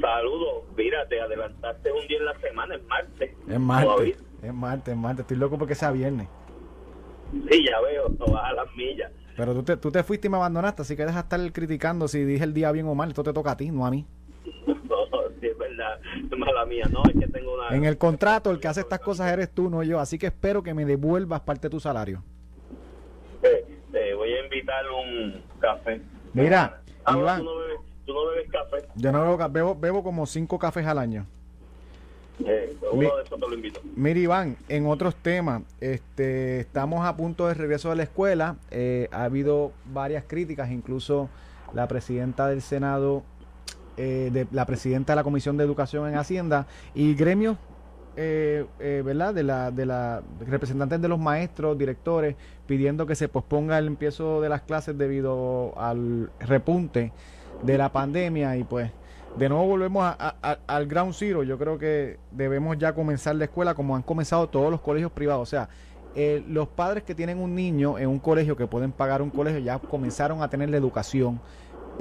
Saludos. 0.00 0.64
Mira, 0.76 1.06
te 1.08 1.20
adelantaste 1.20 1.92
un 1.92 2.04
día 2.08 2.18
en 2.18 2.24
la 2.24 2.40
semana, 2.40 2.74
es 2.74 2.82
martes. 2.87 3.30
Es 3.48 3.61
martes. 3.61 4.18
Es 4.42 4.52
martes, 4.52 4.94
es 4.94 5.00
martes. 5.00 5.20
Estoy 5.20 5.37
loco 5.37 5.56
porque 5.58 5.76
sea 5.76 5.92
viernes. 5.92 6.26
Sí, 7.32 7.64
ya 7.70 7.80
veo, 7.80 8.08
no 8.18 8.26
vas 8.32 8.50
a 8.50 8.52
las 8.52 8.66
millas. 8.74 9.12
Pero 9.37 9.54
tú 9.54 9.62
te, 9.62 9.76
tú 9.76 9.92
te 9.92 10.02
fuiste 10.02 10.26
y 10.26 10.30
me 10.30 10.37
abandonaste, 10.38 10.82
así 10.82 10.96
que 10.96 11.06
deja 11.06 11.20
estar 11.20 11.52
criticando 11.52 12.08
si 12.08 12.24
dije 12.24 12.42
el 12.44 12.52
día 12.52 12.72
bien 12.72 12.87
o 12.88 12.94
mal. 12.96 13.08
Esto 13.11 13.22
te 13.22 13.32
toca 13.32 13.52
a 13.52 13.56
ti, 13.56 13.70
no 13.70 13.87
a 13.87 13.90
mí. 13.90 14.04
no, 14.66 14.74
sí, 15.40 15.46
es 15.46 15.56
verdad. 15.56 15.98
Es 16.00 16.02
mala 16.37 16.66
mía, 16.66 16.85
no, 16.90 17.03
es 17.05 17.18
que 17.18 17.27
tengo 17.29 17.55
una... 17.55 17.75
En 17.75 17.85
el 17.85 17.98
contrato, 17.98 18.51
el 18.51 18.61
que 18.61 18.68
hace 18.68 18.81
estas 18.81 19.01
cosas 19.01 19.33
eres 19.33 19.51
tú, 19.51 19.70
no 19.70 19.83
yo. 19.83 20.01
Así 20.01 20.18
que 20.18 20.27
espero 20.27 20.62
que 20.62 20.75
me 20.75 20.85
devuelvas 20.85 21.40
parte 21.40 21.68
de 21.68 21.70
tu 21.70 21.81
salario. 21.81 22.22
Eh, 23.42 23.66
te 23.90 24.14
voy 24.14 24.33
a 24.33 24.44
invitar 24.44 24.85
un 24.90 25.42
café. 25.61 26.01
Mira, 26.33 26.81
ah, 27.05 27.18
Iván. 27.18 27.38
¿tú 27.38 27.44
no, 27.44 27.57
bebes, 27.57 27.81
¿tú 28.07 28.14
no 28.14 28.27
bebes 28.27 28.51
café? 28.51 28.88
Yo 28.94 29.12
no 29.12 29.22
bebo, 29.22 29.48
bebo, 29.48 29.75
bebo 29.75 30.03
como 30.03 30.27
cinco 30.27 30.59
cafés 30.59 30.87
al 30.87 30.98
año. 30.98 31.27
Eh, 32.44 32.77
de. 32.92 33.72
Mira, 33.94 34.18
Iván, 34.18 34.57
en 34.68 34.87
otros 34.87 35.14
temas, 35.16 35.62
este, 35.81 36.61
estamos 36.61 37.07
a 37.07 37.16
punto 37.16 37.46
de 37.46 37.55
regreso 37.55 37.90
a 37.90 37.94
la 37.94 38.03
escuela. 38.03 38.57
Eh, 38.70 39.09
ha 39.12 39.25
habido 39.25 39.72
varias 39.92 40.25
críticas, 40.25 40.70
incluso 40.70 41.29
la 41.75 41.87
presidenta 41.88 42.48
del 42.48 42.62
Senado, 42.62 43.22
eh, 43.96 44.31
de, 44.33 44.46
la 44.52 44.66
presidenta 44.66 45.12
de 45.12 45.16
la 45.16 45.24
Comisión 45.24 45.57
de 45.57 45.64
Educación 45.64 46.09
en 46.09 46.16
Hacienda 46.16 46.66
y 46.94 47.14
gremios, 47.14 47.57
¿verdad? 48.14 49.33
De 49.33 49.42
la, 49.42 49.70
de 49.70 49.87
la 49.87 50.22
representantes 50.46 51.00
de 51.00 51.09
los 51.09 51.18
maestros, 51.18 51.78
directores, 51.78 52.37
pidiendo 52.66 53.07
que 53.07 53.14
se 53.14 53.28
posponga 53.28 53.78
el 53.78 53.87
empiezo 53.87 54.40
de 54.40 54.50
las 54.50 54.62
clases 54.62 54.98
debido 54.98 55.72
al 55.78 56.31
repunte 56.40 57.12
de 57.62 57.78
la 57.78 57.92
pandemia 57.92 58.57
y 58.57 58.64
pues 58.64 58.90
de 59.37 59.48
nuevo 59.48 59.66
volvemos 59.66 60.14
al 60.66 60.87
ground 60.87 61.14
zero. 61.14 61.42
Yo 61.42 61.59
creo 61.59 61.78
que 61.78 62.18
debemos 62.31 62.76
ya 62.78 62.94
comenzar 62.94 63.35
la 63.37 63.44
escuela 63.44 63.74
como 63.74 63.96
han 63.96 64.02
comenzado 64.02 64.48
todos 64.48 64.70
los 64.70 64.81
colegios 64.81 65.11
privados. 65.11 65.42
O 65.42 65.50
sea, 65.50 65.68
eh, 66.14 66.44
los 66.48 66.68
padres 66.68 67.05
que 67.05 67.14
tienen 67.14 67.38
un 67.38 67.55
niño 67.55 67.98
en 67.98 68.09
un 68.09 68.18
colegio 68.18 68.57
que 68.57 68.66
pueden 68.66 68.92
pagar 68.92 69.22
un 69.22 69.31
colegio 69.31 69.61
ya 69.61 69.78
comenzaron 69.78 70.42
a 70.42 70.48
tener 70.48 70.68
la 70.68 70.76
educación. 70.76 71.40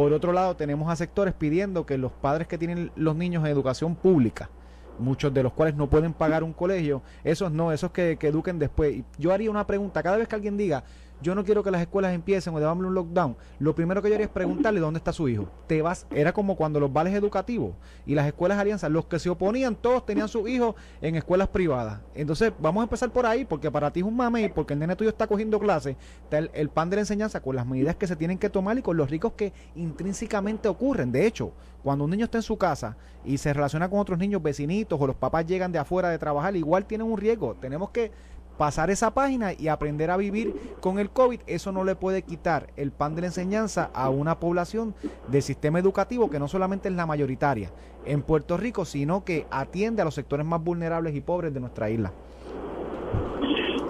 Por 0.02 0.14
otro 0.14 0.34
lado, 0.34 0.56
tenemos 0.56 0.92
a 0.92 0.96
sectores 0.96 1.32
pidiendo 1.36 1.86
que 1.86 1.96
los 1.96 2.12
padres 2.12 2.48
que 2.48 2.58
tienen 2.58 2.92
los 2.96 3.16
niños 3.16 3.46
en 3.46 3.52
educación 3.52 3.94
pública, 3.94 4.50
muchos 4.98 5.32
de 5.32 5.44
los 5.44 5.54
cuales 5.54 5.76
no 5.76 5.92
pueden 5.92 6.12
pagar 6.12 6.44
un 6.44 6.54
colegio, 6.54 7.04
esos 7.24 7.52
no, 7.52 7.72
esos 7.72 7.92
que, 7.92 8.18
que 8.18 8.30
eduquen 8.30 8.58
después. 8.58 9.04
Yo 9.20 9.32
haría 9.32 9.52
una 9.52 9.68
pregunta, 9.68 10.02
cada 10.02 10.18
vez 10.18 10.28
que 10.28 10.34
alguien 10.34 10.58
diga, 10.58 10.84
yo 11.21 11.36
no 11.36 11.43
quiero 11.43 11.63
que 11.63 11.71
las 11.71 11.81
escuelas 11.81 12.13
empiecen 12.13 12.53
o 12.53 12.60
debamos 12.60 12.86
un 12.86 12.93
lockdown, 12.93 13.36
lo 13.60 13.75
primero 13.75 14.01
que 14.01 14.10
yo 14.10 14.15
haría 14.15 14.25
es 14.25 14.31
preguntarle 14.31 14.79
dónde 14.79 14.97
está 14.97 15.13
su 15.13 15.29
hijo. 15.29 15.47
Te 15.67 15.81
vas, 15.81 16.07
era 16.12 16.34
como 16.34 16.55
cuando 16.55 16.79
los 16.79 16.91
vales 16.91 17.13
educativos 17.13 17.73
y 18.05 18.15
las 18.15 18.27
escuelas 18.27 18.57
alianzas, 18.57 18.91
los 18.91 19.05
que 19.05 19.19
se 19.19 19.29
oponían, 19.29 19.75
todos 19.75 20.05
tenían 20.05 20.27
sus 20.27 20.47
hijos 20.49 20.75
en 21.01 21.15
escuelas 21.15 21.47
privadas. 21.49 22.01
Entonces, 22.15 22.51
vamos 22.60 22.81
a 22.81 22.84
empezar 22.84 23.12
por 23.12 23.25
ahí, 23.25 23.45
porque 23.45 23.69
para 23.71 23.91
ti 23.91 23.99
es 24.01 24.05
un 24.05 24.15
mame 24.15 24.43
y 24.43 24.49
porque 24.49 24.73
el 24.73 24.79
nene 24.79 24.95
tuyo 24.95 25.10
está 25.10 25.27
cogiendo 25.27 25.60
clases, 25.60 25.95
está 26.23 26.38
el, 26.39 26.51
el 26.53 26.69
pan 26.69 26.89
de 26.89 26.97
la 26.97 27.01
enseñanza 27.01 27.41
con 27.41 27.55
las 27.55 27.65
medidas 27.65 27.95
que 27.95 28.07
se 28.07 28.15
tienen 28.15 28.38
que 28.38 28.49
tomar 28.49 28.77
y 28.77 28.81
con 28.81 28.97
los 28.97 29.10
ricos 29.10 29.34
que 29.34 29.53
intrínsecamente 29.75 30.67
ocurren. 30.67 31.12
De 31.12 31.25
hecho, 31.25 31.53
cuando 31.84 32.05
un 32.05 32.12
niño 32.12 32.25
está 32.25 32.38
en 32.38 32.43
su 32.43 32.57
casa 32.57 32.97
y 33.25 33.38
se 33.38 33.53
relaciona 33.53 33.89
con 33.89 33.99
otros 33.99 34.19
niños 34.19 34.41
vecinitos 34.41 34.99
o 34.99 35.07
los 35.07 35.15
papás 35.15 35.45
llegan 35.45 35.71
de 35.71 35.79
afuera 35.79 36.10
de 36.10 36.19
trabajar, 36.19 36.55
igual 36.55 36.86
tienen 36.86 37.07
un 37.07 37.17
riesgo. 37.17 37.55
Tenemos 37.55 37.89
que 37.89 38.12
pasar 38.58 38.90
esa 38.90 39.14
página 39.14 39.54
y 39.54 39.68
aprender 39.68 40.12
a 40.12 40.18
vivir 40.18 40.54
con 40.80 41.00
el 41.00 41.10
COVID. 41.10 41.42
Eso 41.48 41.72
no 41.72 41.84
le 41.84 41.96
puede 41.96 42.22
quitar 42.22 42.68
el 42.76 42.92
pan 42.92 43.16
de 43.16 43.22
la 43.22 43.28
enseñanza 43.28 43.90
a 43.94 44.10
una 44.10 44.40
población 44.40 44.94
del 45.28 45.42
sistema 45.42 45.80
educativo 45.80 46.30
que 46.30 46.40
no 46.40 46.48
solamente 46.48 46.90
es 46.90 46.96
la 46.96 47.06
mayoritaria 47.06 47.72
en 48.06 48.22
Puerto 48.22 48.58
Rico, 48.58 48.86
sino 48.86 49.24
que 49.24 49.46
atiende 49.52 50.02
a 50.02 50.06
los 50.06 50.16
sectores 50.16 50.46
más 50.46 50.64
vulnerables 50.64 51.16
y 51.16 51.22
pobres 51.22 51.54
de 51.54 51.60
nuestra 51.60 51.90
isla. 51.90 52.12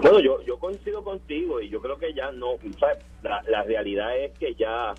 Bueno, 0.02 0.18
yo, 0.18 0.42
yo 0.42 0.58
coincido 0.58 1.04
contigo 1.04 1.60
y 1.60 1.68
yo 1.68 1.80
creo 1.80 1.96
que 1.96 2.12
ya 2.12 2.32
no, 2.32 2.56
¿sabes? 2.78 2.98
La, 3.22 3.42
la 3.48 3.62
realidad 3.62 4.16
es 4.18 4.36
que 4.36 4.54
ya 4.54 4.94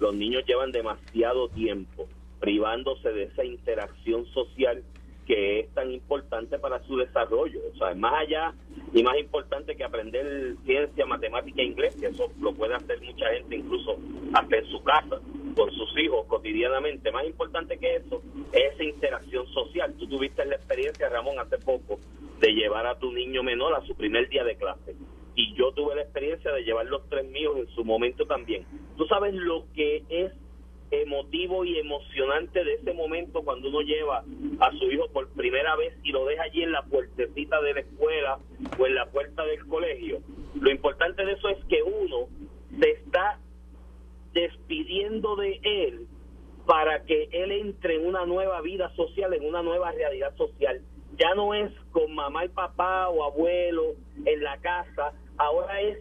los 0.00 0.14
niños 0.14 0.42
llevan 0.46 0.72
demasiado 0.72 1.48
tiempo 1.48 2.06
privándose 2.40 3.10
de 3.10 3.24
esa 3.24 3.44
interacción 3.44 4.26
social 4.26 4.82
que 5.28 5.60
es 5.60 5.74
tan 5.74 5.92
importante 5.92 6.58
para 6.58 6.82
su 6.84 6.96
desarrollo. 6.96 7.60
O 7.74 7.76
sea, 7.76 7.94
más 7.94 8.14
allá 8.14 8.54
y 8.94 9.02
más 9.02 9.18
importante 9.18 9.76
que 9.76 9.84
aprender 9.84 10.56
ciencia, 10.64 11.04
matemática 11.04 11.60
e 11.60 11.66
inglés, 11.66 11.94
que 12.00 12.06
eso 12.06 12.32
lo 12.40 12.54
puede 12.54 12.74
hacer 12.74 12.98
mucha 13.02 13.26
gente 13.34 13.56
incluso 13.56 13.98
hasta 14.32 14.56
en 14.56 14.64
su 14.66 14.82
casa, 14.82 15.20
con 15.54 15.70
sus 15.72 15.98
hijos 15.98 16.24
cotidianamente. 16.28 17.12
Más 17.12 17.26
importante 17.26 17.76
que 17.76 17.96
eso 17.96 18.22
es 18.52 18.72
esa 18.72 18.84
interacción 18.84 19.46
social. 19.48 19.94
Tú 19.98 20.08
tuviste 20.08 20.46
la 20.46 20.54
experiencia, 20.54 21.10
Ramón, 21.10 21.38
hace 21.38 21.58
poco, 21.58 21.98
de 22.40 22.54
llevar 22.54 22.86
a 22.86 22.98
tu 22.98 23.12
niño 23.12 23.42
menor 23.42 23.74
a 23.74 23.86
su 23.86 23.94
primer 23.94 24.30
día 24.30 24.44
de 24.44 24.56
clase. 24.56 24.96
Y 25.34 25.54
yo 25.56 25.72
tuve 25.72 25.94
la 25.94 26.02
experiencia 26.02 26.50
de 26.52 26.62
llevar 26.62 26.86
los 26.86 27.06
tres 27.10 27.28
míos 27.28 27.54
en 27.58 27.68
su 27.74 27.84
momento 27.84 28.24
también. 28.24 28.64
Tú 28.96 29.04
sabes 29.04 29.34
lo 29.34 29.66
que 29.74 30.04
es 30.08 30.32
emotivo 30.90 31.64
y 31.64 31.78
emocionante 31.78 32.64
de 32.64 32.74
ese 32.74 32.92
momento 32.92 33.42
cuando 33.42 33.68
uno 33.68 33.80
lleva 33.80 34.24
a 34.60 34.70
su 34.72 34.90
hijo 34.90 35.08
por 35.12 35.28
primera 35.30 35.76
vez 35.76 35.94
y 36.02 36.12
lo 36.12 36.24
deja 36.24 36.44
allí 36.44 36.62
en 36.62 36.72
la 36.72 36.82
puertecita 36.82 37.60
de 37.60 37.74
la 37.74 37.80
escuela 37.80 38.38
o 38.78 38.86
en 38.86 38.94
la 38.94 39.06
puerta 39.06 39.44
del 39.44 39.66
colegio. 39.66 40.20
Lo 40.60 40.70
importante 40.70 41.24
de 41.24 41.32
eso 41.32 41.48
es 41.48 41.64
que 41.66 41.82
uno 41.82 42.28
se 42.78 42.90
está 42.90 43.38
despidiendo 44.32 45.36
de 45.36 45.60
él 45.62 46.06
para 46.66 47.02
que 47.04 47.28
él 47.32 47.52
entre 47.52 47.96
en 47.96 48.06
una 48.06 48.26
nueva 48.26 48.60
vida 48.60 48.94
social, 48.94 49.32
en 49.32 49.46
una 49.46 49.62
nueva 49.62 49.90
realidad 49.92 50.36
social. 50.36 50.82
Ya 51.16 51.34
no 51.34 51.54
es 51.54 51.72
con 51.92 52.14
mamá 52.14 52.44
y 52.44 52.48
papá 52.48 53.08
o 53.08 53.24
abuelo 53.24 53.94
en 54.24 54.42
la 54.42 54.58
casa, 54.58 55.12
ahora 55.38 55.80
es 55.80 55.98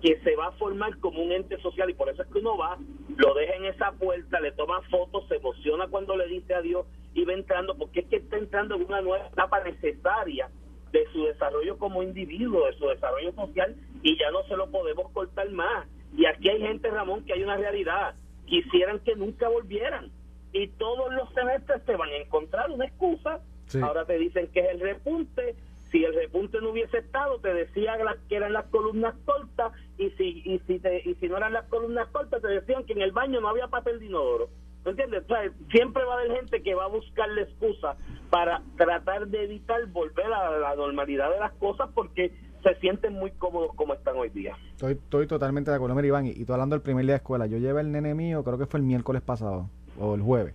que 0.00 0.20
se 0.20 0.36
va 0.36 0.48
a 0.48 0.52
formar 0.52 0.98
como 0.98 1.22
un 1.22 1.32
ente 1.32 1.60
social 1.60 1.90
y 1.90 1.94
por 1.94 2.08
eso 2.08 2.22
es 2.22 2.28
que 2.28 2.38
uno 2.38 2.56
va, 2.56 2.78
lo 3.16 3.34
deja 3.34 3.54
en 3.54 3.66
esa 3.66 3.92
puerta, 3.92 4.40
le 4.40 4.52
toma 4.52 4.80
fotos, 4.90 5.26
se 5.28 5.36
emociona 5.36 5.86
cuando 5.88 6.16
le 6.16 6.26
dice 6.26 6.54
adiós 6.54 6.86
y 7.14 7.24
va 7.24 7.32
entrando, 7.32 7.76
porque 7.76 8.00
es 8.00 8.06
que 8.06 8.16
está 8.16 8.36
entrando 8.36 8.74
en 8.74 8.84
una 8.84 9.00
nueva 9.00 9.26
etapa 9.26 9.62
necesaria 9.62 10.48
de 10.92 11.06
su 11.12 11.24
desarrollo 11.24 11.78
como 11.78 12.02
individuo, 12.02 12.66
de 12.66 12.74
su 12.74 12.86
desarrollo 12.86 13.32
social 13.32 13.74
y 14.02 14.18
ya 14.18 14.30
no 14.30 14.42
se 14.44 14.56
lo 14.56 14.70
podemos 14.70 15.10
cortar 15.12 15.50
más. 15.50 15.86
Y 16.16 16.26
aquí 16.26 16.48
hay 16.48 16.60
gente, 16.60 16.90
Ramón, 16.90 17.24
que 17.24 17.32
hay 17.32 17.42
una 17.42 17.56
realidad, 17.56 18.14
quisieran 18.46 19.00
que 19.00 19.16
nunca 19.16 19.48
volvieran 19.48 20.10
y 20.52 20.68
todos 20.68 21.12
los 21.12 21.32
semestres 21.34 21.84
te 21.84 21.96
van 21.96 22.10
a 22.10 22.16
encontrar 22.16 22.70
una 22.70 22.86
excusa. 22.86 23.40
Ahora 23.82 24.04
te 24.04 24.18
dicen 24.18 24.48
que 24.52 24.60
es 24.60 24.70
el 24.70 24.80
repunte, 24.80 25.56
si 25.94 26.02
el 26.02 26.12
repunte 26.12 26.60
no 26.60 26.70
hubiese 26.70 26.98
estado, 26.98 27.38
te 27.38 27.54
decía 27.54 27.92
que 28.28 28.34
eran 28.34 28.52
las 28.52 28.64
columnas 28.66 29.14
cortas 29.24 29.72
y 29.96 30.10
si 30.10 30.42
y 30.44 30.60
si, 30.66 30.82
y 31.04 31.14
si 31.14 31.28
no 31.28 31.36
eran 31.36 31.52
las 31.52 31.66
columnas 31.66 32.08
cortas, 32.08 32.42
te 32.42 32.48
decían 32.48 32.82
que 32.82 32.94
en 32.94 33.02
el 33.02 33.12
baño 33.12 33.40
no 33.40 33.48
había 33.48 33.68
papel 33.68 34.00
de 34.00 34.06
inodoro. 34.06 34.48
¿Me 34.84 34.90
entiendes? 34.90 35.22
siempre 35.70 36.02
va 36.04 36.14
a 36.14 36.18
haber 36.18 36.32
gente 36.32 36.64
que 36.64 36.74
va 36.74 36.86
a 36.86 36.88
buscar 36.88 37.28
la 37.28 37.42
excusa 37.42 37.96
para 38.28 38.60
tratar 38.76 39.28
de 39.28 39.44
evitar 39.44 39.86
volver 39.86 40.26
a 40.26 40.58
la 40.58 40.74
normalidad 40.74 41.30
de 41.30 41.38
las 41.38 41.52
cosas 41.52 41.88
porque 41.94 42.32
se 42.64 42.74
sienten 42.80 43.12
muy 43.12 43.30
cómodos 43.30 43.70
como 43.76 43.94
están 43.94 44.16
hoy 44.16 44.30
día. 44.30 44.56
Estoy, 44.72 44.94
estoy 44.94 45.28
totalmente 45.28 45.70
de 45.70 45.76
acuerdo, 45.76 46.04
Iván. 46.04 46.26
Y, 46.26 46.30
y 46.30 46.44
tú 46.44 46.54
hablando 46.54 46.74
del 46.74 46.82
primer 46.82 47.04
día 47.04 47.14
de 47.14 47.18
escuela, 47.18 47.46
yo 47.46 47.58
llevé 47.58 47.82
el 47.82 47.92
nene 47.92 48.14
mío, 48.14 48.42
creo 48.42 48.58
que 48.58 48.66
fue 48.66 48.80
el 48.80 48.84
miércoles 48.84 49.22
pasado 49.22 49.70
o 49.96 50.16
el 50.16 50.22
jueves 50.22 50.54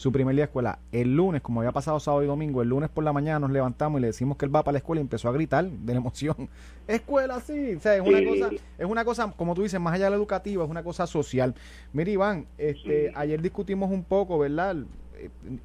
su 0.00 0.12
primer 0.12 0.34
día 0.34 0.44
de 0.44 0.46
escuela. 0.46 0.78
El 0.92 1.14
lunes, 1.14 1.42
como 1.42 1.60
había 1.60 1.72
pasado 1.72 2.00
sábado 2.00 2.24
y 2.24 2.26
domingo, 2.26 2.62
el 2.62 2.70
lunes 2.70 2.88
por 2.88 3.04
la 3.04 3.12
mañana 3.12 3.38
nos 3.38 3.50
levantamos 3.50 3.98
y 3.98 4.00
le 4.00 4.06
decimos 4.06 4.38
que 4.38 4.46
él 4.46 4.56
va 4.56 4.64
para 4.64 4.72
la 4.72 4.78
escuela 4.78 4.98
y 4.98 5.02
empezó 5.02 5.28
a 5.28 5.32
gritar 5.32 5.68
de 5.68 5.92
la 5.92 5.98
emoción. 5.98 6.48
Escuela, 6.88 7.38
sí. 7.40 7.74
O 7.74 7.80
sea, 7.80 7.96
es 7.96 8.00
una 8.00 8.24
cosa, 8.24 8.50
es 8.78 8.86
una 8.86 9.04
cosa, 9.04 9.30
como 9.36 9.54
tú 9.54 9.62
dices, 9.62 9.78
más 9.78 9.92
allá 9.92 10.06
de 10.06 10.12
la 10.12 10.16
educativa, 10.16 10.64
es 10.64 10.70
una 10.70 10.82
cosa 10.82 11.06
social. 11.06 11.54
Mira, 11.92 12.10
Iván, 12.10 12.46
este, 12.56 13.12
ayer 13.14 13.42
discutimos 13.42 13.90
un 13.90 14.02
poco, 14.02 14.38
¿verdad? 14.38 14.74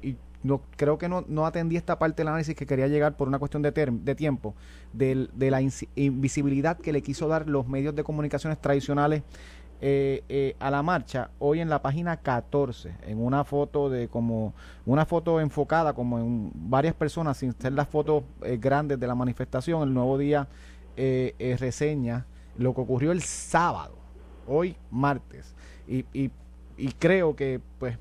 Y 0.02 0.16
no, 0.42 0.60
creo 0.76 0.98
que 0.98 1.08
no, 1.08 1.24
no 1.26 1.46
atendí 1.46 1.78
esta 1.78 1.98
parte 1.98 2.20
del 2.20 2.28
análisis 2.28 2.54
que 2.54 2.66
quería 2.66 2.88
llegar 2.88 3.16
por 3.16 3.28
una 3.28 3.38
cuestión 3.38 3.62
de, 3.62 3.72
de 3.72 4.14
tiempo, 4.14 4.54
de 4.92 5.28
la 5.50 5.62
invisibilidad 5.62 6.76
que 6.76 6.92
le 6.92 7.02
quiso 7.02 7.26
dar 7.26 7.48
los 7.48 7.66
medios 7.68 7.94
de 7.94 8.04
comunicaciones 8.04 8.60
tradicionales 8.60 9.22
eh, 9.80 10.24
eh, 10.28 10.56
a 10.58 10.70
la 10.70 10.82
marcha 10.82 11.30
hoy 11.38 11.60
en 11.60 11.68
la 11.68 11.82
página 11.82 12.16
14 12.16 12.94
en 13.02 13.22
una 13.22 13.44
foto 13.44 13.90
de 13.90 14.08
como 14.08 14.54
una 14.86 15.04
foto 15.04 15.40
enfocada 15.40 15.92
como 15.92 16.18
en 16.18 16.50
varias 16.54 16.94
personas 16.94 17.36
sin 17.36 17.52
ser 17.52 17.72
las 17.72 17.88
fotos 17.88 18.24
eh, 18.42 18.56
grandes 18.56 18.98
de 18.98 19.06
la 19.06 19.14
manifestación 19.14 19.82
el 19.82 19.92
nuevo 19.92 20.16
día 20.18 20.48
reseña 20.96 22.24
lo 22.56 22.74
que 22.74 22.80
ocurrió 22.80 23.12
el 23.12 23.20
sábado 23.20 23.98
hoy 24.46 24.76
martes 24.90 25.54
y, 25.86 26.06
y, 26.14 26.30
y 26.78 26.92
creo 26.92 27.36
que 27.36 27.60
pues 27.78 27.98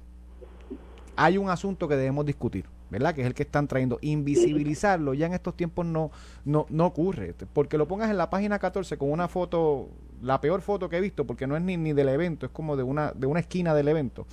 hay 1.17 1.37
un 1.37 1.49
asunto 1.49 1.89
que 1.89 1.97
debemos 1.97 2.25
discutir 2.25 2.65
¿verdad? 2.89 3.13
Que 3.13 3.21
es 3.21 3.27
el 3.27 3.33
que 3.33 3.43
están 3.43 3.67
trayendo. 3.67 3.97
Invisibilizarlo 4.01 5.13
ya 5.13 5.25
en 5.25 5.33
estos 5.33 5.55
tiempos 5.55 5.85
no, 5.85 6.11
no, 6.43 6.65
no 6.69 6.85
ocurre. 6.85 7.33
Porque 7.53 7.77
lo 7.77 7.87
pongas 7.87 8.09
en 8.09 8.17
la 8.17 8.29
página 8.29 8.59
14 8.59 8.97
con 8.97 9.11
una 9.11 9.27
foto, 9.27 9.89
la 10.25 10.41
peor 10.41 10.61
foto 10.61 10.89
que 10.89 10.97
he 10.97 11.01
visto, 11.01 11.25
porque 11.25 11.47
no 11.47 11.55
es 11.55 11.61
ni, 11.61 11.77
ni 11.77 11.93
del 11.93 12.09
evento, 12.09 12.45
es 12.45 12.51
como 12.51 12.75
de 12.75 12.83
una, 12.83 13.11
de 13.11 13.27
una 13.27 13.39
esquina 13.39 13.73
del 13.73 13.87
evento 13.87 14.25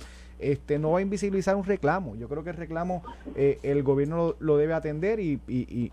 este, 0.43 0.77
no 0.77 0.91
va 0.91 0.99
a 0.99 1.01
invisibilizar 1.01 1.55
un 1.55 1.63
reclamo. 1.63 2.15
Yo 2.15 2.27
creo 2.27 2.43
que 2.43 2.51
el 2.51 2.57
reclamo 2.57 3.03
eh, 3.35 3.59
el 3.63 3.83
gobierno 3.83 4.35
lo, 4.39 4.57
debe 4.57 4.73
atender 4.73 5.19
y, 5.19 5.39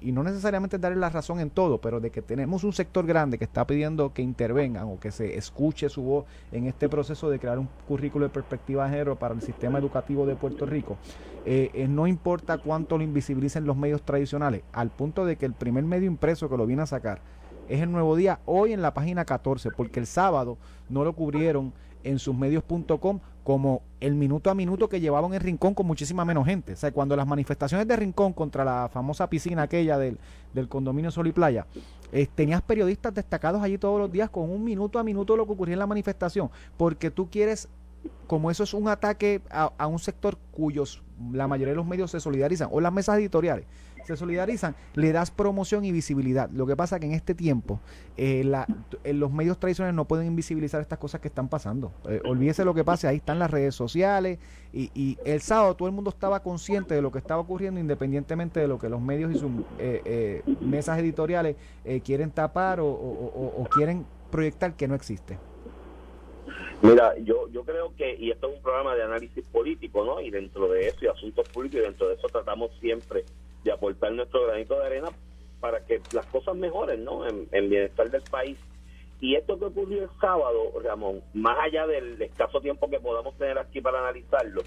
no 0.02 0.22
necesariamente 0.22 0.78
darle 0.78 0.98
la 0.98 1.08
razón 1.08 1.40
en 1.40 1.50
todo, 1.50 1.80
pero 1.80 2.00
de 2.00 2.10
que 2.10 2.20
tenemos 2.20 2.64
un 2.64 2.72
sector 2.72 3.06
grande 3.06 3.38
que 3.38 3.44
está 3.44 3.66
pidiendo 3.66 4.12
que 4.12 4.22
intervengan 4.22 4.84
o 4.84 4.98
que 4.98 5.12
se 5.12 5.38
escuche 5.38 5.88
su 5.88 6.02
voz 6.02 6.24
en 6.52 6.66
este 6.66 6.88
proceso 6.88 7.30
de 7.30 7.38
crear 7.38 7.58
un 7.58 7.68
currículo 7.86 8.26
de 8.26 8.30
perspectiva 8.30 8.84
de 8.84 8.90
género 8.90 9.16
para 9.16 9.34
el 9.34 9.42
sistema 9.42 9.78
educativo 9.78 10.26
de 10.26 10.34
Puerto 10.34 10.66
Rico. 10.66 10.98
Eh, 11.46 11.70
eh, 11.72 11.88
no 11.88 12.06
importa 12.06 12.58
cuánto 12.58 12.98
lo 12.98 13.04
invisibilicen 13.04 13.64
los 13.64 13.76
medios 13.76 14.02
tradicionales, 14.02 14.62
al 14.72 14.90
punto 14.90 15.24
de 15.24 15.36
que 15.36 15.46
el 15.46 15.54
primer 15.54 15.84
medio 15.84 16.06
impreso 16.06 16.50
que 16.50 16.56
lo 16.56 16.66
viene 16.66 16.82
a 16.82 16.86
sacar 16.86 17.20
es 17.70 17.80
el 17.80 17.92
Nuevo 17.92 18.16
Día 18.16 18.40
hoy 18.46 18.72
en 18.72 18.82
la 18.82 18.92
página 18.92 19.24
14, 19.24 19.70
porque 19.70 20.00
el 20.00 20.06
sábado 20.06 20.58
no 20.88 21.04
lo 21.04 21.14
cubrieron 21.14 21.72
en 22.02 22.18
sus 22.18 22.34
medios.com 22.34 23.20
como 23.44 23.82
el 24.00 24.14
minuto 24.14 24.50
a 24.50 24.54
minuto 24.54 24.88
que 24.88 25.00
llevaban 25.00 25.34
en 25.34 25.40
Rincón 25.40 25.74
con 25.74 25.86
muchísima 25.86 26.24
menos 26.24 26.46
gente. 26.46 26.72
O 26.72 26.76
sea, 26.76 26.92
cuando 26.92 27.16
las 27.16 27.26
manifestaciones 27.26 27.86
de 27.86 27.96
Rincón 27.96 28.32
contra 28.32 28.64
la 28.64 28.88
famosa 28.92 29.28
piscina 29.28 29.62
aquella 29.62 29.98
del, 29.98 30.18
condominio 30.68 31.10
Sol 31.10 31.28
y 31.28 31.32
Playa, 31.32 31.66
eh, 32.12 32.26
tenías 32.34 32.62
periodistas 32.62 33.14
destacados 33.14 33.62
allí 33.62 33.78
todos 33.78 33.98
los 33.98 34.10
días 34.10 34.30
con 34.30 34.50
un 34.50 34.64
minuto 34.64 34.98
a 34.98 35.04
minuto 35.04 35.36
lo 35.36 35.46
que 35.46 35.52
ocurría 35.52 35.74
en 35.74 35.78
la 35.78 35.86
manifestación, 35.86 36.50
porque 36.76 37.10
tú 37.10 37.30
quieres, 37.30 37.68
como 38.26 38.50
eso 38.50 38.64
es 38.64 38.74
un 38.74 38.88
ataque 38.88 39.42
a, 39.50 39.72
a 39.78 39.86
un 39.86 39.98
sector 39.98 40.36
cuyos 40.50 41.02
la 41.32 41.46
mayoría 41.46 41.72
de 41.72 41.76
los 41.76 41.86
medios 41.86 42.10
se 42.10 42.20
solidarizan, 42.20 42.68
o 42.72 42.80
las 42.80 42.92
mesas 42.92 43.18
editoriales, 43.18 43.66
se 44.04 44.16
solidarizan, 44.16 44.74
le 44.94 45.12
das 45.12 45.30
promoción 45.30 45.84
y 45.84 45.92
visibilidad. 45.92 46.50
Lo 46.50 46.66
que 46.66 46.76
pasa 46.76 46.98
que 47.00 47.06
en 47.06 47.12
este 47.12 47.34
tiempo 47.34 47.80
eh, 48.16 48.44
la, 48.44 48.66
eh, 49.04 49.12
los 49.12 49.32
medios 49.32 49.58
tradicionales 49.58 49.94
no 49.94 50.06
pueden 50.06 50.26
invisibilizar 50.26 50.80
estas 50.80 50.98
cosas 50.98 51.20
que 51.20 51.28
están 51.28 51.48
pasando. 51.48 51.92
Eh, 52.08 52.20
olvídese 52.24 52.64
lo 52.64 52.74
que 52.74 52.84
pase, 52.84 53.08
ahí 53.08 53.16
están 53.16 53.38
las 53.38 53.50
redes 53.50 53.74
sociales 53.74 54.38
y, 54.72 54.90
y, 54.94 55.18
el 55.24 55.40
sábado 55.40 55.74
todo 55.74 55.88
el 55.88 55.94
mundo 55.94 56.10
estaba 56.10 56.42
consciente 56.42 56.94
de 56.94 57.02
lo 57.02 57.10
que 57.10 57.18
estaba 57.18 57.40
ocurriendo 57.40 57.80
independientemente 57.80 58.60
de 58.60 58.68
lo 58.68 58.78
que 58.78 58.88
los 58.88 59.00
medios 59.00 59.34
y 59.34 59.38
sus 59.38 59.50
mesas 60.60 60.98
editoriales 60.98 61.56
quieren 62.04 62.30
tapar 62.30 62.80
o, 62.80 62.86
o 62.88 63.66
quieren 63.70 64.06
proyectar 64.30 64.74
que 64.74 64.86
no 64.88 64.94
existe. 64.94 65.38
Mira, 66.82 67.14
yo, 67.18 67.46
yo 67.48 67.62
creo 67.62 67.94
que, 67.94 68.14
y 68.14 68.30
esto 68.30 68.48
es 68.48 68.56
un 68.56 68.62
programa 68.62 68.94
de 68.94 69.02
análisis 69.02 69.44
político, 69.52 70.02
¿no? 70.04 70.20
Y 70.20 70.30
dentro 70.30 70.66
de 70.68 70.88
eso, 70.88 71.04
y 71.04 71.08
asuntos 71.08 71.46
públicos, 71.50 71.78
y 71.78 71.82
dentro 71.82 72.08
de 72.08 72.14
eso 72.14 72.26
tratamos 72.28 72.70
siempre 72.80 73.24
de 73.64 73.72
aportar 73.72 74.12
nuestro 74.12 74.46
granito 74.46 74.78
de 74.78 74.86
arena 74.86 75.08
para 75.60 75.84
que 75.84 76.00
las 76.12 76.26
cosas 76.26 76.56
mejoren, 76.56 77.04
¿no? 77.04 77.26
En, 77.26 77.70
bienestar 77.70 78.10
del 78.10 78.22
país. 78.22 78.58
Y 79.20 79.34
esto 79.34 79.58
que 79.58 79.66
ocurrió 79.66 80.04
el 80.04 80.10
sábado, 80.18 80.72
Ramón, 80.82 81.22
más 81.34 81.58
allá 81.60 81.86
del 81.86 82.20
escaso 82.22 82.60
tiempo 82.60 82.88
que 82.88 82.98
podamos 82.98 83.36
tener 83.36 83.58
aquí 83.58 83.80
para 83.80 84.00
analizarlo, 84.00 84.62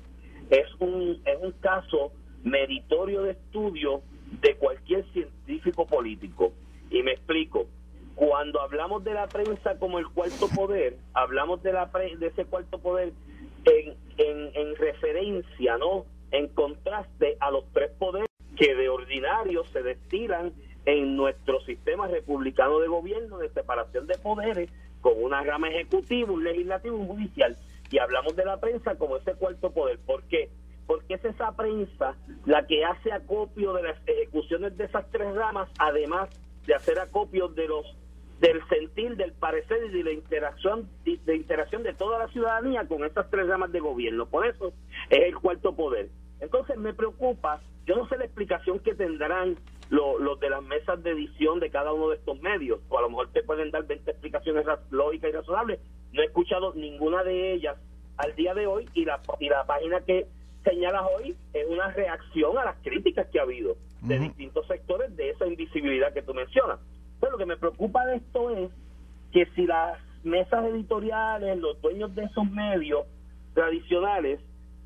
es 0.49 0.68
un, 0.80 1.20
es 1.26 1.38
un 1.41 1.51
caso 1.53 2.11
meritorio 2.43 3.24
de 3.24 3.32
estudio 3.32 4.03
de 4.41 4.55
cualquier 4.55 5.03
científico 5.11 5.88
político. 5.88 6.53
Y 6.91 7.01
me 7.01 7.13
explico. 7.13 7.65
Cuando 8.13 8.61
hablamos 8.61 9.03
de 9.03 9.15
la 9.15 9.28
prensa 9.28 9.80
como 9.80 9.97
el 9.97 10.07
cuarto 10.09 10.47
poder, 10.55 10.97
hablamos 11.15 11.63
de, 11.63 11.74
la 11.74 11.88
de 11.88 12.28
ese 12.28 12.45
cuarto 12.45 12.78
poder 12.78 13.11
en, 13.65 13.95
en, 14.18 14.51
en 14.53 14.76
referencia, 14.76 15.78
¿no? 15.80 16.05
En 16.30 16.49
contraste 16.49 17.38
a 17.39 17.49
los 17.49 17.65
tres 17.74 17.89
poderes 17.97 18.30
que 18.58 18.76
de 18.76 18.89
ordinario 18.89 19.64
se 19.72 19.82
destilan 19.82 20.54
en 20.86 21.16
nuestro 21.16 21.62
sistema 21.62 22.08
republicano 22.08 22.80
de 22.80 22.88
gobierno 22.88 23.38
de 23.38 23.49
separación 23.49 24.06
de 24.08 24.18
poderes 24.18 24.70
con 25.01 25.14
una 25.22 25.43
rama 25.43 25.70
ejecutiva, 25.70 26.32
un 26.32 26.43
legislativo 26.43 26.97
y 26.97 27.01
un 27.01 27.08
judicial. 27.08 27.58
Y 27.89 27.99
hablamos 27.99 28.36
de 28.36 28.45
la 28.45 28.60
prensa 28.60 28.95
como 28.95 29.18
ese 29.18 29.34
cuarto 29.34 29.72
poder. 29.72 29.99
¿Por 29.99 30.24
qué? 30.24 30.49
Porque 30.88 31.16
es 31.16 31.26
esa 31.26 31.56
prensa 31.56 32.16
la 32.45 32.66
que 32.66 32.84
hace 32.84 33.12
acopio 33.12 33.74
de 33.74 33.84
las 33.84 33.97
ejecuciones 34.08 34.78
de 34.78 34.86
esas 34.86 35.10
tres 35.12 35.34
ramas, 35.36 35.70
además 35.78 36.30
de 36.66 36.76
hacer 36.76 36.99
acopio 36.99 37.47
de 37.49 37.68
los 37.68 37.86
del 38.39 38.62
sentir, 38.68 39.16
del 39.16 39.32
parecer 39.32 39.86
y 39.86 39.89
de 39.89 40.04
la 40.04 40.12
interacción 40.12 40.89
de 41.06 41.36
interacción 41.36 41.84
de 41.84 41.93
toda 41.93 42.20
la 42.20 42.28
ciudadanía 42.28 42.86
con 42.88 43.06
estas 43.06 43.30
tres 43.30 43.47
ramas 43.47 43.72
de 43.72 43.80
gobierno. 43.80 44.26
Por 44.26 44.45
eso 44.45 44.74
es 45.10 45.20
el 45.20 45.36
cuarto 45.36 45.74
poder. 45.74 46.10
Entonces 46.44 46.78
me 46.78 46.94
preocupa, 46.94 47.62
yo 47.86 47.96
no 47.96 48.08
sé 48.08 48.18
la 48.18 48.26
explicación 48.26 48.80
que 48.80 48.94
tendrán 48.94 49.56
los, 49.89 50.39
de 50.39 50.50
las 50.50 50.62
mesas 50.64 51.02
de 51.02 51.12
edición 51.12 51.60
de 51.60 51.70
cada 51.70 51.94
uno 51.94 52.10
de 52.10 52.18
estos 52.18 52.39
medios, 52.41 52.80
o 52.89 52.98
a 52.98 53.02
lo 53.02 53.10
mejor 53.10 53.32
te 53.32 53.44
pueden 53.44 53.72
dar 53.72 53.86
20 53.86 54.12
explicaciones 54.12 54.66
lógicas 54.91 55.30
y 55.30 55.34
razonables. 55.34 55.80
No 56.12 56.22
he 56.22 56.26
escuchado 56.26 56.74
ninguna 56.74 57.24
de 57.24 57.54
ellas 57.54 57.78
al 58.18 58.36
día 58.36 58.54
de 58.54 58.68
hoy 58.68 58.89
y 58.94 59.06
la, 59.06 59.22
y 59.39 59.50
la 59.50 59.66
página 59.66 60.02
que 60.02 60.28
señalas 60.64 61.04
hoy 61.18 61.36
es 61.54 61.68
una 61.68 61.89
reacción 61.91 62.58
a 62.58 62.66
las 62.66 62.78
críticas 62.84 63.28
que 63.28 63.39
ha 63.39 63.44
habido 63.44 63.76
de 64.02 64.20
distintos 64.20 64.68
sectores 64.68 65.16
de 65.16 65.30
esa 65.30 65.48
invisibilidad 65.48 66.14
que 66.14 66.22
tú 66.22 66.34
mencionas. 66.34 66.80
Pero 67.22 67.34
lo 67.34 67.38
que 67.38 67.46
me 67.46 67.56
preocupa 67.56 68.06
de 68.06 68.18
esto 68.18 68.50
es 68.50 68.70
que 69.32 69.46
si 69.56 69.66
las 69.66 69.98
mesas 70.24 70.66
editoriales, 70.66 71.58
los 71.58 71.82
dueños 71.82 72.14
de 72.16 72.26
esos 72.26 72.50
medios 72.52 73.06
tradicionales 73.54 74.41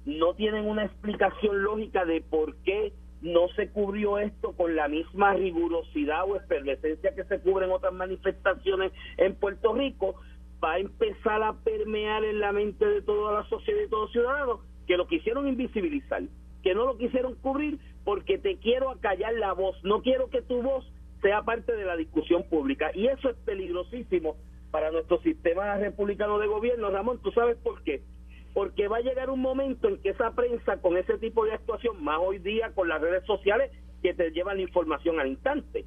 no 0.07 0.33
tienen 0.35 0.65
una 0.65 0.85
explicación 0.85 1.63
lógica 1.63 2.05
de 2.05 2.21
por 2.21 2.55
qué 2.63 2.93
no 3.21 3.49
se 3.55 3.69
cubrió 3.69 4.19
esto 4.19 4.53
con 4.53 4.75
la 4.75 4.87
misma 4.87 5.33
rigurosidad 5.33 6.23
o 6.29 6.37
efervescencia 6.37 7.13
que 7.13 7.25
se 7.25 7.41
cubre 7.41 7.65
en 7.65 7.73
otras 7.73 7.93
manifestaciones 7.93 8.93
en 9.17 9.35
Puerto 9.35 9.73
Rico, 9.73 10.15
va 10.63 10.73
a 10.73 10.79
empezar 10.79 11.43
a 11.43 11.53
permear 11.53 12.23
en 12.23 12.39
la 12.39 12.53
mente 12.53 12.85
de 12.85 13.01
toda 13.01 13.33
la 13.33 13.49
sociedad 13.49 13.81
y 13.85 13.89
todos 13.89 14.03
los 14.03 14.11
ciudadanos 14.13 14.59
que 14.87 14.95
lo 14.95 15.07
quisieron 15.07 15.45
invisibilizar, 15.45 16.21
que 16.63 16.73
no 16.73 16.85
lo 16.85 16.97
quisieron 16.97 17.35
cubrir 17.35 17.77
porque 18.05 18.37
te 18.37 18.57
quiero 18.57 18.89
acallar 18.89 19.33
la 19.33 19.51
voz, 19.51 19.75
no 19.83 20.01
quiero 20.01 20.29
que 20.29 20.41
tu 20.41 20.61
voz 20.61 20.89
sea 21.21 21.41
parte 21.41 21.75
de 21.75 21.83
la 21.83 21.97
discusión 21.97 22.43
pública. 22.43 22.91
Y 22.93 23.07
eso 23.07 23.29
es 23.29 23.35
peligrosísimo 23.37 24.37
para 24.71 24.89
nuestro 24.91 25.19
sistema 25.21 25.75
republicano 25.75 26.39
de 26.39 26.47
gobierno. 26.47 26.89
Ramón, 26.91 27.19
¿tú 27.21 27.31
sabes 27.31 27.57
por 27.57 27.83
qué? 27.83 28.01
Porque 28.57 28.87
va 28.87 28.97
a 28.97 29.01
llegar 29.01 29.29
un 29.29 29.39
momento 29.39 29.87
en 29.87 30.01
que 30.01 30.09
esa 30.09 30.31
prensa 30.31 30.81
con 30.81 30.97
ese 30.97 31.19
tipo 31.19 31.45
de 31.45 31.53
actuación, 31.53 32.03
más 32.03 32.17
hoy 32.19 32.39
día 32.39 32.71
con 32.73 32.89
las 32.89 32.99
redes 32.99 33.23
sociales 33.25 33.71
que 34.01 34.15
te 34.15 34.31
llevan 34.31 34.57
la 34.57 34.63
información 34.63 35.19
al 35.19 35.27
instante, 35.27 35.85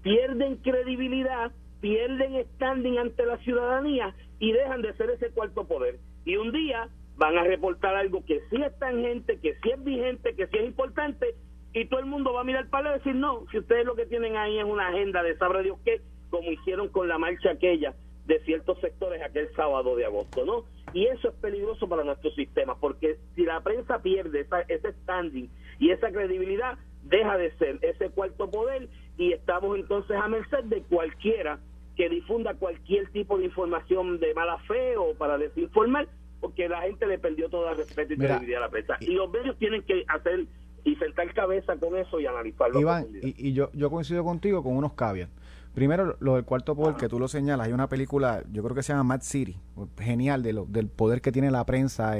pierden 0.00 0.56
credibilidad, 0.56 1.52
pierden 1.82 2.42
standing 2.54 2.96
ante 2.96 3.26
la 3.26 3.36
ciudadanía 3.40 4.14
y 4.38 4.52
dejan 4.52 4.80
de 4.80 4.94
ser 4.94 5.10
ese 5.10 5.32
cuarto 5.32 5.68
poder. 5.68 5.98
Y 6.24 6.36
un 6.38 6.50
día 6.50 6.88
van 7.18 7.36
a 7.36 7.44
reportar 7.44 7.94
algo 7.94 8.24
que 8.24 8.40
sí 8.48 8.56
es 8.56 8.78
tangente, 8.78 9.38
que 9.40 9.56
sí 9.62 9.70
es 9.70 9.84
vigente, 9.84 10.34
que 10.34 10.46
sí 10.46 10.56
es 10.56 10.64
importante, 10.64 11.34
y 11.74 11.88
todo 11.88 12.00
el 12.00 12.06
mundo 12.06 12.32
va 12.32 12.40
a 12.40 12.44
mirar 12.44 12.70
para 12.70 12.92
y 12.92 12.98
decir, 13.00 13.16
no, 13.16 13.44
si 13.50 13.58
ustedes 13.58 13.84
lo 13.84 13.96
que 13.96 14.06
tienen 14.06 14.34
ahí 14.34 14.58
es 14.58 14.64
una 14.64 14.88
agenda 14.88 15.22
de 15.22 15.36
sabrá 15.36 15.60
Dios 15.60 15.78
qué, 15.84 16.00
como 16.30 16.50
hicieron 16.50 16.88
con 16.88 17.06
la 17.06 17.18
marcha 17.18 17.50
aquella 17.50 17.94
de 18.28 18.38
ciertos 18.40 18.78
sectores 18.80 19.22
aquel 19.22 19.48
sábado 19.56 19.96
de 19.96 20.04
agosto, 20.04 20.44
¿no? 20.44 20.64
Y 20.92 21.06
eso 21.06 21.28
es 21.30 21.34
peligroso 21.36 21.88
para 21.88 22.04
nuestro 22.04 22.30
sistema, 22.32 22.78
porque 22.78 23.18
si 23.34 23.44
la 23.44 23.60
prensa 23.62 24.00
pierde 24.00 24.46
ese 24.68 24.92
standing 25.02 25.48
y 25.78 25.90
esa 25.90 26.10
credibilidad, 26.10 26.78
deja 27.04 27.38
de 27.38 27.50
ser 27.56 27.78
ese 27.80 28.10
cuarto 28.10 28.50
poder 28.50 28.88
y 29.16 29.32
estamos 29.32 29.78
entonces 29.78 30.16
a 30.16 30.28
merced 30.28 30.64
de 30.64 30.82
cualquiera 30.82 31.58
que 31.96 32.10
difunda 32.10 32.54
cualquier 32.54 33.10
tipo 33.10 33.38
de 33.38 33.46
información 33.46 34.20
de 34.20 34.34
mala 34.34 34.58
fe 34.58 34.96
o 34.98 35.14
para 35.14 35.38
desinformar, 35.38 36.06
porque 36.40 36.68
la 36.68 36.82
gente 36.82 37.06
le 37.06 37.18
perdió 37.18 37.48
todo 37.48 37.70
el 37.70 37.78
respeto 37.78 38.12
y 38.12 38.18
credibilidad 38.18 38.62
a 38.62 38.66
la 38.66 38.70
prensa. 38.70 38.98
Y 39.00 39.14
los 39.14 39.30
medios 39.30 39.56
tienen 39.56 39.82
que 39.82 40.04
hacer 40.06 40.44
y 40.84 40.94
sentar 40.96 41.32
cabeza 41.32 41.76
con 41.76 41.96
eso 41.96 42.20
y 42.20 42.26
analizarlo. 42.26 42.78
Iván, 42.78 43.06
y, 43.22 43.48
y, 43.48 43.52
yo, 43.54 43.70
yo 43.72 43.90
coincido 43.90 44.22
contigo 44.22 44.62
con 44.62 44.76
unos 44.76 44.92
caveats. 44.92 45.32
Primero, 45.78 46.16
lo 46.18 46.34
del 46.34 46.44
cuarto 46.44 46.74
poder 46.74 46.96
que 46.96 47.08
tú 47.08 47.20
lo 47.20 47.28
señalas, 47.28 47.68
hay 47.68 47.72
una 47.72 47.88
película, 47.88 48.42
yo 48.52 48.64
creo 48.64 48.74
que 48.74 48.82
se 48.82 48.92
llama 48.92 49.04
Mad 49.04 49.20
City, 49.22 49.56
genial, 49.96 50.42
de 50.42 50.52
lo, 50.52 50.64
del 50.64 50.88
poder 50.88 51.20
que 51.20 51.30
tiene 51.30 51.52
la 51.52 51.64
prensa, 51.64 52.16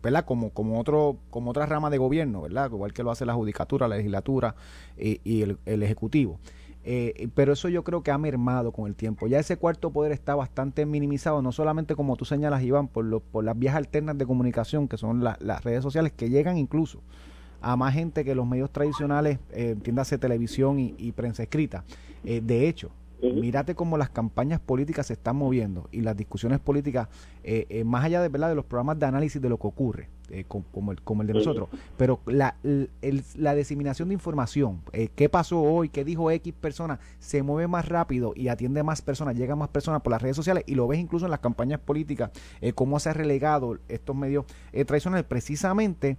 ¿verdad? 0.00 0.24
Como, 0.24 0.50
como, 0.50 0.78
otro, 0.78 1.16
como 1.28 1.50
otra 1.50 1.66
rama 1.66 1.90
de 1.90 1.98
gobierno, 1.98 2.42
¿verdad? 2.42 2.70
Igual 2.70 2.92
que 2.92 3.02
lo 3.02 3.10
hace 3.10 3.26
la 3.26 3.34
judicatura, 3.34 3.88
la 3.88 3.96
legislatura 3.96 4.54
y, 4.96 5.42
el, 5.42 5.82
ejecutivo. 5.82 6.38
Eh, 6.84 7.26
pero 7.34 7.52
eso 7.52 7.68
yo 7.68 7.82
creo 7.82 8.04
que 8.04 8.12
ha 8.12 8.18
mermado 8.18 8.70
con 8.70 8.86
el 8.86 8.94
tiempo. 8.94 9.26
Ya 9.26 9.40
ese 9.40 9.56
cuarto 9.56 9.90
poder 9.90 10.12
está 10.12 10.36
bastante 10.36 10.86
minimizado, 10.86 11.42
no 11.42 11.50
solamente 11.50 11.96
como 11.96 12.14
tú 12.14 12.24
señalas, 12.24 12.62
Iván, 12.62 12.86
por, 12.86 13.22
por 13.22 13.42
las 13.42 13.58
vías 13.58 13.74
alternas 13.74 14.18
de 14.18 14.24
comunicación, 14.24 14.86
que 14.86 14.96
son 14.96 15.24
las 15.24 15.64
redes 15.64 15.82
sociales, 15.82 16.12
que 16.12 16.30
llegan 16.30 16.56
incluso 16.58 17.00
a 17.60 17.76
más 17.76 17.94
gente 17.94 18.24
que 18.24 18.34
los 18.34 18.46
medios 18.46 18.70
tradicionales, 18.70 19.38
eh, 19.52 19.70
entiéndase 19.70 20.18
televisión 20.18 20.78
y, 20.78 21.12
prensa 21.12 21.42
escrita. 21.42 21.84
Eh, 22.24 22.40
de 22.40 22.68
hecho, 22.68 22.90
Mírate 23.22 23.74
cómo 23.74 23.98
las 23.98 24.10
campañas 24.10 24.60
políticas 24.60 25.06
se 25.06 25.12
están 25.12 25.36
moviendo 25.36 25.88
y 25.92 26.00
las 26.00 26.16
discusiones 26.16 26.58
políticas, 26.60 27.08
eh, 27.44 27.66
eh, 27.68 27.84
más 27.84 28.04
allá 28.04 28.22
de, 28.22 28.28
¿verdad? 28.28 28.48
de 28.48 28.54
los 28.54 28.64
programas 28.64 28.98
de 28.98 29.06
análisis 29.06 29.40
de 29.40 29.48
lo 29.48 29.58
que 29.58 29.66
ocurre, 29.66 30.08
eh, 30.30 30.44
como, 30.46 30.92
el, 30.92 31.02
como 31.02 31.22
el 31.22 31.28
de 31.28 31.34
nosotros, 31.34 31.68
pero 31.96 32.20
la, 32.26 32.56
la 33.36 33.54
diseminación 33.54 34.08
de 34.08 34.14
información, 34.14 34.82
qué 35.14 35.28
pasó 35.28 35.60
hoy, 35.60 35.88
qué 35.88 36.04
dijo 36.04 36.30
X 36.30 36.54
persona, 36.54 36.98
se 37.18 37.42
mueve 37.42 37.68
más 37.68 37.88
rápido 37.88 38.32
y 38.34 38.48
atiende 38.48 38.82
más 38.82 39.02
personas, 39.02 39.36
llega 39.36 39.56
más 39.56 39.68
personas 39.68 40.02
por 40.02 40.12
las 40.12 40.22
redes 40.22 40.36
sociales 40.36 40.64
y 40.66 40.74
lo 40.74 40.88
ves 40.88 40.98
incluso 40.98 41.26
en 41.26 41.30
las 41.30 41.40
campañas 41.40 41.80
políticas, 41.80 42.30
cómo 42.74 42.98
se 43.00 43.10
ha 43.10 43.12
relegado 43.12 43.78
estos 43.88 44.16
medios 44.16 44.46
tradicionales 44.86 45.26
precisamente 45.26 46.16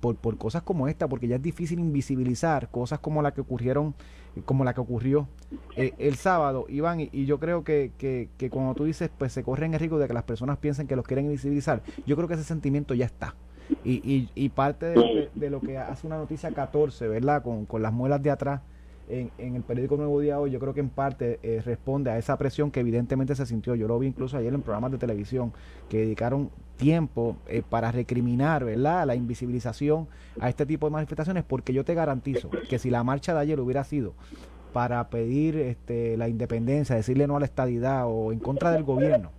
por, 0.00 0.16
por 0.16 0.38
cosas 0.38 0.62
como 0.62 0.88
esta, 0.88 1.08
porque 1.08 1.28
ya 1.28 1.36
es 1.36 1.42
difícil 1.42 1.78
invisibilizar 1.78 2.70
cosas 2.70 2.98
como 2.98 3.22
la 3.22 3.32
que 3.32 3.40
ocurrieron 3.40 3.94
como 4.44 4.64
la 4.64 4.74
que 4.74 4.80
ocurrió 4.80 5.28
eh, 5.76 5.94
el 5.98 6.16
sábado, 6.16 6.66
Iván, 6.68 7.00
y, 7.00 7.24
yo 7.24 7.40
creo 7.40 7.64
que, 7.64 7.92
que, 7.96 8.28
que, 8.36 8.50
cuando 8.50 8.74
tú 8.74 8.84
dices, 8.84 9.10
pues 9.16 9.32
se 9.32 9.42
corren 9.42 9.72
el 9.72 9.80
riesgo 9.80 9.98
de 9.98 10.08
que 10.08 10.14
las 10.14 10.24
personas 10.24 10.58
piensen 10.58 10.86
que 10.86 10.96
los 10.96 11.06
quieren 11.06 11.26
invisibilizar, 11.26 11.82
yo 12.06 12.16
creo 12.16 12.28
que 12.28 12.34
ese 12.34 12.44
sentimiento 12.44 12.94
ya 12.94 13.06
está. 13.06 13.34
Y, 13.82 13.94
y, 13.94 14.30
y 14.34 14.48
parte 14.50 14.94
de 15.34 15.50
lo, 15.50 15.60
que, 15.60 15.78
hace 15.78 16.06
una 16.06 16.18
noticia 16.18 16.52
14, 16.52 17.08
¿verdad? 17.08 17.42
Con, 17.42 17.66
con 17.66 17.82
las 17.82 17.92
muelas 17.92 18.22
de 18.22 18.30
atrás 18.30 18.60
en, 19.08 19.30
en, 19.38 19.56
el 19.56 19.62
periódico 19.62 19.96
Nuevo 19.96 20.20
Día 20.20 20.38
hoy, 20.38 20.50
yo 20.50 20.58
creo 20.58 20.74
que 20.74 20.80
en 20.80 20.88
parte 20.88 21.38
eh, 21.42 21.62
responde 21.64 22.10
a 22.10 22.18
esa 22.18 22.36
presión 22.36 22.70
que 22.70 22.80
evidentemente 22.80 23.34
se 23.34 23.46
sintió. 23.46 23.74
Yo 23.74 23.88
lo 23.88 23.98
vi 23.98 24.08
incluso 24.08 24.36
ayer 24.36 24.52
en 24.52 24.62
programas 24.62 24.92
de 24.92 24.98
televisión 24.98 25.52
que 25.88 25.98
dedicaron 25.98 26.50
tiempo 26.76 27.36
eh, 27.46 27.62
para 27.68 27.92
recriminar 27.92 28.64
¿verdad? 28.64 29.06
la 29.06 29.14
invisibilización 29.14 30.08
a 30.40 30.48
este 30.48 30.66
tipo 30.66 30.86
de 30.86 30.92
manifestaciones, 30.92 31.44
porque 31.44 31.72
yo 31.72 31.84
te 31.84 31.94
garantizo 31.94 32.50
que 32.68 32.78
si 32.78 32.90
la 32.90 33.04
marcha 33.04 33.34
de 33.34 33.40
ayer 33.40 33.60
hubiera 33.60 33.84
sido 33.84 34.14
para 34.72 35.08
pedir 35.08 35.56
este, 35.56 36.16
la 36.16 36.28
independencia, 36.28 36.96
decirle 36.96 37.26
no 37.26 37.36
a 37.36 37.40
la 37.40 37.46
estadidad 37.46 38.04
o 38.06 38.32
en 38.32 38.38
contra 38.40 38.72
del 38.72 38.82
gobierno, 38.82 39.30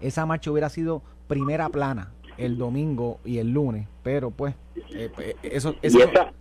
esa 0.00 0.24
marcha 0.26 0.50
hubiera 0.50 0.68
sido 0.68 1.02
primera 1.28 1.68
plana 1.68 2.12
el 2.36 2.58
domingo 2.58 3.20
y 3.24 3.38
el 3.38 3.50
lunes, 3.50 3.86
pero 4.02 4.30
pues 4.30 4.54
eh, 4.94 5.10
eso, 5.42 5.74
eso 5.82 5.98
y 5.98 6.02
esa, 6.02 6.32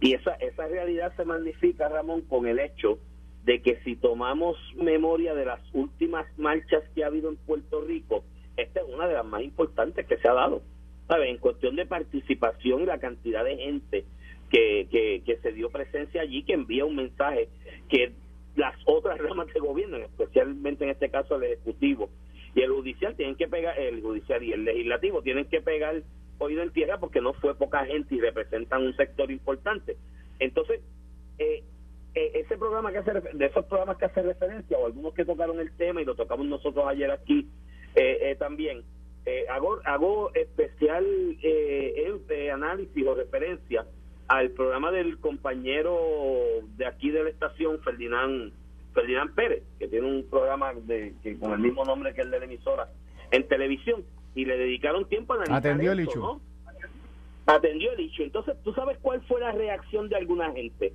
esa 0.00 0.66
realidad 0.68 1.14
se 1.16 1.24
magnifica, 1.24 1.88
Ramón, 1.88 2.22
con 2.22 2.46
el 2.46 2.58
hecho 2.58 2.98
de 3.44 3.62
que 3.62 3.76
si 3.84 3.96
tomamos 3.96 4.56
memoria 4.76 5.34
de 5.34 5.44
las 5.44 5.60
últimas 5.72 6.26
marchas 6.36 6.82
que 6.94 7.04
ha 7.04 7.06
habido 7.06 7.30
en 7.30 7.36
Puerto 7.36 7.80
Rico, 7.80 8.24
esta 8.56 8.80
es 8.80 8.86
una 8.92 9.06
de 9.06 9.14
las 9.14 9.24
más 9.24 9.42
importantes 9.42 10.06
que 10.06 10.18
se 10.18 10.28
ha 10.28 10.34
dado. 10.34 10.62
¿Sabes? 11.06 11.30
En 11.30 11.38
cuestión 11.38 11.76
de 11.76 11.86
participación 11.86 12.82
y 12.82 12.86
la 12.86 12.98
cantidad 12.98 13.44
de 13.44 13.56
gente 13.56 14.04
que, 14.50 14.88
que, 14.90 15.22
que 15.24 15.36
se 15.38 15.52
dio 15.52 15.70
presencia 15.70 16.22
allí, 16.22 16.42
que 16.42 16.54
envía 16.54 16.84
un 16.84 16.96
mensaje 16.96 17.48
que 17.88 18.12
las 18.56 18.74
otras 18.86 19.18
ramas 19.22 19.46
de 19.52 19.60
gobierno, 19.60 19.98
especialmente 19.98 20.84
en 20.84 20.90
este 20.90 21.10
caso 21.10 21.36
el 21.36 21.44
Ejecutivo 21.44 22.10
y 22.54 22.62
el 22.62 22.70
Judicial, 22.70 23.14
tienen 23.14 23.36
que 23.36 23.46
pegar, 23.46 23.78
el 23.78 24.02
Judicial 24.02 24.42
y 24.42 24.52
el 24.52 24.64
Legislativo 24.64 25.22
tienen 25.22 25.44
que 25.46 25.60
pegar 25.60 26.02
oído 26.38 26.62
en 26.62 26.72
tierra 26.72 26.98
porque 26.98 27.20
no 27.20 27.32
fue 27.34 27.54
poca 27.54 27.84
gente 27.86 28.14
y 28.14 28.20
representan 28.20 28.82
un 28.82 28.96
sector 28.96 29.30
importante. 29.30 29.96
Entonces, 30.38 30.80
eh, 31.38 31.62
eh, 32.16 32.32
ese 32.40 32.56
programa 32.56 32.90
que 32.90 32.98
hace 32.98 33.12
de 33.12 33.44
esos 33.44 33.66
programas 33.66 33.98
que 33.98 34.06
hace 34.06 34.22
referencia 34.22 34.78
o 34.78 34.86
algunos 34.86 35.12
que 35.12 35.26
tocaron 35.26 35.60
el 35.60 35.70
tema 35.76 36.00
y 36.00 36.06
lo 36.06 36.14
tocamos 36.14 36.46
nosotros 36.46 36.86
ayer 36.88 37.10
aquí 37.10 37.46
eh, 37.94 38.30
eh, 38.30 38.36
también 38.36 38.84
eh, 39.26 39.44
hago 39.50 39.80
hago 39.84 40.34
especial 40.34 41.04
análisis 42.52 43.06
o 43.06 43.14
referencia 43.14 43.84
al 44.28 44.50
programa 44.52 44.90
del 44.92 45.18
compañero 45.18 45.98
de 46.78 46.86
aquí 46.86 47.10
de 47.10 47.24
la 47.24 47.28
estación 47.28 47.80
Ferdinand 47.80 48.50
Ferdinand 48.94 49.34
Pérez 49.34 49.64
que 49.78 49.86
tiene 49.86 50.06
un 50.06 50.26
programa 50.30 50.72
de 50.72 51.12
que 51.22 51.38
con 51.38 51.52
el 51.52 51.58
mismo 51.58 51.84
nombre 51.84 52.14
que 52.14 52.22
el 52.22 52.30
de 52.30 52.38
la 52.38 52.46
emisora 52.46 52.88
en 53.30 53.46
televisión 53.46 54.04
y 54.36 54.44
le 54.44 54.56
dedicaron 54.56 55.08
tiempo 55.08 55.32
a 55.32 55.36
analizar 55.36 55.58
Atendió 55.58 55.90
el 55.92 56.00
issue. 56.00 56.20
¿no? 56.22 56.40
atendió 57.46 57.92
el 57.92 58.00
hecho. 58.00 58.22
Entonces, 58.24 58.56
¿tú 58.64 58.72
sabes 58.74 58.98
cuál 59.00 59.20
fue 59.22 59.40
la 59.40 59.52
reacción 59.52 60.08
de 60.08 60.16
alguna 60.16 60.50
gente? 60.52 60.92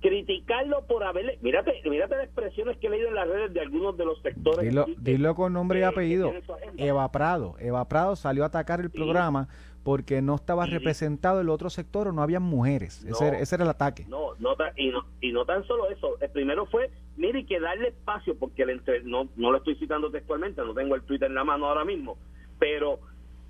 Criticarlo 0.00 0.84
por 0.86 1.04
haberle... 1.04 1.38
Mírate, 1.42 1.74
mírate 1.88 2.16
las 2.16 2.24
expresiones 2.24 2.76
que 2.78 2.86
he 2.88 2.90
leído 2.90 3.08
en 3.08 3.14
las 3.14 3.28
redes 3.28 3.52
de 3.52 3.60
algunos 3.60 3.96
de 3.96 4.04
los 4.04 4.20
sectores. 4.22 4.64
Dilo, 4.68 4.86
que- 4.86 4.94
dilo 4.98 5.34
con 5.34 5.52
nombre 5.52 5.80
y 5.80 5.82
apellido. 5.82 6.32
Eva 6.76 7.10
Prado. 7.12 7.54
Eva 7.60 7.88
Prado 7.88 8.16
salió 8.16 8.42
a 8.44 8.46
atacar 8.46 8.80
el 8.80 8.90
Sí. 8.90 8.96
programa 8.96 9.48
porque 9.84 10.22
no 10.22 10.36
estaba 10.36 10.66
Sí. 10.66 10.70
representado 10.72 11.40
el 11.40 11.48
otro 11.48 11.68
sector 11.70 12.08
o 12.08 12.12
no 12.12 12.22
había 12.22 12.40
mujeres. 12.40 13.04
ese, 13.04 13.30
No. 13.32 13.36
ese 13.38 13.54
era 13.56 13.64
el 13.64 13.70
ataque. 13.70 14.04
No, 14.08 14.34
no 14.38 14.50
y, 14.76 14.88
no, 14.90 15.04
y 15.20 15.32
no 15.32 15.44
tan 15.44 15.64
solo 15.66 15.88
eso. 15.90 16.16
El 16.20 16.30
primero 16.30 16.66
fue, 16.66 16.90
mire, 17.16 17.44
que 17.44 17.58
darle 17.60 17.88
espacio, 17.88 18.36
porque 18.36 18.62
el 18.62 18.70
entre, 18.70 19.02
no, 19.02 19.28
no 19.36 19.50
lo 19.50 19.58
estoy 19.58 19.74
citando 19.76 20.10
textualmente, 20.12 20.62
no 20.62 20.74
tengo 20.74 20.94
el 20.94 21.02
Twitter 21.02 21.28
en 21.28 21.34
la 21.34 21.42
mano 21.44 21.66
ahora 21.66 21.84
mismo, 21.84 22.16
pero 22.62 23.00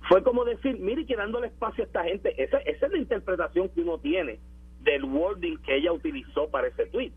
fue 0.09 0.23
como 0.23 0.43
decir, 0.43 0.79
mire, 0.79 1.05
que 1.05 1.15
dándole 1.15 1.45
espacio 1.45 1.83
a 1.83 1.85
esta 1.85 2.03
gente. 2.03 2.33
Esa, 2.43 2.57
esa 2.57 2.87
es 2.87 2.91
la 2.91 2.97
interpretación 2.97 3.69
que 3.69 3.81
uno 3.81 3.99
tiene 3.99 4.39
del 4.81 5.03
wording 5.03 5.57
que 5.57 5.75
ella 5.75 5.93
utilizó 5.93 6.49
para 6.49 6.69
ese 6.69 6.87
tweet. 6.87 7.11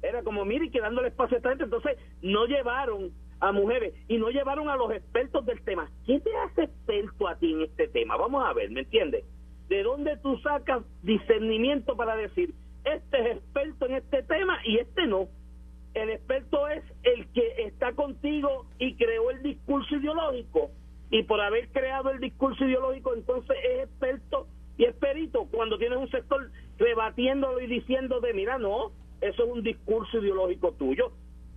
Era 0.00 0.22
como, 0.22 0.46
mire, 0.46 0.70
que 0.70 0.80
dándole 0.80 1.08
espacio 1.08 1.34
a 1.34 1.38
esta 1.38 1.50
gente. 1.50 1.64
Entonces, 1.64 1.98
no 2.22 2.46
llevaron 2.46 3.10
a 3.40 3.52
mujeres 3.52 3.92
y 4.08 4.16
no 4.16 4.30
llevaron 4.30 4.70
a 4.70 4.76
los 4.76 4.90
expertos 4.90 5.44
del 5.44 5.60
tema. 5.64 5.90
¿Qué 6.06 6.18
te 6.18 6.34
hace 6.34 6.62
experto 6.62 7.28
a 7.28 7.36
ti 7.36 7.52
en 7.52 7.60
este 7.60 7.88
tema? 7.88 8.16
Vamos 8.16 8.42
a 8.42 8.54
ver, 8.54 8.70
¿me 8.70 8.80
entiendes? 8.80 9.26
¿De 9.68 9.82
dónde 9.82 10.16
tú 10.22 10.38
sacas 10.38 10.82
discernimiento 11.02 11.94
para 11.94 12.16
decir, 12.16 12.54
este 12.86 13.20
es 13.20 13.36
experto 13.36 13.84
en 13.84 13.96
este 13.96 14.22
tema 14.22 14.60
y 14.64 14.78
este 14.78 15.06
no? 15.06 15.28
El 15.92 16.08
experto 16.08 16.68
es 16.68 16.82
el 17.02 17.26
que 17.32 17.64
está 17.66 17.92
contigo 17.92 18.64
y 18.78 18.94
creó 18.96 19.30
el 19.30 19.42
discurso 19.42 19.94
ideológico. 19.94 20.70
Y 21.10 21.22
por 21.24 21.40
haber 21.40 21.68
creado 21.68 22.10
el 22.10 22.20
discurso 22.20 22.64
ideológico, 22.64 23.14
entonces 23.14 23.56
es 23.62 23.84
experto 23.84 24.46
y 24.76 24.84
es 24.84 24.94
perito 24.96 25.46
cuando 25.50 25.78
tienes 25.78 25.98
un 25.98 26.10
sector 26.10 26.50
rebatiéndolo 26.78 27.60
y 27.60 27.66
diciendo 27.66 28.20
de, 28.20 28.34
mira, 28.34 28.58
no, 28.58 28.92
eso 29.20 29.44
es 29.44 29.50
un 29.50 29.62
discurso 29.62 30.18
ideológico 30.18 30.72
tuyo, 30.72 31.12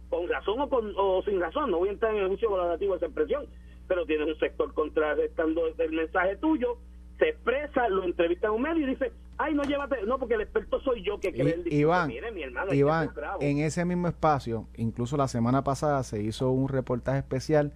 con 0.10 0.28
razón 0.28 0.60
o, 0.62 0.70
con, 0.70 0.93
o 0.95 1.22
sin 1.24 1.39
razón, 1.39 1.72
no 1.72 1.80
voy 1.80 1.89
a 1.89 1.93
entrar 1.93 2.14
en 2.14 2.22
el 2.22 2.28
juicio 2.28 2.52
valorativo 2.52 2.93
de 2.93 2.98
esa 2.98 3.06
expresión, 3.08 3.48
pero 3.88 4.06
tienes 4.06 4.28
un 4.28 4.39
sector 4.39 4.74
contrarrestando 4.74 5.64
el 5.78 5.91
mensaje 5.91 6.36
tuyo, 6.38 6.78
se 7.18 7.30
expresa, 7.30 7.89
lo 7.89 8.04
entrevista 8.04 8.48
en 8.48 8.54
un 8.54 8.62
medio 8.62 8.86
y 8.86 8.91
dice, 8.91 9.12
ay, 9.38 9.56
no 9.56 9.64
llévate, 9.64 10.04
no, 10.06 10.20
porque 10.20 10.36
el 10.36 10.41
experto 10.41 10.80
soy 10.82 11.04
yo 11.04 11.20
que 11.20 11.32
cree 11.32 11.56
el 11.56 11.64
discurso. 11.64 11.76
Iván, 11.76 12.08
Mire, 12.08 12.32
mi 12.32 12.43
hermano, 12.43 12.70
que 12.70 12.78
Iván, 12.78 13.10
en 13.39 13.58
ese 13.60 13.86
mismo 13.86 14.08
espacio, 14.08 14.68
incluso 14.76 15.18
la 15.18 15.28
semana 15.28 15.64
pasada 15.64 16.04
se 16.04 16.22
hizo 16.22 16.52
un 16.52 16.70
reportaje 16.70 17.20
especial 17.20 17.74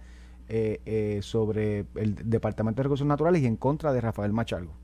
eh, 0.54 0.80
eh, 0.84 1.20
sobre 1.22 1.86
el 1.94 2.14
Departamento 2.28 2.80
de 2.80 2.82
Recursos 2.84 3.06
Naturales 3.06 3.40
y 3.40 3.46
en 3.46 3.56
contra 3.56 3.90
de 3.90 4.02
Rafael 4.02 4.34
Machalgo. 4.34 4.74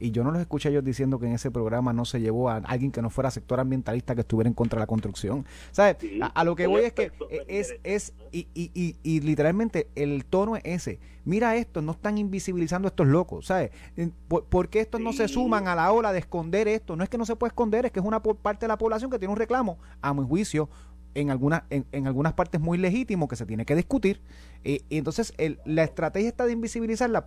Y 0.00 0.10
yo 0.10 0.24
no 0.24 0.32
los 0.32 0.40
escuché 0.40 0.68
a 0.68 0.72
ellos 0.72 0.84
diciendo 0.84 1.18
que 1.18 1.26
en 1.26 1.34
ese 1.34 1.50
programa 1.50 1.92
no 1.92 2.04
se 2.04 2.20
llevó 2.20 2.50
a 2.50 2.56
alguien 2.56 2.90
que 2.90 3.00
no 3.00 3.10
fuera 3.10 3.30
sector 3.30 3.60
ambientalista 3.60 4.14
que 4.14 4.22
estuviera 4.22 4.48
en 4.48 4.54
contra 4.54 4.78
de 4.78 4.82
la 4.82 4.86
construcción. 4.86 5.46
¿Sabes? 5.70 5.98
Sí, 6.00 6.18
a, 6.20 6.26
a 6.26 6.44
lo 6.44 6.56
que 6.56 6.66
voy 6.66 6.82
es 6.82 6.92
que 6.92 7.10
de 7.10 7.44
es, 7.46 7.76
es 7.84 8.12
y, 8.32 8.48
y, 8.54 8.70
y, 8.74 8.96
y 9.02 9.20
literalmente 9.20 9.88
el 9.94 10.24
tono 10.24 10.56
es 10.56 10.62
ese. 10.64 10.98
Mira 11.24 11.54
esto, 11.56 11.80
no 11.80 11.92
están 11.92 12.18
invisibilizando 12.18 12.88
a 12.88 12.90
estos 12.90 13.06
locos, 13.06 13.46
¿sabes? 13.46 13.70
¿Por, 14.26 14.44
por 14.46 14.68
qué 14.68 14.80
estos 14.80 15.00
no 15.00 15.12
se 15.12 15.28
suman 15.28 15.68
a 15.68 15.74
la 15.74 15.92
ola 15.92 16.12
de 16.12 16.18
esconder 16.18 16.66
esto? 16.66 16.96
No 16.96 17.04
es 17.04 17.08
que 17.08 17.16
no 17.16 17.24
se 17.24 17.36
puede 17.36 17.50
esconder, 17.50 17.86
es 17.86 17.92
que 17.92 18.00
es 18.00 18.04
una 18.04 18.20
parte 18.22 18.64
de 18.64 18.68
la 18.68 18.76
población 18.76 19.10
que 19.10 19.18
tiene 19.18 19.32
un 19.32 19.38
reclamo, 19.38 19.78
a 20.02 20.12
mi 20.12 20.26
juicio, 20.26 20.68
en 21.14 21.30
algunas, 21.30 21.62
en, 21.70 21.86
en 21.92 22.06
algunas 22.06 22.32
partes 22.32 22.60
muy 22.60 22.78
legítimo 22.78 23.28
que 23.28 23.36
se 23.36 23.46
tiene 23.46 23.64
que 23.64 23.74
discutir. 23.76 24.20
Eh, 24.64 24.80
y 24.88 24.98
entonces 24.98 25.34
el- 25.36 25.60
la 25.64 25.84
estrategia 25.84 26.28
está 26.28 26.46
de 26.46 26.52
invisibilizarla 26.52 27.24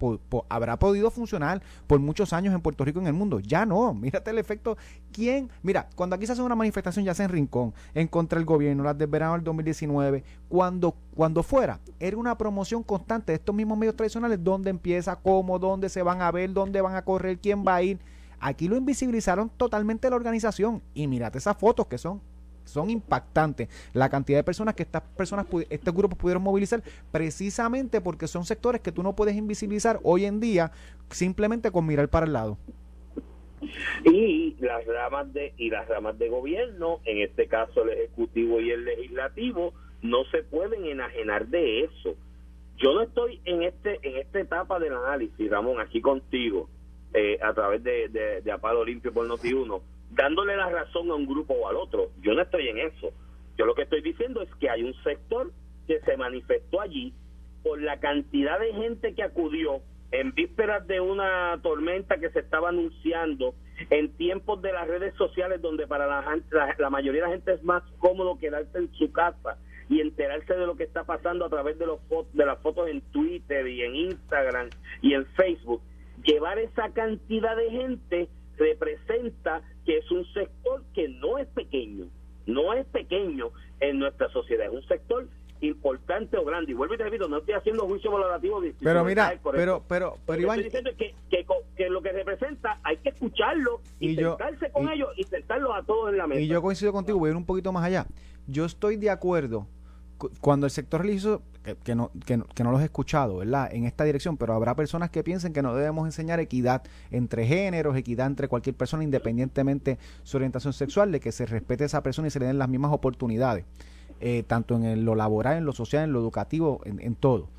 habrá 0.49 0.79
podido 0.79 1.11
funcionar 1.11 1.61
por 1.85 1.99
muchos 1.99 2.33
años 2.33 2.53
en 2.53 2.61
Puerto 2.61 2.83
Rico 2.83 2.99
y 2.99 3.03
en 3.03 3.07
el 3.07 3.13
mundo. 3.13 3.39
Ya 3.39 3.65
no, 3.65 3.93
mírate 3.95 4.31
el 4.31 4.38
efecto. 4.39 4.77
¿Quién? 5.11 5.49
Mira, 5.63 5.88
cuando 5.95 6.15
aquí 6.15 6.25
se 6.25 6.33
hace 6.33 6.41
una 6.41 6.55
manifestación, 6.55 7.05
ya 7.05 7.13
sea 7.13 7.25
en 7.25 7.31
Rincón, 7.31 7.73
en 7.93 8.07
contra 8.07 8.39
del 8.39 8.45
gobierno, 8.45 8.83
las 8.83 8.97
del 8.97 9.07
verano 9.07 9.33
del 9.33 9.43
2019, 9.43 10.23
cuando, 10.49 10.95
cuando 11.15 11.43
fuera, 11.43 11.79
era 11.99 12.17
una 12.17 12.38
promoción 12.38 12.83
constante 12.83 13.31
de 13.31 13.38
estos 13.38 13.53
mismos 13.55 13.77
medios 13.77 13.95
tradicionales, 13.95 14.43
dónde 14.43 14.69
empieza, 14.69 15.15
cómo, 15.15 15.59
dónde 15.59 15.89
se 15.89 16.01
van 16.01 16.21
a 16.21 16.31
ver, 16.31 16.51
dónde 16.53 16.81
van 16.81 16.95
a 16.95 17.03
correr, 17.03 17.38
quién 17.39 17.63
va 17.65 17.75
a 17.75 17.83
ir. 17.83 17.99
Aquí 18.39 18.67
lo 18.67 18.75
invisibilizaron 18.77 19.49
totalmente 19.49 20.09
la 20.09 20.15
organización. 20.15 20.81
Y 20.93 21.07
mírate 21.07 21.38
esas 21.39 21.57
fotos 21.57 21.88
que 21.88 21.97
son 21.97 22.21
son 22.68 22.89
impactantes. 22.89 23.70
La 23.93 24.09
cantidad 24.09 24.39
de 24.39 24.43
personas 24.43 24.76
que 24.76 24.84
estas 24.84 25.01
personas 25.01 25.45
estos 25.70 25.93
grupos 25.93 26.18
pudieron 26.18 26.43
movilizar 26.43 26.84
precisamente 27.11 28.01
porque 28.01 28.28
son 28.28 28.45
sectores 28.45 28.82
que 28.82 28.91
tú 28.91 29.03
no 29.03 29.15
puedes 29.15 29.36
invisibilizar 29.36 29.99
hoy 30.03 30.26
en 30.26 30.39
día 30.39 30.72
simplemente 31.09 31.72
con 31.72 31.86
mirar 31.86 32.09
para 32.09 32.26
el 32.26 32.34
lado. 32.34 32.57
Y 34.03 34.55
las 34.59 34.86
ramas 34.86 35.34
de 35.34 35.53
y 35.57 35.70
las 35.70 35.88
ramas 35.88 36.18
de 36.20 36.30
gobierno 36.30 36.99
en 37.05 37.22
este 37.22 37.47
caso 37.47 37.84
el 37.84 37.89
ejecutivo 37.89 38.61
y 38.61 38.72
el 38.72 38.86
legislativo 38.86 39.74
no 40.01 40.24
se 40.26 40.43
pueden 40.43 40.86
enajenar 40.86 41.47
de 41.47 41.86
eso. 41.86 42.15
Yo 42.78 42.93
no 42.93 43.01
estoy 43.01 43.41
en 43.45 43.63
este 43.63 43.99
en 44.03 44.18
esta 44.18 44.39
etapa 44.39 44.80
del 44.80 44.93
análisis 44.93 45.49
Ramón 45.49 45.80
aquí 45.80 46.01
contigo 46.01 46.70
eh, 47.13 47.39
a 47.41 47.53
través 47.53 47.84
de, 47.84 48.09
de, 48.09 48.41
de 48.41 48.51
Apalo 48.51 48.86
Limpio 48.86 49.11
por 49.11 49.28
Noti1 49.28 49.82
dándole 50.12 50.55
la 50.55 50.70
razón 50.70 51.10
a 51.12 51.16
un 51.16 51.26
grupo 51.26 51.53
o 51.53 51.68
al 51.68 51.76
otro 51.76 52.12
yo 52.22 52.34
no 52.34 52.41
estoy 52.41 52.70
en 52.70 52.80
eso 52.80 53.12
yo 53.58 53.66
lo 53.66 53.76
que 53.76 53.84
estoy 53.84 54.01
diciendo 54.01 54.41
es 54.41 54.49
que 54.55 54.70
hay 54.70 54.84
un 54.84 54.93
sector 55.03 55.51
que 55.88 55.99
se 56.01 56.18
manifestó 56.18 56.82
allí 56.82 57.14
por 57.64 57.82
la 57.82 57.99
cantidad 57.99 58.60
de 58.60 58.74
gente 58.74 59.16
que 59.16 59.24
acudió 59.24 59.82
en 60.12 60.34
vísperas 60.34 60.86
de 60.88 61.01
una 61.01 61.60
tormenta 61.62 62.18
que 62.18 62.30
se 62.30 62.39
estaba 62.39 62.70
anunciando, 62.70 63.55
en 63.89 64.10
tiempos 64.14 64.62
de 64.62 64.72
las 64.72 64.88
redes 64.88 65.14
sociales 65.16 65.62
donde 65.62 65.86
para 65.86 66.08
la, 66.08 66.89
mayoría 66.89 67.22
de 67.22 67.28
la 67.28 67.34
gente 67.34 67.53
es 67.53 67.64
más 67.64 67.84
cómodo 67.99 68.39
quedarse 68.39 68.78
en 68.78 68.91
su 68.93 69.12
casa 69.12 69.58
y 69.89 70.01
enterarse 70.01 70.53
de 70.53 70.66
lo 70.66 70.76
que 70.76 70.84
está 70.84 71.03
pasando 71.03 71.45
a 71.45 71.49
través 71.49 71.78
de 71.78 71.86
los 71.86 71.99
de 72.34 72.45
las 72.45 72.60
fotos 72.60 72.89
en 72.89 73.01
Twitter 73.12 73.68
y 73.68 73.84
en 73.84 73.95
Instagram 73.95 74.70
y 75.01 75.14
en 75.14 75.26
Facebook. 75.28 75.82
Llevar 76.24 76.58
esa 76.58 76.89
cantidad 76.89 77.55
de 77.55 77.70
gente 77.70 78.28
representa 78.58 79.62
que 79.88 79.97
es 79.97 80.11
un 80.11 80.23
sector 80.33 80.83
que 80.93 81.07
no 81.07 81.38
es 81.39 81.47
pequeño, 81.47 82.05
no 82.45 82.73
es 82.73 82.85
pequeño 82.88 83.51
en 83.79 83.97
nuestra 83.99 84.29
sociedad, 84.29 84.65
es 84.67 84.73
un 84.73 84.83
sector 84.88 85.27
importante 85.61 86.38
o 86.38 86.43
grande. 86.45 86.71
Y 86.71 86.75
vuelvo 86.75 86.93
y 86.93 86.97
te 86.97 87.05
repito, 87.05 87.27
no 87.27 87.38
estoy 87.38 87.55
haciendo 87.55 87.88
juicio 87.88 88.11
valorativo. 88.11 88.61
de 88.61 88.75
pero 88.83 89.03
mira 89.05 89.39
pero 89.43 89.81
pero 89.88 90.05
Lo 90.09 90.17
pero 90.27 90.38
que 90.38 90.43
Iván 90.43 90.59
estoy 90.59 90.63
diciendo 90.81 90.91
que, 90.97 91.15
que, 91.77 91.89
lo 91.89 92.01
que 92.01 92.11
representa 92.11 92.79
hay 92.83 92.97
que 92.97 93.09
escucharlo 93.09 93.79
y, 93.99 94.09
Y 94.11 94.15
yo- 94.17 94.38
sentarse 94.38 94.71
con 94.71 94.88
y- 94.89 94.91
ellos 94.93 95.09
y 95.15 95.23
sentarlos 95.23 95.71
a 95.73 95.81
todos 95.83 96.11
en 96.11 96.17
la 96.17 96.27
mesa. 96.27 96.41
Y 96.41 96.47
yo 96.47 96.61
coincido 96.61 96.91
contigo, 96.91 97.17
voy 97.17 97.29
a 97.29 97.31
ir 97.31 97.38
un 97.38 97.45
poquito 97.45 97.71
más 97.71 97.85
allá. 97.85 98.05
Yo 98.45 98.65
estoy 98.65 98.97
de 98.97 99.09
acuerdo 99.09 99.61
cu- 99.61 99.67
cuando 100.41 100.65
el 100.65 100.72
sector 100.72 101.01
religioso, 101.01 101.41
que, 101.63 101.76
que 101.76 101.95
no, 101.95 102.11
que, 102.26 102.38
no, 102.38 102.45
que 102.45 102.63
no 102.63 102.72
los 102.72 102.82
he 102.82 102.86
escuchado, 102.86 103.38
¿verdad? 103.38 103.70
En 103.72 103.86
esta 103.86 104.03
dirección, 104.03 104.38
pero 104.38 104.53
habrá 104.53 104.76
personas 104.76 105.09
que 105.09 105.24
piensen 105.24 105.53
que 105.53 105.61
no 105.61 105.76
debemos 105.76 106.05
enseñar 106.05 106.39
equidad 106.39 106.84
entre 107.11 107.45
géneros, 107.45 107.95
equidad 107.95 108.28
entre 108.28 108.47
cualquier 108.47 108.76
persona, 108.76 109.03
independientemente 109.03 109.91
de 109.91 109.97
su 110.24 110.38
orientación 110.38 110.74
sexual, 110.74 111.11
de 111.11 111.20
que 111.20 111.32
se 111.32 111.45
respete 111.45 111.84
a 111.84 111.88
esa 111.88 112.03
persona 112.03 112.28
y 112.28 112.32
se 112.32 112.39
le 112.39 112.47
den 112.47 112.57
las 112.57 112.70
mismas 112.70 112.91
oportunidades, 112.91 113.65
eh, 114.20 114.43
tanto 114.47 114.76
en 114.76 115.05
lo 115.05 115.15
laboral, 115.15 115.57
en 115.57 115.65
lo 115.65 115.74
social, 115.74 116.03
en 116.03 116.13
lo 116.13 116.20
educativo, 116.20 116.82
en, 116.86 116.99
en 116.99 117.15
todo. 117.15 117.49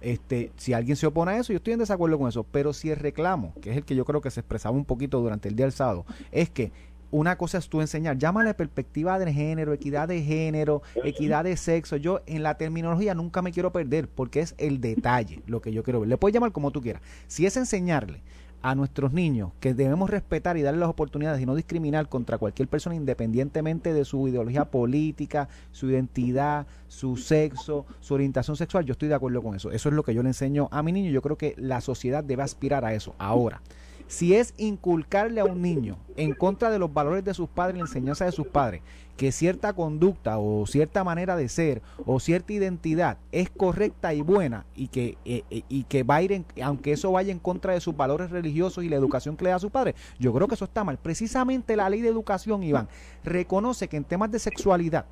Este, 0.00 0.52
si 0.56 0.72
alguien 0.72 0.96
se 0.96 1.06
opone 1.06 1.32
a 1.32 1.38
eso, 1.38 1.52
yo 1.52 1.56
estoy 1.56 1.72
en 1.72 1.78
desacuerdo 1.78 2.18
con 2.18 2.28
eso, 2.28 2.44
pero 2.44 2.72
si 2.72 2.90
el 2.90 2.96
reclamo, 2.96 3.54
que 3.62 3.70
es 3.70 3.76
el 3.78 3.84
que 3.84 3.94
yo 3.94 4.04
creo 4.04 4.20
que 4.20 4.30
se 4.30 4.40
expresaba 4.40 4.76
un 4.76 4.84
poquito 4.84 5.20
durante 5.20 5.48
el 5.48 5.56
día 5.56 5.64
del 5.64 5.72
sábado, 5.72 6.04
es 6.32 6.50
que 6.50 6.72
una 7.16 7.38
cosa 7.38 7.56
es 7.58 7.68
tú 7.68 7.80
enseñar, 7.80 8.18
llámale 8.18 8.52
perspectiva 8.52 9.18
de 9.18 9.32
género, 9.32 9.72
equidad 9.72 10.06
de 10.06 10.22
género, 10.22 10.82
equidad 11.02 11.44
de 11.44 11.56
sexo. 11.56 11.96
Yo 11.96 12.20
en 12.26 12.42
la 12.42 12.58
terminología 12.58 13.14
nunca 13.14 13.40
me 13.40 13.52
quiero 13.52 13.72
perder 13.72 14.06
porque 14.06 14.40
es 14.40 14.54
el 14.58 14.82
detalle 14.82 15.40
lo 15.46 15.62
que 15.62 15.72
yo 15.72 15.82
quiero 15.82 16.00
ver. 16.00 16.10
Le 16.10 16.18
puedes 16.18 16.34
llamar 16.34 16.52
como 16.52 16.72
tú 16.72 16.82
quieras. 16.82 17.00
Si 17.26 17.46
es 17.46 17.56
enseñarle 17.56 18.20
a 18.60 18.74
nuestros 18.74 19.14
niños 19.14 19.52
que 19.60 19.72
debemos 19.72 20.10
respetar 20.10 20.58
y 20.58 20.62
darle 20.62 20.80
las 20.80 20.90
oportunidades 20.90 21.40
y 21.40 21.46
no 21.46 21.54
discriminar 21.54 22.08
contra 22.08 22.36
cualquier 22.36 22.68
persona 22.68 22.96
independientemente 22.96 23.94
de 23.94 24.04
su 24.04 24.28
ideología 24.28 24.66
política, 24.66 25.48
su 25.72 25.88
identidad, 25.88 26.66
su 26.88 27.16
sexo, 27.16 27.86
su 28.00 28.12
orientación 28.12 28.56
sexual, 28.56 28.84
yo 28.84 28.92
estoy 28.92 29.08
de 29.08 29.14
acuerdo 29.14 29.42
con 29.42 29.54
eso. 29.54 29.70
Eso 29.70 29.88
es 29.88 29.94
lo 29.94 30.02
que 30.02 30.12
yo 30.12 30.22
le 30.22 30.30
enseño 30.30 30.68
a 30.70 30.82
mi 30.82 30.92
niño. 30.92 31.10
Yo 31.10 31.22
creo 31.22 31.38
que 31.38 31.54
la 31.56 31.80
sociedad 31.80 32.22
debe 32.22 32.42
aspirar 32.42 32.84
a 32.84 32.92
eso. 32.92 33.14
Ahora, 33.18 33.62
Si 34.08 34.34
es 34.34 34.54
inculcarle 34.56 35.40
a 35.40 35.44
un 35.44 35.60
niño 35.60 35.98
en 36.16 36.32
contra 36.32 36.70
de 36.70 36.78
los 36.78 36.92
valores 36.92 37.24
de 37.24 37.34
sus 37.34 37.48
padres, 37.48 37.76
la 37.76 37.82
enseñanza 37.82 38.24
de 38.24 38.32
sus 38.32 38.46
padres, 38.46 38.82
que 39.16 39.32
cierta 39.32 39.72
conducta 39.72 40.38
o 40.38 40.66
cierta 40.66 41.02
manera 41.02 41.36
de 41.36 41.48
ser 41.48 41.82
o 42.04 42.20
cierta 42.20 42.52
identidad 42.52 43.18
es 43.32 43.50
correcta 43.50 44.14
y 44.14 44.20
buena 44.20 44.66
y 44.76 44.88
que, 44.88 45.16
eh, 45.24 45.42
eh, 45.50 45.62
y 45.68 45.84
que 45.84 46.02
va 46.02 46.16
a 46.16 46.22
ir, 46.22 46.32
en, 46.32 46.44
aunque 46.62 46.92
eso 46.92 47.10
vaya 47.10 47.32
en 47.32 47.38
contra 47.38 47.72
de 47.72 47.80
sus 47.80 47.96
valores 47.96 48.30
religiosos 48.30 48.84
y 48.84 48.88
la 48.88 48.96
educación 48.96 49.36
que 49.36 49.44
le 49.44 49.50
da 49.50 49.56
a 49.56 49.60
su 49.60 49.70
padre, 49.70 49.94
yo 50.18 50.32
creo 50.32 50.46
que 50.46 50.54
eso 50.54 50.66
está 50.66 50.84
mal. 50.84 50.98
Precisamente 50.98 51.76
la 51.76 51.90
ley 51.90 52.00
de 52.00 52.08
educación, 52.08 52.62
Iván, 52.62 52.88
reconoce 53.24 53.88
que 53.88 53.96
en 53.96 54.04
temas 54.04 54.30
de 54.30 54.38
sexualidad, 54.38 55.06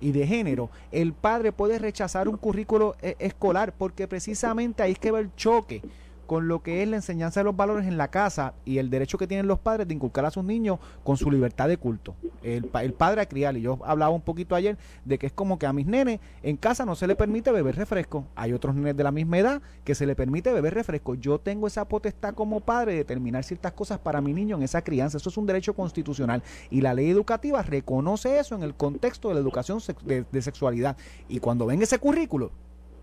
y 0.00 0.12
de 0.12 0.26
género, 0.26 0.70
el 0.92 1.12
padre 1.12 1.50
puede 1.50 1.78
rechazar 1.78 2.28
un 2.28 2.36
currículo 2.36 2.94
eh, 3.02 3.16
escolar 3.18 3.74
porque 3.76 4.06
precisamente 4.06 4.82
ahí 4.82 4.92
es 4.92 4.98
que 4.98 5.10
va 5.10 5.18
el 5.18 5.34
choque 5.34 5.82
con 6.28 6.46
lo 6.46 6.62
que 6.62 6.82
es 6.82 6.88
la 6.88 6.96
enseñanza 6.96 7.40
de 7.40 7.44
los 7.44 7.56
valores 7.56 7.86
en 7.86 7.96
la 7.96 8.08
casa 8.08 8.52
y 8.66 8.76
el 8.76 8.90
derecho 8.90 9.16
que 9.16 9.26
tienen 9.26 9.46
los 9.46 9.60
padres 9.60 9.88
de 9.88 9.94
inculcar 9.94 10.26
a 10.26 10.30
sus 10.30 10.44
niños 10.44 10.78
con 11.02 11.16
su 11.16 11.30
libertad 11.30 11.68
de 11.68 11.78
culto. 11.78 12.14
El, 12.42 12.64
padre 12.92 13.22
a 13.22 13.26
criar, 13.26 13.56
y 13.56 13.62
yo 13.62 13.78
hablaba 13.82 14.14
un 14.14 14.20
poquito 14.20 14.54
ayer 14.54 14.76
de 15.06 15.18
que 15.18 15.26
es 15.26 15.32
como 15.32 15.58
que 15.58 15.64
a 15.64 15.72
mis 15.72 15.86
nenes 15.86 16.20
en 16.42 16.58
casa 16.58 16.84
no 16.84 16.96
se 16.96 17.06
le 17.06 17.16
permite 17.16 17.50
beber 17.50 17.76
refresco. 17.76 18.26
Hay 18.36 18.52
otros 18.52 18.74
nenes 18.74 18.94
de 18.94 19.04
la 19.04 19.10
misma 19.10 19.38
edad 19.38 19.62
que 19.84 19.94
se 19.94 20.04
le 20.04 20.14
permite 20.14 20.52
beber 20.52 20.74
refresco. 20.74 21.14
Yo 21.14 21.40
tengo 21.40 21.66
esa 21.66 21.88
potestad 21.88 22.34
como 22.34 22.60
padre 22.60 22.92
de 22.92 22.98
determinar 22.98 23.42
ciertas 23.42 23.72
cosas 23.72 23.98
para 23.98 24.20
mi 24.20 24.34
niño 24.34 24.56
en 24.56 24.64
esa 24.64 24.82
crianza. 24.82 25.16
Eso 25.16 25.30
es 25.30 25.36
un 25.38 25.46
derecho 25.46 25.74
constitucional 25.74 26.42
y 26.68 26.82
la 26.82 26.92
ley 26.92 27.08
educativa 27.08 27.62
reconoce 27.62 28.38
eso 28.38 28.54
en 28.54 28.62
el 28.62 28.74
contexto 28.74 29.28
de 29.28 29.34
la 29.34 29.40
educación 29.40 29.78
de, 30.04 30.26
de 30.30 30.42
sexualidad. 30.42 30.98
Y 31.26 31.40
cuando 31.40 31.64
ven 31.64 31.80
ese 31.80 31.98
currículo, 31.98 32.52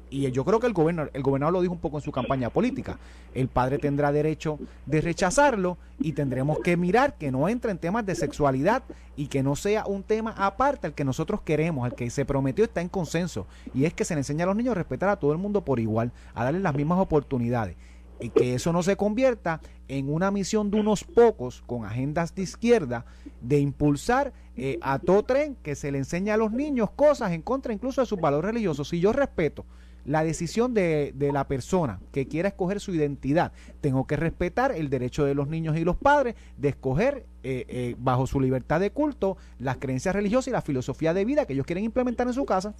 y 0.09 0.29
yo 0.31 0.45
creo 0.45 0.59
que 0.59 0.67
el 0.67 0.73
gobernador, 0.73 1.11
el 1.13 1.23
gobernador 1.23 1.53
lo 1.53 1.61
dijo 1.61 1.73
un 1.73 1.79
poco 1.79 1.97
en 1.97 2.03
su 2.03 2.11
campaña 2.11 2.49
política, 2.49 2.99
el 3.33 3.47
padre 3.47 3.77
tendrá 3.77 4.11
derecho 4.11 4.59
de 4.85 5.01
rechazarlo 5.01 5.77
y 5.99 6.13
tendremos 6.13 6.59
que 6.59 6.77
mirar 6.77 7.17
que 7.17 7.31
no 7.31 7.49
entre 7.49 7.71
en 7.71 7.77
temas 7.77 8.05
de 8.05 8.15
sexualidad 8.15 8.83
y 9.15 9.27
que 9.27 9.43
no 9.43 9.55
sea 9.55 9.85
un 9.85 10.03
tema 10.03 10.33
aparte 10.37 10.87
al 10.87 10.93
que 10.93 11.05
nosotros 11.05 11.41
queremos, 11.41 11.85
al 11.85 11.95
que 11.95 12.09
se 12.09 12.25
prometió 12.25 12.65
está 12.65 12.81
en 12.81 12.89
consenso, 12.89 13.47
y 13.73 13.85
es 13.85 13.93
que 13.93 14.05
se 14.05 14.15
le 14.15 14.19
enseña 14.19 14.43
a 14.43 14.47
los 14.47 14.55
niños 14.55 14.71
a 14.71 14.75
respetar 14.75 15.09
a 15.09 15.17
todo 15.17 15.31
el 15.31 15.37
mundo 15.37 15.63
por 15.63 15.79
igual, 15.79 16.11
a 16.33 16.43
darles 16.43 16.61
las 16.61 16.75
mismas 16.75 16.99
oportunidades. 16.99 17.75
Y 18.19 18.29
que 18.29 18.53
eso 18.53 18.71
no 18.71 18.81
se 18.81 18.95
convierta 18.95 19.59
en 19.89 20.09
una 20.09 20.31
misión 20.31 20.71
de 20.71 20.79
unos 20.79 21.03
pocos 21.03 21.63
con 21.65 21.83
agendas 21.83 22.33
de 22.33 22.43
izquierda 22.43 23.05
de 23.41 23.59
impulsar 23.59 24.31
eh, 24.55 24.79
a 24.81 24.99
todo 24.99 25.23
tren 25.23 25.57
que 25.61 25.75
se 25.75 25.91
le 25.91 25.97
enseña 25.97 26.35
a 26.35 26.37
los 26.37 26.51
niños 26.53 26.89
cosas 26.91 27.33
en 27.33 27.41
contra 27.41 27.73
incluso 27.73 27.99
de 27.99 28.07
sus 28.07 28.19
valores 28.19 28.51
religiosos. 28.51 28.87
Si 28.87 29.01
yo 29.01 29.11
respeto 29.11 29.65
la 30.05 30.23
decisión 30.23 30.73
de, 30.73 31.11
de, 31.15 31.31
la 31.31 31.47
persona 31.47 31.99
que 32.13 32.27
quiera 32.27 32.49
escoger 32.49 32.79
su 32.79 32.93
identidad. 32.93 33.51
Tengo 33.81 34.07
que 34.07 34.15
respetar 34.15 34.71
el 34.71 34.89
derecho 34.89 35.25
de 35.25 35.35
los 35.35 35.47
niños 35.47 35.77
y 35.77 35.83
los 35.83 35.95
padres 35.95 36.35
de 36.57 36.69
escoger 36.69 37.25
eh, 37.43 37.65
eh, 37.67 37.95
bajo 37.97 38.25
su 38.25 38.39
libertad 38.39 38.79
de 38.79 38.91
culto 38.91 39.37
las 39.59 39.77
creencias 39.77 40.15
religiosas 40.15 40.47
y 40.47 40.51
la 40.51 40.61
filosofía 40.61 41.13
de 41.13 41.25
vida 41.25 41.45
que 41.45 41.53
ellos 41.53 41.65
quieren 41.65 41.83
implementar 41.83 42.27
en 42.27 42.33
su 42.33 42.45
casa. 42.45 42.73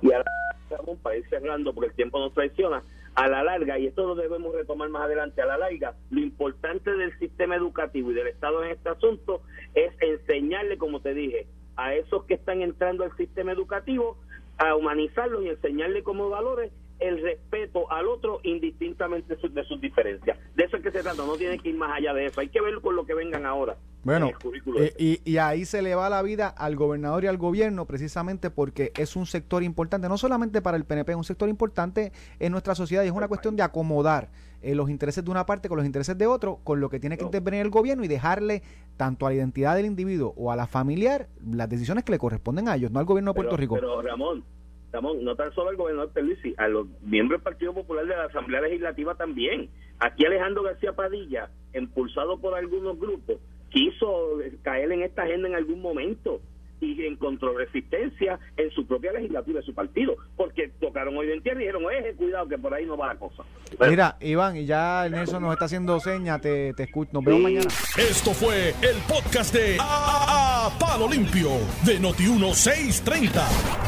Y 0.00 0.12
ahora 0.12 0.30
estamos 0.62 0.98
para 1.00 1.16
ir 1.16 1.28
cerrando 1.28 1.72
porque 1.74 1.90
el 1.90 1.94
tiempo 1.94 2.18
nos 2.18 2.34
traiciona. 2.34 2.82
A 3.14 3.26
la 3.26 3.42
larga, 3.42 3.78
y 3.78 3.86
esto 3.86 4.06
lo 4.06 4.14
debemos 4.14 4.54
retomar 4.54 4.88
más 4.90 5.02
adelante, 5.02 5.42
a 5.42 5.46
la 5.46 5.58
larga, 5.58 5.96
lo 6.10 6.20
importante 6.20 6.92
del 6.92 7.18
sistema 7.18 7.56
educativo 7.56 8.12
y 8.12 8.14
del 8.14 8.28
Estado 8.28 8.62
en 8.62 8.70
este 8.70 8.90
asunto 8.90 9.42
es 9.74 9.92
enseñarle, 10.00 10.78
como 10.78 11.00
te 11.00 11.14
dije, 11.14 11.48
a 11.76 11.94
esos 11.94 12.24
que 12.26 12.34
están 12.34 12.62
entrando 12.62 13.02
al 13.02 13.16
sistema 13.16 13.50
educativo 13.50 14.18
a 14.58 14.74
humanizarlos 14.74 15.44
y 15.44 15.48
enseñarle 15.48 16.02
como 16.02 16.28
valores 16.28 16.72
el 17.00 17.22
respeto 17.22 17.90
al 17.90 18.08
otro 18.08 18.40
indistintamente 18.42 19.36
de 19.36 19.64
sus 19.64 19.80
diferencias. 19.80 20.38
De 20.54 20.64
eso 20.64 20.76
es 20.76 20.82
que 20.82 20.90
se 20.90 21.02
trata, 21.02 21.24
no 21.24 21.36
tiene 21.36 21.58
que 21.58 21.70
ir 21.70 21.76
más 21.76 21.96
allá 21.96 22.12
de 22.14 22.26
eso, 22.26 22.40
hay 22.40 22.48
que 22.48 22.60
ver 22.60 22.80
con 22.80 22.96
lo 22.96 23.06
que 23.06 23.14
vengan 23.14 23.46
ahora. 23.46 23.76
Bueno, 24.04 24.30
eh, 24.78 24.94
y, 24.96 25.20
y, 25.24 25.38
ahí 25.38 25.64
se 25.64 25.82
le 25.82 25.94
va 25.94 26.08
la 26.08 26.22
vida 26.22 26.48
al 26.48 26.76
gobernador 26.76 27.24
y 27.24 27.26
al 27.26 27.36
gobierno 27.36 27.84
precisamente 27.84 28.48
porque 28.48 28.92
es 28.96 29.16
un 29.16 29.26
sector 29.26 29.62
importante, 29.62 30.08
no 30.08 30.16
solamente 30.16 30.62
para 30.62 30.76
el 30.76 30.84
PNP, 30.84 31.12
es 31.12 31.18
un 31.18 31.24
sector 31.24 31.48
importante 31.48 32.12
en 32.38 32.52
nuestra 32.52 32.74
sociedad 32.74 33.02
y 33.02 33.08
es 33.08 33.12
una 33.12 33.28
cuestión 33.28 33.56
de 33.56 33.64
acomodar 33.64 34.30
eh, 34.62 34.74
los 34.74 34.88
intereses 34.88 35.24
de 35.24 35.30
una 35.30 35.46
parte 35.46 35.68
con 35.68 35.76
los 35.76 35.86
intereses 35.86 36.16
de 36.16 36.26
otro, 36.26 36.60
con 36.64 36.80
lo 36.80 36.88
que 36.88 36.98
tiene 37.00 37.18
que 37.18 37.24
intervenir 37.24 37.60
el 37.60 37.70
gobierno 37.70 38.04
y 38.04 38.08
dejarle 38.08 38.62
tanto 38.96 39.26
a 39.26 39.30
la 39.30 39.36
identidad 39.36 39.76
del 39.76 39.86
individuo 39.86 40.32
o 40.36 40.50
a 40.50 40.56
la 40.56 40.66
familiar 40.66 41.28
las 41.44 41.68
decisiones 41.68 42.02
que 42.02 42.12
le 42.12 42.18
corresponden 42.18 42.68
a 42.68 42.76
ellos, 42.76 42.90
no 42.90 43.00
al 43.00 43.04
gobierno 43.04 43.32
de 43.32 43.34
Puerto 43.36 43.56
pero, 43.56 43.60
Rico. 43.60 43.74
Pero 43.74 44.02
Ramón, 44.02 44.44
No 44.92 45.36
tan 45.36 45.52
solo 45.52 45.70
al 45.70 45.76
gobernador 45.76 46.10
Luisi, 46.22 46.54
a 46.56 46.66
los 46.68 46.86
miembros 47.02 47.40
del 47.40 47.44
Partido 47.44 47.74
Popular 47.74 48.06
de 48.06 48.16
la 48.16 48.24
Asamblea 48.24 48.62
Legislativa 48.62 49.14
también. 49.14 49.68
Aquí 49.98 50.24
Alejandro 50.24 50.62
García 50.62 50.92
Padilla, 50.92 51.50
impulsado 51.74 52.38
por 52.38 52.54
algunos 52.54 52.98
grupos, 52.98 53.36
quiso 53.70 54.38
caer 54.62 54.90
en 54.92 55.02
esta 55.02 55.22
agenda 55.22 55.48
en 55.48 55.56
algún 55.56 55.82
momento 55.82 56.40
y 56.80 57.06
encontró 57.06 57.56
resistencia 57.56 58.38
en 58.56 58.70
su 58.70 58.86
propia 58.86 59.12
legislatura 59.12 59.60
de 59.60 59.66
su 59.66 59.74
partido, 59.74 60.16
porque 60.36 60.68
tocaron 60.80 61.16
hoy 61.16 61.30
en 61.30 61.42
tierra 61.42 61.60
y 61.60 61.66
dijeron, 61.66 61.84
oye, 61.84 62.14
cuidado 62.14 62.48
que 62.48 62.58
por 62.58 62.74
ahí 62.74 62.86
no 62.86 62.96
va 62.96 63.08
la 63.08 63.18
cosa. 63.18 63.44
Pero, 63.78 63.90
Mira, 63.90 64.16
Iván, 64.20 64.56
y 64.56 64.66
ya 64.66 65.08
Nelson 65.10 65.42
nos 65.42 65.52
está 65.52 65.66
haciendo 65.66 65.98
seña, 66.00 66.38
te, 66.38 66.72
te 66.74 66.84
escucho, 66.84 67.10
nos 67.12 67.24
vemos 67.24 67.38
sí. 67.38 67.44
mañana. 67.44 67.70
Esto 67.98 68.32
fue 68.32 68.70
el 68.82 68.96
podcast 69.06 69.54
de 69.54 69.76
a, 69.80 70.66
a, 70.66 70.78
Palo 70.78 71.08
Limpio 71.08 71.50
de 71.84 72.00
Noti1630. 72.00 73.32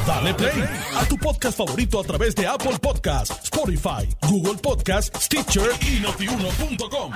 Dale 0.07 0.35
play 0.35 0.65
a 0.97 1.05
tu 1.09 1.17
podcast 1.17 1.57
favorito 1.57 2.01
a 2.01 2.05
través 2.05 2.35
de 2.35 2.47
Apple 2.47 2.79
Podcasts, 2.81 3.45
Spotify, 3.45 4.09
Google 4.29 4.59
Podcasts, 4.63 5.25
Stitcher 5.25 5.71
y 5.81 6.01
notiuno.com. 6.01 7.13